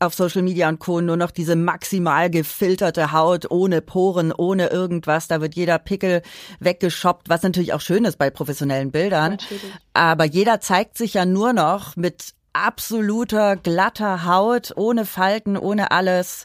auf 0.00 0.14
Social 0.14 0.42
Media 0.42 0.68
und 0.68 0.80
Co. 0.80 1.00
nur 1.00 1.16
noch 1.16 1.30
diese 1.30 1.56
maximal 1.56 2.28
gefilterte 2.28 3.12
Haut 3.12 3.50
ohne 3.50 3.80
Poren, 3.80 4.32
ohne 4.32 4.66
irgendwas. 4.68 5.28
Da 5.28 5.40
wird 5.40 5.54
jeder 5.54 5.78
Pickel 5.78 6.22
weggeschoppt, 6.60 7.28
was 7.28 7.42
natürlich 7.42 7.72
auch 7.72 7.80
schön 7.80 8.04
ist 8.04 8.18
bei 8.18 8.28
professionellen 8.30 8.90
Bildern. 8.90 9.32
Natürlich. 9.32 9.62
Aber 9.94 10.24
jeder 10.24 10.60
zeigt 10.60 10.98
sich 10.98 11.14
ja 11.14 11.24
nur 11.24 11.52
noch 11.52 11.96
mit 11.96 12.34
absoluter 12.52 13.56
glatter 13.56 14.24
Haut, 14.26 14.72
ohne 14.76 15.06
Falten, 15.06 15.56
ohne 15.56 15.90
alles. 15.90 16.44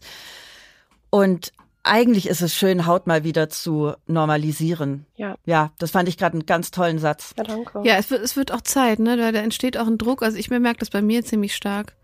Und 1.10 1.52
eigentlich 1.84 2.28
ist 2.28 2.42
es 2.42 2.56
schön, 2.56 2.86
Haut 2.86 3.08
mal 3.08 3.24
wieder 3.24 3.50
zu 3.50 3.94
normalisieren. 4.06 5.06
Ja, 5.16 5.36
Ja, 5.46 5.72
das 5.80 5.92
fand 5.92 6.10
ich 6.10 6.18
gerade 6.18 6.34
einen 6.34 6.46
ganz 6.46 6.72
tollen 6.72 7.00
Satz. 7.00 7.34
ja 7.38 7.44
danke. 7.44 7.82
Ja, 7.84 7.96
es 7.98 8.12
wird, 8.12 8.22
es 8.22 8.36
wird 8.36 8.52
auch 8.52 8.62
Zeit, 8.62 9.00
ne? 9.00 9.18
Da, 9.18 9.32
da 9.32 9.40
entsteht 9.40 9.78
auch 9.78 9.88
ein 9.88 9.98
Druck. 9.98 10.22
Also 10.24 10.38
ich 10.38 10.50
bemerke 10.50 10.80
das 10.80 10.90
bei 10.90 11.02
mir 11.02 11.24
ziemlich 11.24 11.56
stark, 11.56 11.96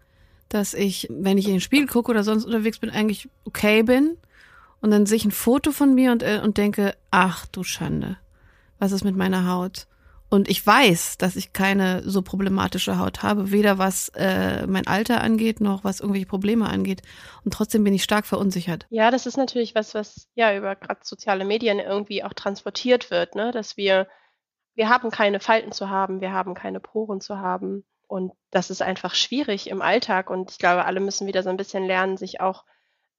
dass 0.50 0.74
ich, 0.74 1.08
wenn 1.10 1.38
ich 1.38 1.46
in 1.46 1.54
den 1.54 1.62
Spiegel 1.62 1.88
gucke 1.88 2.12
oder 2.12 2.24
sonst 2.24 2.46
unterwegs 2.46 2.80
bin, 2.80 2.90
eigentlich 2.90 3.30
okay 3.44 3.84
bin. 3.84 4.18
Und 4.82 4.92
dann 4.92 5.06
sehe 5.06 5.18
ich 5.18 5.26
ein 5.26 5.32
Foto 5.32 5.72
von 5.72 5.96
mir 5.96 6.12
und, 6.12 6.24
äh, 6.24 6.42
und 6.44 6.58
denke, 6.58 6.96
ach 7.12 7.46
du 7.48 7.64
Schande, 7.64 8.18
was 8.80 8.92
ist 8.92 9.04
mit 9.04 9.16
meiner 9.16 9.48
Haut? 9.50 9.88
Und 10.36 10.50
ich 10.50 10.68
weiß, 10.68 11.18
dass 11.18 11.38
ich 11.38 11.54
keine 11.54 12.04
so 12.04 12.22
problematische 12.22 13.00
Haut 13.00 13.24
habe, 13.24 13.54
weder 13.54 13.78
was 13.78 14.10
äh, 14.18 14.68
mein 14.68 14.86
Alter 14.86 15.22
angeht, 15.22 15.62
noch 15.62 15.86
was 15.86 16.02
irgendwelche 16.02 16.26
Probleme 16.26 16.68
angeht. 16.68 17.04
Und 17.46 17.54
trotzdem 17.54 17.86
bin 17.86 17.94
ich 17.94 18.04
stark 18.04 18.26
verunsichert. 18.26 18.86
Ja, 18.90 19.12
das 19.12 19.28
ist 19.28 19.38
natürlich 19.38 19.76
was, 19.76 19.94
was 19.94 20.28
ja 20.36 20.54
über 20.54 20.76
gerade 20.76 21.00
soziale 21.04 21.46
Medien 21.46 21.80
irgendwie 21.80 22.22
auch 22.22 22.34
transportiert 22.34 23.12
wird, 23.12 23.36
ne? 23.36 23.52
Dass 23.52 23.78
wir, 23.78 24.10
wir 24.74 24.90
haben 24.90 25.10
keine 25.10 25.40
Falten 25.40 25.72
zu 25.72 25.90
haben, 25.90 26.20
wir 26.20 26.34
haben 26.34 26.54
keine 26.54 26.82
Poren 26.82 27.22
zu 27.22 27.40
haben. 27.40 27.86
Und 28.06 28.34
das 28.52 28.70
ist 28.70 28.82
einfach 28.82 29.16
schwierig 29.16 29.70
im 29.70 29.82
Alltag. 29.82 30.30
Und 30.30 30.52
ich 30.52 30.58
glaube, 30.58 30.84
alle 30.84 31.00
müssen 31.00 31.28
wieder 31.28 31.44
so 31.44 31.50
ein 31.50 31.56
bisschen 31.56 31.86
lernen, 31.86 32.18
sich 32.18 32.42
auch 32.42 32.66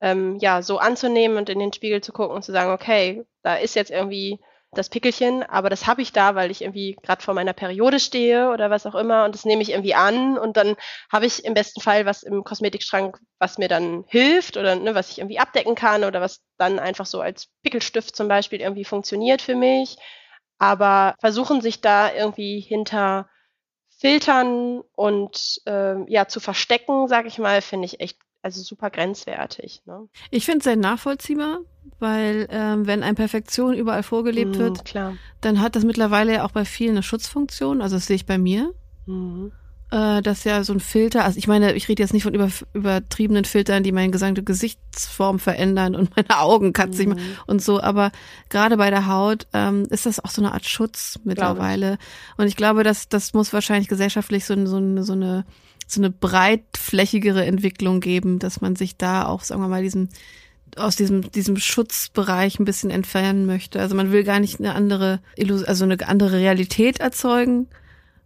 ähm, 0.02 0.36
ja 0.38 0.60
so 0.60 0.76
anzunehmen 0.76 1.38
und 1.38 1.48
in 1.48 1.60
den 1.60 1.72
Spiegel 1.72 2.02
zu 2.02 2.12
gucken 2.12 2.36
und 2.36 2.42
zu 2.42 2.52
sagen, 2.52 2.72
okay, 2.72 3.24
da 3.42 3.54
ist 3.54 3.74
jetzt 3.74 3.90
irgendwie 3.90 4.38
das 4.72 4.90
Pickelchen, 4.90 5.42
aber 5.42 5.70
das 5.70 5.86
habe 5.86 6.02
ich 6.02 6.12
da, 6.12 6.34
weil 6.34 6.50
ich 6.50 6.62
irgendwie 6.62 6.96
gerade 7.02 7.22
vor 7.22 7.34
meiner 7.34 7.52
Periode 7.52 7.98
stehe 7.98 8.50
oder 8.50 8.70
was 8.70 8.86
auch 8.86 8.94
immer 8.94 9.24
und 9.24 9.34
das 9.34 9.44
nehme 9.44 9.62
ich 9.62 9.70
irgendwie 9.70 9.94
an 9.94 10.36
und 10.36 10.56
dann 10.56 10.76
habe 11.10 11.26
ich 11.26 11.44
im 11.44 11.54
besten 11.54 11.80
Fall 11.80 12.04
was 12.04 12.22
im 12.22 12.44
Kosmetikschrank, 12.44 13.18
was 13.38 13.58
mir 13.58 13.68
dann 13.68 14.04
hilft 14.08 14.56
oder 14.56 14.76
ne, 14.76 14.94
was 14.94 15.10
ich 15.10 15.18
irgendwie 15.18 15.38
abdecken 15.38 15.74
kann 15.74 16.04
oder 16.04 16.20
was 16.20 16.42
dann 16.58 16.78
einfach 16.78 17.06
so 17.06 17.20
als 17.20 17.48
Pickelstift 17.62 18.14
zum 18.16 18.28
Beispiel 18.28 18.60
irgendwie 18.60 18.84
funktioniert 18.84 19.40
für 19.40 19.54
mich. 19.54 19.96
Aber 20.58 21.14
versuchen 21.20 21.60
sich 21.60 21.80
da 21.80 22.12
irgendwie 22.12 22.60
hinter 22.60 23.28
Filtern 23.98 24.82
und 24.94 25.60
ähm, 25.66 26.06
ja 26.08 26.28
zu 26.28 26.40
verstecken, 26.40 27.08
sage 27.08 27.28
ich 27.28 27.38
mal, 27.38 27.62
finde 27.62 27.86
ich 27.86 28.00
echt 28.00 28.18
also 28.46 28.62
super 28.62 28.90
grenzwertig. 28.90 29.82
Ne? 29.86 30.08
Ich 30.30 30.44
finde 30.44 30.58
es 30.58 30.64
sehr 30.64 30.76
nachvollziehbar, 30.76 31.58
weil 31.98 32.46
ähm, 32.50 32.86
wenn 32.86 33.02
ein 33.02 33.16
Perfektion 33.16 33.74
überall 33.74 34.02
vorgelebt 34.04 34.54
Mhm, 34.56 34.62
wird, 34.62 34.84
Klar. 34.84 35.16
dann 35.40 35.60
hat 35.60 35.74
das 35.74 35.82
mittlerweile 35.84 36.32
ja 36.34 36.44
auch 36.44 36.52
bei 36.52 36.64
vielen 36.64 36.92
eine 36.92 37.02
Schutzfunktion. 37.02 37.82
Also 37.82 37.96
das 37.96 38.06
sehe 38.06 38.16
ich 38.16 38.24
bei 38.26 38.38
mir. 38.38 38.72
Mhm. 39.06 39.50
Äh, 39.90 40.20
dass 40.22 40.42
ja 40.44 40.64
so 40.64 40.72
ein 40.72 40.80
Filter, 40.80 41.24
also 41.24 41.38
ich 41.38 41.46
meine, 41.46 41.72
ich 41.74 41.88
rede 41.88 42.02
jetzt 42.02 42.12
nicht 42.12 42.24
von 42.24 42.34
über, 42.34 42.48
übertriebenen 42.72 43.44
Filtern, 43.44 43.84
die 43.84 43.92
meine 43.92 44.10
gesamte 44.10 44.42
Gesichtsform 44.42 45.38
verändern 45.38 45.94
und 45.94 46.10
meine 46.16 46.38
Augen 46.40 46.72
katzig 46.72 47.08
machen 47.08 47.20
Mhm. 47.22 47.36
und 47.46 47.62
so, 47.62 47.80
aber 47.80 48.10
gerade 48.48 48.76
bei 48.76 48.90
der 48.90 49.06
Haut 49.06 49.46
ähm, 49.52 49.86
ist 49.90 50.06
das 50.06 50.18
auch 50.24 50.30
so 50.30 50.42
eine 50.42 50.52
Art 50.52 50.66
Schutz 50.66 51.20
mittlerweile. 51.22 51.98
Und 52.36 52.46
ich 52.48 52.56
glaube, 52.56 52.82
dass 52.82 53.08
das 53.08 53.32
muss 53.32 53.52
wahrscheinlich 53.52 53.88
gesellschaftlich 53.88 54.44
so, 54.44 54.54
so, 54.66 54.76
eine- 54.76 55.04
so 55.04 55.12
eine 55.12 55.44
so 55.86 56.00
eine 56.00 56.10
breitflächigere 56.10 57.44
Entwicklung 57.44 58.00
geben, 58.00 58.38
dass 58.38 58.60
man 58.60 58.76
sich 58.76 58.96
da 58.96 59.26
auch, 59.26 59.42
sagen 59.42 59.60
wir 59.60 59.68
mal, 59.68 59.82
diesem 59.82 60.08
aus 60.76 60.96
diesem 60.96 61.30
diesem 61.30 61.56
Schutzbereich 61.56 62.58
ein 62.58 62.64
bisschen 62.64 62.90
entfernen 62.90 63.46
möchte. 63.46 63.80
Also 63.80 63.94
man 63.94 64.12
will 64.12 64.24
gar 64.24 64.40
nicht 64.40 64.58
eine 64.58 64.74
andere 64.74 65.20
Illus 65.36 65.62
also 65.62 65.84
eine 65.84 66.06
andere 66.08 66.32
Realität 66.38 67.00
erzeugen, 67.00 67.68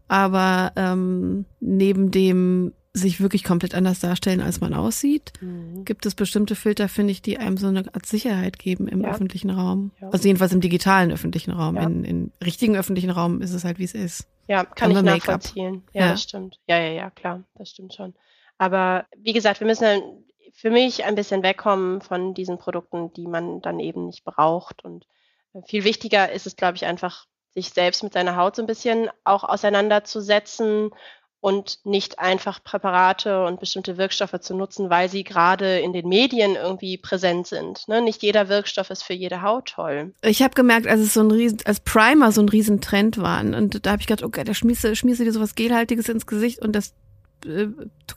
aber 0.09 0.73
ähm, 0.77 1.45
neben 1.61 2.11
dem 2.11 2.73
sich 2.93 3.21
wirklich 3.21 3.45
komplett 3.45 3.77
anders 3.77 4.01
darstellen, 4.01 4.41
als 4.41 4.61
man 4.61 4.75
aussieht, 4.75 5.33
Mhm. 5.41 5.85
gibt 5.85 6.07
es 6.07 6.17
bestimmte 6.17 6.57
Filter, 6.57 6.89
finde 6.89 7.13
ich, 7.13 7.23
die 7.23 7.39
einem 7.39 7.57
so 7.57 7.69
eine 7.69 7.85
Art 7.95 8.05
Sicherheit 8.05 8.59
geben 8.59 8.89
im 8.89 9.03
Ja. 9.03 9.11
öffentlichen 9.13 9.51
Raum. 9.51 9.93
Ja. 10.01 10.09
Also 10.09 10.27
jedenfalls 10.27 10.53
im 10.53 10.61
digitalen 10.61 11.13
öffentlichen 11.13 11.53
Raum. 11.53 11.77
Ja. 11.77 11.83
In, 11.85 12.03
im 12.05 12.33
richtigen 12.45 12.75
öffentlichen 12.75 13.11
Raum 13.11 13.43
ist 13.43 13.53
es 13.53 13.63
halt, 13.63 13.79
wie 13.79 13.85
es 13.85 13.95
ist. 13.95 14.27
Ja, 14.51 14.65
kann 14.65 14.91
ich 14.91 15.01
nachvollziehen. 15.01 15.85
Ja, 15.93 16.07
Ja. 16.07 16.11
das 16.11 16.25
stimmt. 16.25 16.59
Ja, 16.67 16.77
ja, 16.77 16.91
ja, 16.91 17.11
klar, 17.11 17.45
das 17.55 17.71
stimmt 17.71 17.95
schon. 17.95 18.15
Aber 18.59 19.07
wie 19.17 19.33
gesagt, 19.33 19.61
wir 19.61 19.67
müssen 19.67 20.25
für 20.53 20.71
mich 20.71 21.05
ein 21.05 21.15
bisschen 21.15 21.45
wegkommen 21.45 22.01
von 22.01 22.35
diesen 22.35 22.59
Produkten, 22.59 23.13
die 23.13 23.29
man 23.29 23.63
dann 23.63 23.79
eben 23.79 24.07
nicht 24.07 24.25
braucht. 24.25 24.85
Und 24.85 25.07
äh, 25.55 25.63
viel 25.63 25.85
wichtiger 25.85 26.33
ist 26.33 26.49
es, 26.49 26.57
glaube 26.57 26.75
ich, 26.75 26.85
einfach, 26.85 27.27
sich 27.53 27.71
selbst 27.71 28.03
mit 28.03 28.13
seiner 28.13 28.35
Haut 28.35 28.57
so 28.57 28.63
ein 28.63 28.67
bisschen 28.67 29.09
auch 29.23 29.45
auseinanderzusetzen 29.45 30.91
und 31.41 31.79
nicht 31.85 32.19
einfach 32.19 32.63
Präparate 32.63 33.45
und 33.45 33.61
bestimmte 33.61 33.97
Wirkstoffe 33.97 34.39
zu 34.41 34.55
nutzen, 34.55 34.91
weil 34.91 35.09
sie 35.09 35.25
gerade 35.25 35.79
in 35.79 35.93
den 35.93 36.09
Medien 36.09 36.55
irgendwie 36.55 36.99
präsent 36.99 37.47
sind. 37.47 37.89
Ne? 37.89 38.03
Nicht 38.03 38.23
jeder 38.23 38.49
Wirkstoff 38.49 38.91
ist 38.91 39.03
für 39.03 39.15
jede 39.15 39.43
Haut 39.43 39.73
toll. 39.75 40.13
Ich 40.23 40.43
habe 40.43 40.55
gemerkt, 40.55 40.87
als 40.87 41.01
es 41.01 41.15
so 41.15 41.21
ein 41.21 41.31
riesen, 41.31 41.59
als 41.65 41.81
Primer 41.81 42.33
so 42.33 42.43
ein 42.43 42.49
Riesentrend 42.49 43.19
waren 43.19 43.55
und 43.55 43.85
da 43.87 43.93
habe 43.93 44.01
ich 44.01 44.07
gedacht, 44.07 44.25
okay, 44.25 44.45
da 44.45 44.55
schmierst 44.55 44.85
du, 44.85 44.95
schmierst 44.95 45.21
du 45.21 45.25
dir 45.25 45.33
sowas 45.33 45.55
Gelhaltiges 45.55 46.09
ins 46.09 46.27
Gesicht 46.27 46.61
und 46.61 46.73
das 46.73 46.95
äh, 47.47 47.69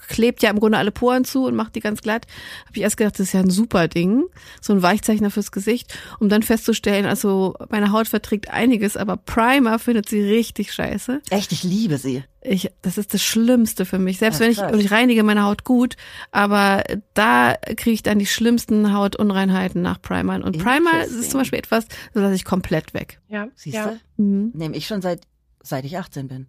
klebt 0.07 0.43
ja 0.43 0.49
im 0.49 0.59
Grunde 0.59 0.78
alle 0.78 0.91
Poren 0.91 1.26
zu 1.26 1.45
und 1.45 1.55
macht 1.55 1.76
die 1.76 1.80
ganz 1.80 2.01
glatt. 2.01 2.26
Habe 2.65 2.76
ich 2.76 2.82
erst 2.82 2.97
gedacht, 2.97 3.15
das 3.15 3.28
ist 3.28 3.34
ja 3.34 3.41
ein 3.41 3.49
super 3.49 3.88
Ding, 3.88 4.26
so 4.61 4.74
ein 4.74 4.82
Weichzeichner 4.82 5.32
fürs 5.32 5.51
Gesicht, 5.51 5.97
um 6.19 6.30
dann 6.30 6.43
festzustellen, 6.43 7.05
also 7.05 7.55
meine 7.69 7.91
Haut 7.91 8.07
verträgt 8.07 8.49
einiges, 8.49 8.97
aber 8.97 9.17
Primer 9.17 9.80
findet 9.80 10.09
sie 10.09 10.21
richtig 10.21 10.74
scheiße. 10.74 11.21
Echt, 11.30 11.51
ich 11.51 11.63
liebe 11.63 11.97
sie. 11.97 12.24
Ich, 12.41 12.69
das 12.82 12.97
ist 12.97 13.13
das 13.13 13.21
Schlimmste 13.24 13.86
für 13.86 13.99
mich. 13.99 14.17
Selbst 14.17 14.39
ja, 14.39 14.45
wenn 14.45 14.51
ich, 14.51 14.59
und 14.59 14.80
ich 14.80 14.91
reinige 14.91 15.24
meine 15.24 15.43
Haut 15.43 15.63
gut, 15.63 15.95
aber 16.32 16.84
da 17.13 17.55
kriege 17.78 17.91
ich 17.91 18.03
dann 18.03 18.19
die 18.19 18.26
schlimmsten 18.26 18.93
Hautunreinheiten 18.93 19.82
nach 19.82 20.01
Primern. 20.01 20.43
Und 20.43 20.57
Primer 20.57 21.03
ist 21.05 21.32
zum 21.32 21.39
Beispiel 21.39 21.59
etwas, 21.59 21.88
das 22.13 22.21
lasse 22.21 22.36
ich 22.36 22.43
komplett 22.43 22.93
weg. 22.93 23.19
Ja. 23.30 23.47
Siehst 23.55 23.78
du? 23.78 23.99
Mhm. 24.21 24.51
Nehme 24.53 24.76
ich 24.76 24.88
schon 24.88 25.01
seit, 25.01 25.21
seit 25.61 25.86
ich 25.86 25.97
18 25.97 26.28
bin. 26.28 26.47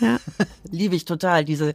Ja. 0.00 0.18
Liebe 0.70 0.96
ich 0.96 1.04
total, 1.04 1.44
diese 1.44 1.74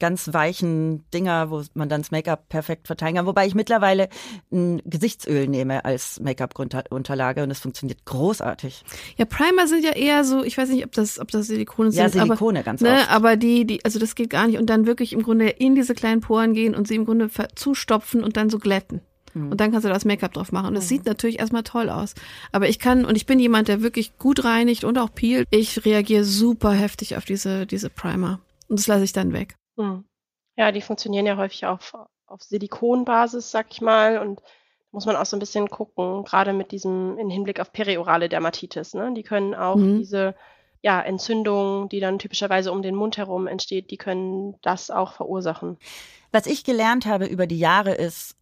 ganz 0.00 0.32
weichen 0.32 1.08
Dinger, 1.12 1.50
wo 1.50 1.62
man 1.74 1.88
dann 1.88 2.00
das 2.00 2.10
Make-up 2.10 2.48
perfekt 2.48 2.86
verteilen 2.86 3.16
kann. 3.16 3.26
Wobei 3.26 3.46
ich 3.46 3.54
mittlerweile 3.54 4.08
ein 4.50 4.82
Gesichtsöl 4.84 5.46
nehme 5.46 5.84
als 5.84 6.18
Make-up-Unterlage 6.20 7.42
und 7.42 7.50
es 7.50 7.60
funktioniert 7.60 8.04
großartig. 8.06 8.82
Ja, 9.16 9.26
Primer 9.26 9.68
sind 9.68 9.84
ja 9.84 9.92
eher 9.92 10.24
so, 10.24 10.42
ich 10.42 10.56
weiß 10.58 10.70
nicht, 10.70 10.84
ob 10.84 10.92
das, 10.92 11.20
ob 11.20 11.30
das 11.30 11.46
Silikone 11.46 11.92
sind. 11.92 12.00
Ja, 12.00 12.08
Silikone 12.08 12.60
aber, 12.60 12.64
ganz 12.64 12.80
ne, 12.80 12.94
oft. 12.94 13.10
Aber 13.10 13.36
die, 13.36 13.66
die, 13.66 13.84
also 13.84 13.98
das 13.98 14.14
geht 14.14 14.30
gar 14.30 14.46
nicht. 14.46 14.58
Und 14.58 14.66
dann 14.66 14.86
wirklich 14.86 15.12
im 15.12 15.22
Grunde 15.22 15.48
in 15.48 15.74
diese 15.74 15.94
kleinen 15.94 16.22
Poren 16.22 16.54
gehen 16.54 16.74
und 16.74 16.88
sie 16.88 16.96
im 16.96 17.04
Grunde 17.04 17.30
zustopfen 17.54 18.24
und 18.24 18.36
dann 18.36 18.50
so 18.50 18.58
glätten. 18.58 19.02
Mhm. 19.34 19.52
Und 19.52 19.60
dann 19.60 19.70
kannst 19.70 19.84
du 19.84 19.88
das 19.88 20.04
Make-up 20.04 20.32
drauf 20.32 20.52
machen. 20.52 20.68
Und 20.68 20.74
das 20.74 20.84
mhm. 20.84 20.88
sieht 20.88 21.06
natürlich 21.06 21.38
erstmal 21.38 21.62
toll 21.62 21.90
aus. 21.90 22.14
Aber 22.52 22.68
ich 22.68 22.78
kann, 22.78 23.04
und 23.04 23.16
ich 23.16 23.26
bin 23.26 23.38
jemand, 23.38 23.68
der 23.68 23.82
wirklich 23.82 24.16
gut 24.18 24.44
reinigt 24.44 24.84
und 24.84 24.98
auch 24.98 25.12
peelt. 25.14 25.46
Ich 25.50 25.84
reagiere 25.84 26.24
super 26.24 26.72
heftig 26.72 27.16
auf 27.16 27.24
diese, 27.24 27.66
diese 27.66 27.90
Primer. 27.90 28.40
Und 28.68 28.78
das 28.78 28.86
lasse 28.86 29.04
ich 29.04 29.12
dann 29.12 29.32
weg. 29.32 29.56
Mhm. 29.76 30.04
Ja, 30.56 30.72
die 30.72 30.82
funktionieren 30.82 31.26
ja 31.26 31.36
häufig 31.36 31.66
auf, 31.66 31.96
auf 32.26 32.42
Silikonbasis, 32.42 33.50
sag 33.50 33.66
ich 33.70 33.80
mal. 33.80 34.18
Und 34.18 34.40
muss 34.92 35.06
man 35.06 35.16
auch 35.16 35.26
so 35.26 35.36
ein 35.36 35.40
bisschen 35.40 35.68
gucken, 35.68 36.24
gerade 36.24 36.52
mit 36.52 36.72
diesem, 36.72 37.16
in 37.18 37.30
Hinblick 37.30 37.60
auf 37.60 37.72
periorale 37.72 38.28
Dermatitis. 38.28 38.94
Ne? 38.94 39.12
Die 39.14 39.22
können 39.22 39.54
auch 39.54 39.76
mhm. 39.76 39.98
diese 39.98 40.34
ja, 40.82 41.00
Entzündungen, 41.00 41.88
die 41.88 42.00
dann 42.00 42.18
typischerweise 42.18 42.72
um 42.72 42.82
den 42.82 42.94
Mund 42.94 43.18
herum 43.18 43.46
entsteht, 43.46 43.90
die 43.90 43.98
können 43.98 44.56
das 44.62 44.90
auch 44.90 45.12
verursachen. 45.12 45.76
Was 46.32 46.46
ich 46.46 46.64
gelernt 46.64 47.06
habe 47.06 47.26
über 47.26 47.46
die 47.46 47.58
Jahre 47.58 47.92
ist, 47.92 48.36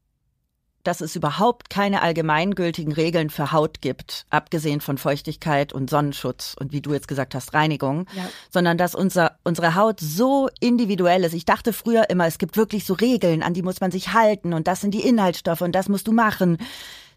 dass 0.84 1.00
es 1.00 1.16
überhaupt 1.16 1.70
keine 1.70 2.02
allgemeingültigen 2.02 2.92
Regeln 2.92 3.30
für 3.30 3.52
Haut 3.52 3.80
gibt, 3.80 4.26
abgesehen 4.30 4.80
von 4.80 4.98
Feuchtigkeit 4.98 5.72
und 5.72 5.90
Sonnenschutz 5.90 6.56
und 6.58 6.72
wie 6.72 6.80
du 6.80 6.92
jetzt 6.92 7.08
gesagt 7.08 7.34
hast, 7.34 7.54
Reinigung, 7.54 8.06
ja. 8.14 8.28
sondern 8.50 8.78
dass 8.78 8.94
unser, 8.94 9.36
unsere 9.44 9.74
Haut 9.74 10.00
so 10.00 10.48
individuell 10.60 11.24
ist. 11.24 11.34
Ich 11.34 11.44
dachte 11.44 11.72
früher 11.72 12.08
immer, 12.10 12.26
es 12.26 12.38
gibt 12.38 12.56
wirklich 12.56 12.84
so 12.84 12.94
Regeln, 12.94 13.42
an 13.42 13.54
die 13.54 13.62
muss 13.62 13.80
man 13.80 13.90
sich 13.90 14.12
halten 14.12 14.52
und 14.52 14.66
das 14.66 14.80
sind 14.80 14.92
die 14.92 15.06
Inhaltsstoffe 15.06 15.60
und 15.60 15.72
das 15.72 15.88
musst 15.88 16.06
du 16.06 16.12
machen. 16.12 16.58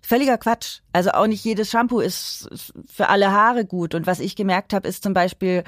Völliger 0.02 0.38
Quatsch. 0.38 0.80
Also 0.94 1.12
auch 1.12 1.28
nicht 1.28 1.46
jedes 1.46 1.70
Shampoo 1.70 2.00
ist 2.00 2.50
für 2.92 3.10
alle 3.10 3.32
Haare 3.32 3.66
gut. 3.66 3.94
Und 3.94 4.08
was 4.08 4.20
ich 4.20 4.36
gemerkt 4.36 4.74
habe, 4.74 4.88
ist 4.88 5.04
zum 5.04 5.14
Beispiel, 5.14 5.64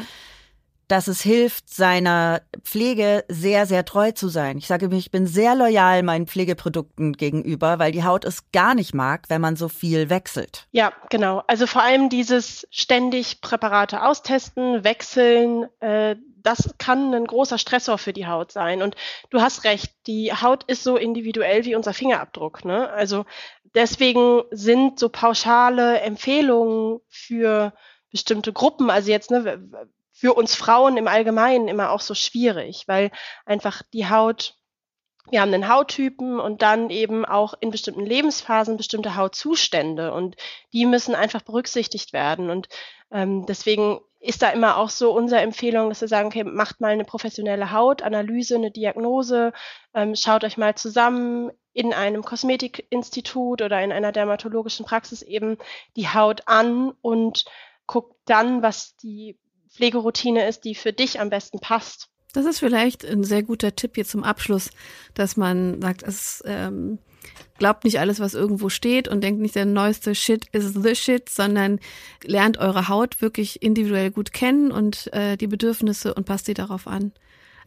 dass 0.94 1.08
es 1.08 1.24
hilft, 1.24 1.74
seiner 1.74 2.44
Pflege 2.62 3.26
sehr, 3.28 3.66
sehr 3.66 3.84
treu 3.84 4.12
zu 4.12 4.28
sein. 4.28 4.60
Ich 4.60 4.68
sage 4.68 4.90
mir, 4.90 4.98
ich 4.98 5.10
bin 5.10 5.26
sehr 5.26 5.56
loyal 5.56 6.04
meinen 6.04 6.28
Pflegeprodukten 6.28 7.14
gegenüber, 7.14 7.80
weil 7.80 7.92
die 7.92 8.04
Haut 8.04 8.24
es 8.26 8.52
gar 8.52 8.76
nicht 8.76 8.94
mag, 8.94 9.24
wenn 9.30 9.42
man 9.42 9.56
so 9.56 9.70
viel 9.70 10.12
wechselt. 10.12 10.68
Ja, 10.70 10.94
genau. 11.10 11.42
Also 11.48 11.66
vor 11.66 11.82
allem 11.82 12.10
dieses 12.10 12.68
ständig 12.70 13.42
Präparate 13.42 14.04
austesten, 14.04 14.84
wechseln, 14.84 15.68
äh, 15.80 16.16
das 16.44 16.76
kann 16.78 17.12
ein 17.12 17.26
großer 17.26 17.58
Stressor 17.58 17.98
für 17.98 18.14
die 18.14 18.28
Haut 18.28 18.52
sein. 18.52 18.84
Und 18.84 18.96
du 19.32 19.42
hast 19.42 19.64
recht, 19.64 19.92
die 20.06 20.32
Haut 20.32 20.64
ist 20.66 20.84
so 20.84 20.96
individuell 20.96 21.66
wie 21.66 21.74
unser 21.74 21.96
Fingerabdruck. 21.96 22.66
Ne? 22.66 22.88
Also 22.92 23.26
deswegen 23.74 24.44
sind 24.52 25.00
so 25.00 25.10
pauschale 25.10 26.02
Empfehlungen 26.02 27.00
für 27.10 27.74
bestimmte 28.12 28.54
Gruppen, 28.54 28.92
also 28.92 29.10
jetzt, 29.10 29.32
ne, 29.32 29.68
für 30.24 30.36
uns 30.36 30.56
Frauen 30.56 30.96
im 30.96 31.10
Allgemeinen 31.10 31.68
immer 31.68 31.92
auch 31.92 32.00
so 32.00 32.14
schwierig, 32.14 32.88
weil 32.88 33.12
einfach 33.46 33.82
die 33.92 34.08
Haut, 34.10 34.56
wir 35.30 35.42
haben 35.42 35.54
einen 35.54 35.68
Hauttypen 35.68 36.40
und 36.40 36.62
dann 36.62 36.90
eben 36.90 37.26
auch 37.26 37.56
in 37.60 37.72
bestimmten 37.72 38.06
Lebensphasen 38.06 38.78
bestimmte 38.78 39.18
Hautzustände 39.18 40.14
und 40.14 40.38
die 40.72 40.86
müssen 40.86 41.14
einfach 41.14 41.42
berücksichtigt 41.42 42.14
werden. 42.14 42.50
Und 42.52 42.70
ähm, 43.12 43.46
deswegen 43.48 44.00
ist 44.22 44.42
da 44.42 44.52
immer 44.52 44.78
auch 44.78 44.90
so 44.90 45.12
unsere 45.12 45.42
Empfehlung, 45.42 45.90
dass 45.90 46.00
wir 46.00 46.08
sagen, 46.08 46.28
okay, 46.28 46.46
macht 46.46 46.80
mal 46.80 46.94
eine 46.94 47.04
professionelle 47.04 47.74
Hautanalyse, 47.74 48.56
eine 48.56 48.72
Diagnose, 48.72 49.52
ähm, 49.94 50.16
schaut 50.16 50.46
euch 50.46 50.56
mal 50.56 50.76
zusammen 50.76 51.52
in 51.74 51.94
einem 51.94 52.24
Kosmetikinstitut 52.24 53.62
oder 53.62 53.84
in 53.84 53.92
einer 53.92 54.14
dermatologischen 54.14 54.86
Praxis 54.86 55.22
eben 55.22 55.58
die 55.98 56.08
Haut 56.08 56.48
an 56.48 56.94
und 57.02 57.44
guckt 57.88 58.16
dann, 58.26 58.62
was 58.62 58.96
die 58.96 59.38
Pflegeroutine 59.76 60.48
ist, 60.48 60.66
die 60.66 60.76
für 60.76 60.94
dich 60.94 61.20
am 61.20 61.30
besten 61.30 61.60
passt. 61.60 62.10
Das 62.34 62.46
ist 62.46 62.60
vielleicht 62.60 63.06
ein 63.06 63.24
sehr 63.24 63.44
guter 63.44 63.76
Tipp 63.76 63.92
hier 63.96 64.06
zum 64.06 64.24
Abschluss, 64.24 64.72
dass 65.14 65.38
man 65.38 65.82
sagt, 65.82 66.02
es 66.02 66.42
ähm, 66.46 66.98
glaubt 67.60 67.84
nicht 67.84 68.00
alles, 68.00 68.20
was 68.20 68.34
irgendwo 68.34 68.70
steht 68.70 69.08
und 69.08 69.22
denkt 69.22 69.40
nicht, 69.40 69.56
der 69.56 69.66
neueste 69.66 70.16
Shit 70.16 70.48
is 70.52 70.74
the 70.74 70.96
shit, 70.96 71.30
sondern 71.30 71.80
lernt 72.24 72.58
eure 72.58 72.88
Haut 72.88 73.22
wirklich 73.22 73.62
individuell 73.62 74.10
gut 74.10 74.34
kennen 74.34 74.72
und 74.72 75.14
äh, 75.14 75.38
die 75.38 75.48
Bedürfnisse 75.48 76.14
und 76.16 76.26
passt 76.26 76.46
sie 76.46 76.56
darauf 76.56 76.88
an. 76.88 77.12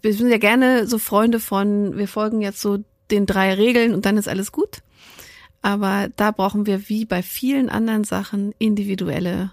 Wir 0.03 0.13
sind 0.13 0.31
ja 0.31 0.39
gerne 0.39 0.87
so 0.87 0.99
Freunde 0.99 1.41
von, 1.41 1.97
wir 1.97 2.09
folgen 2.09 2.41
jetzt 2.41 2.61
so 2.61 2.79
den 3.11 3.27
drei 3.27 3.55
Regeln 3.55 3.95
und 3.95 4.05
dann 4.05 4.17
ist 4.17 4.29
alles 4.29 4.51
gut. 4.51 4.83
Aber 5.63 6.09
da 6.17 6.33
brauchen 6.33 6.67
wir 6.67 6.89
wie 6.89 7.05
bei 7.05 7.23
vielen 7.23 7.69
anderen 7.69 8.05
Sachen 8.05 8.53
individuelle 8.59 9.53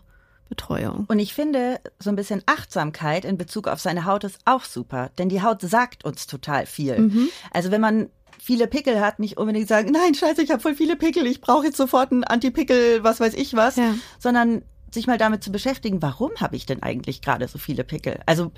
Betreuung. 0.50 1.06
Und 1.08 1.20
ich 1.20 1.34
finde, 1.34 1.80
so 2.00 2.10
ein 2.10 2.16
bisschen 2.16 2.44
Achtsamkeit 2.46 3.26
in 3.26 3.38
Bezug 3.38 3.68
auf 3.68 3.80
seine 3.80 4.06
Haut 4.06 4.24
ist 4.24 4.39
auch 4.46 4.64
super, 4.64 5.10
denn 5.18 5.30
die 5.30 5.41
Haut 5.41 5.62
sagt 5.62 6.06
uns 6.06 6.28
total 6.28 6.66
viel. 6.66 7.00
Mhm. 7.00 7.30
Also 7.52 7.72
wenn 7.72 7.82
man 7.82 8.10
viele 8.39 8.68
Pickel 8.68 9.00
hat, 9.00 9.20
nicht 9.20 9.38
unbedingt 9.38 9.68
sagen, 9.68 9.91
nein, 9.94 10.14
scheiße, 10.14 10.41
ich 10.41 10.52
habe 10.52 10.62
voll 10.62 10.76
viele 10.76 10.96
Pickel, 10.96 11.26
ich 11.26 11.41
brauche 11.41 11.66
jetzt 11.66 11.78
sofort 11.78 12.12
einen 12.12 12.24
Antipickel, 12.24 13.04
was 13.04 13.20
weiß 13.20 13.34
ich 13.36 13.56
was, 13.56 13.78
ja. 13.78 13.96
sondern 14.20 14.64
sich 14.91 15.08
mal 15.08 15.18
damit 15.18 15.44
zu 15.44 15.52
beschäftigen, 15.52 16.02
warum 16.02 16.32
habe 16.39 16.56
ich 16.56 16.66
denn 16.66 16.84
eigentlich 16.84 17.22
gerade 17.22 17.48
so 17.48 17.58
viele 17.58 17.84
Pickel? 17.84 18.20
Also 18.26 18.52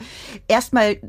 erstmal 0.47 0.99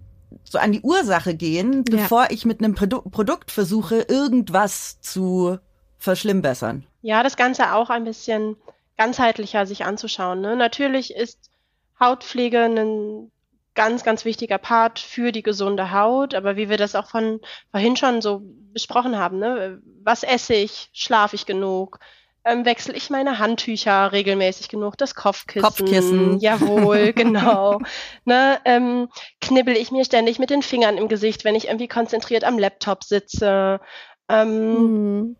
so 0.44 0.58
an 0.58 0.72
die 0.72 0.80
Ursache 0.82 1.34
gehen, 1.34 1.84
bevor 1.84 2.24
ja. 2.24 2.30
ich 2.30 2.44
mit 2.44 2.60
einem 2.60 2.74
Produ 2.74 3.02
Produkt 3.02 3.50
versuche, 3.50 4.02
irgendwas 4.08 5.00
zu 5.00 5.58
verschlimmbessern. 5.98 6.84
Ja, 7.02 7.22
das 7.22 7.36
Ganze 7.36 7.74
auch 7.74 7.90
ein 7.90 8.04
bisschen 8.04 8.56
ganzheitlicher 8.96 9.66
sich 9.66 9.84
anzuschauen. 9.84 10.40
Ne? 10.40 10.56
Natürlich 10.56 11.14
ist 11.14 11.50
Hautpflege 11.98 12.62
ein 12.62 13.30
ganz, 13.74 14.04
ganz 14.04 14.24
wichtiger 14.24 14.58
Part 14.58 14.98
für 14.98 15.32
die 15.32 15.42
gesunde 15.42 15.92
Haut, 15.92 16.34
aber 16.34 16.56
wie 16.56 16.68
wir 16.68 16.78
das 16.78 16.94
auch 16.94 17.08
von 17.08 17.40
vorhin 17.70 17.96
schon 17.96 18.22
so 18.22 18.42
besprochen 18.72 19.18
haben, 19.18 19.38
ne? 19.38 19.80
was 20.02 20.22
esse 20.22 20.54
ich, 20.54 20.88
schlafe 20.92 21.36
ich 21.36 21.46
genug, 21.46 21.98
ähm, 22.44 22.64
wechsle 22.64 22.94
ich 22.94 23.10
meine 23.10 23.38
Handtücher 23.38 24.12
regelmäßig 24.12 24.68
genug, 24.68 24.96
das 24.96 25.14
Kopfkissen, 25.14 25.62
Kopfkissen. 25.62 26.38
jawohl, 26.40 27.12
genau, 27.12 27.80
ne? 28.24 28.58
ähm, 28.64 29.08
knibbel 29.40 29.76
ich 29.76 29.90
mir 29.90 30.04
ständig 30.04 30.38
mit 30.38 30.50
den 30.50 30.62
Fingern 30.62 30.96
im 30.96 31.08
Gesicht, 31.08 31.44
wenn 31.44 31.54
ich 31.54 31.66
irgendwie 31.66 31.88
konzentriert 31.88 32.44
am 32.44 32.58
Laptop 32.58 33.04
sitze, 33.04 33.80
ähm, 34.28 34.72
mhm 34.72 35.36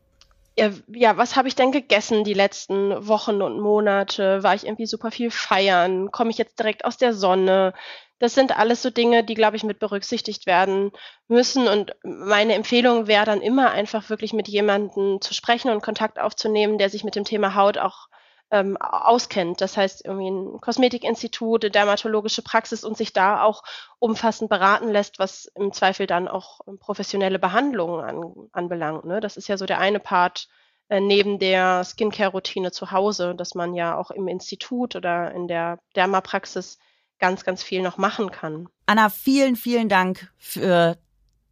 ja, 0.58 1.16
was 1.16 1.36
habe 1.36 1.48
ich 1.48 1.54
denn 1.54 1.70
gegessen 1.72 2.24
die 2.24 2.34
letzten 2.34 3.06
Wochen 3.06 3.42
und 3.42 3.60
Monate? 3.60 4.42
War 4.42 4.54
ich 4.54 4.64
irgendwie 4.64 4.86
super 4.86 5.10
viel 5.10 5.30
feiern? 5.30 6.10
Komme 6.10 6.30
ich 6.30 6.38
jetzt 6.38 6.58
direkt 6.58 6.84
aus 6.84 6.96
der 6.96 7.12
Sonne? 7.12 7.74
Das 8.18 8.34
sind 8.34 8.58
alles 8.58 8.80
so 8.80 8.88
Dinge, 8.88 9.22
die, 9.22 9.34
glaube 9.34 9.56
ich, 9.56 9.64
mit 9.64 9.78
berücksichtigt 9.78 10.46
werden 10.46 10.92
müssen. 11.28 11.68
Und 11.68 11.94
meine 12.02 12.54
Empfehlung 12.54 13.06
wäre 13.06 13.26
dann 13.26 13.42
immer 13.42 13.70
einfach 13.72 14.08
wirklich 14.08 14.32
mit 14.32 14.48
jemandem 14.48 15.20
zu 15.20 15.34
sprechen 15.34 15.70
und 15.70 15.82
Kontakt 15.82 16.18
aufzunehmen, 16.18 16.78
der 16.78 16.88
sich 16.88 17.04
mit 17.04 17.16
dem 17.16 17.24
Thema 17.24 17.54
Haut 17.54 17.76
auch 17.76 18.08
ähm, 18.50 18.76
auskennt. 18.76 19.60
Das 19.60 19.76
heißt, 19.76 20.04
irgendwie 20.04 20.30
ein 20.30 20.60
Kosmetikinstitut, 20.60 21.74
dermatologische 21.74 22.42
Praxis 22.42 22.84
und 22.84 22.96
sich 22.96 23.12
da 23.12 23.42
auch 23.42 23.62
umfassend 23.98 24.50
beraten 24.50 24.88
lässt, 24.88 25.18
was 25.18 25.46
im 25.54 25.72
Zweifel 25.72 26.06
dann 26.06 26.28
auch 26.28 26.60
professionelle 26.78 27.38
Behandlungen 27.38 28.04
an, 28.04 28.48
anbelangt. 28.52 29.04
Ne? 29.04 29.20
Das 29.20 29.36
ist 29.36 29.48
ja 29.48 29.56
so 29.56 29.66
der 29.66 29.80
eine 29.80 30.00
Part 30.00 30.48
äh, 30.88 31.00
neben 31.00 31.38
der 31.38 31.82
Skincare-Routine 31.84 32.70
zu 32.70 32.92
Hause, 32.92 33.34
dass 33.34 33.54
man 33.54 33.74
ja 33.74 33.96
auch 33.96 34.10
im 34.10 34.28
Institut 34.28 34.94
oder 34.94 35.32
in 35.32 35.48
der 35.48 35.78
Dermapraxis 35.96 36.78
ganz, 37.18 37.44
ganz 37.44 37.62
viel 37.62 37.82
noch 37.82 37.96
machen 37.96 38.30
kann. 38.30 38.68
Anna, 38.86 39.08
vielen, 39.08 39.56
vielen 39.56 39.88
Dank 39.88 40.30
für 40.36 40.96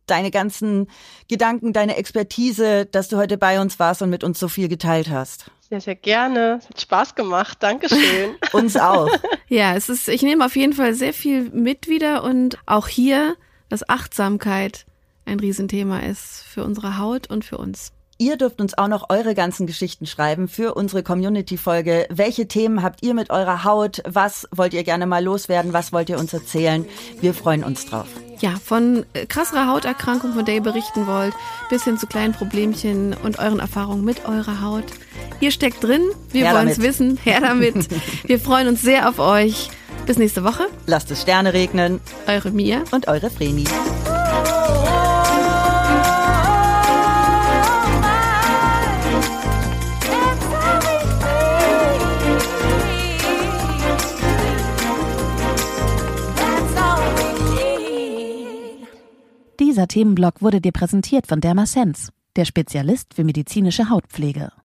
deine 0.06 0.30
ganzen 0.30 0.88
Gedanken, 1.28 1.72
deine 1.72 1.96
Expertise, 1.96 2.86
dass 2.86 3.08
du 3.08 3.16
heute 3.16 3.38
bei 3.38 3.60
uns 3.60 3.78
warst 3.78 4.02
und 4.02 4.10
mit 4.10 4.24
uns 4.24 4.38
so 4.38 4.48
viel 4.48 4.68
geteilt 4.68 5.10
hast. 5.10 5.50
Sehr, 5.68 5.80
sehr 5.80 5.94
gerne. 5.94 6.58
Es 6.60 6.68
hat 6.68 6.80
Spaß 6.80 7.14
gemacht. 7.14 7.58
Dankeschön. 7.60 8.36
uns 8.52 8.76
auch. 8.76 9.08
Ja, 9.46 9.76
es 9.76 9.90
ist, 9.90 10.08
ich 10.08 10.22
nehme 10.22 10.44
auf 10.44 10.56
jeden 10.56 10.72
Fall 10.72 10.94
sehr 10.94 11.12
viel 11.12 11.50
mit 11.50 11.86
wieder 11.86 12.24
und 12.24 12.58
auch 12.64 12.88
hier, 12.88 13.36
dass 13.68 13.88
Achtsamkeit 13.88 14.86
ein 15.26 15.38
Riesenthema 15.38 16.00
ist 16.00 16.42
für 16.44 16.64
unsere 16.64 16.98
Haut 16.98 17.30
und 17.30 17.44
für 17.44 17.58
uns. 17.58 17.92
Ihr 18.16 18.36
dürft 18.36 18.60
uns 18.60 18.78
auch 18.78 18.86
noch 18.86 19.10
eure 19.10 19.34
ganzen 19.34 19.66
Geschichten 19.66 20.06
schreiben 20.06 20.46
für 20.46 20.74
unsere 20.74 21.02
Community-Folge. 21.02 22.06
Welche 22.10 22.46
Themen 22.46 22.82
habt 22.82 23.02
ihr 23.02 23.12
mit 23.12 23.30
eurer 23.30 23.64
Haut? 23.64 24.02
Was 24.06 24.48
wollt 24.52 24.72
ihr 24.72 24.84
gerne 24.84 25.06
mal 25.06 25.22
loswerden? 25.22 25.72
Was 25.72 25.92
wollt 25.92 26.08
ihr 26.08 26.18
uns 26.18 26.32
erzählen? 26.32 26.84
Wir 27.20 27.34
freuen 27.34 27.64
uns 27.64 27.86
drauf. 27.86 28.06
Ja, 28.40 28.54
von 28.62 29.04
äh, 29.14 29.26
krasserer 29.26 29.68
Hauterkrankung, 29.68 30.34
von 30.34 30.44
der 30.44 30.56
ihr 30.56 30.62
berichten 30.62 31.06
wollt, 31.06 31.34
bis 31.70 31.84
hin 31.84 31.98
zu 31.98 32.06
kleinen 32.06 32.34
Problemchen 32.34 33.14
und 33.14 33.38
euren 33.38 33.58
Erfahrungen 33.58 34.04
mit 34.04 34.26
eurer 34.28 34.60
Haut. 34.60 34.84
Ihr 35.40 35.50
steckt 35.50 35.82
drin, 35.82 36.02
wir 36.30 36.52
wollen 36.52 36.68
es 36.68 36.80
wissen. 36.80 37.18
Her 37.24 37.40
damit. 37.40 37.88
wir 38.24 38.38
freuen 38.38 38.68
uns 38.68 38.82
sehr 38.82 39.08
auf 39.08 39.18
euch. 39.18 39.70
Bis 40.06 40.18
nächste 40.18 40.44
Woche. 40.44 40.66
Lasst 40.86 41.10
es 41.10 41.22
Sterne 41.22 41.52
regnen. 41.52 42.00
Eure 42.26 42.50
Mia 42.50 42.82
und 42.92 43.08
eure 43.08 43.30
Vreni. 43.30 43.64
Dieser 59.74 59.88
Themenblock 59.88 60.40
wurde 60.40 60.60
dir 60.60 60.70
präsentiert 60.70 61.26
von 61.26 61.40
Dermasense, 61.40 62.12
der 62.36 62.44
Spezialist 62.44 63.12
für 63.12 63.24
medizinische 63.24 63.90
Hautpflege. 63.90 64.52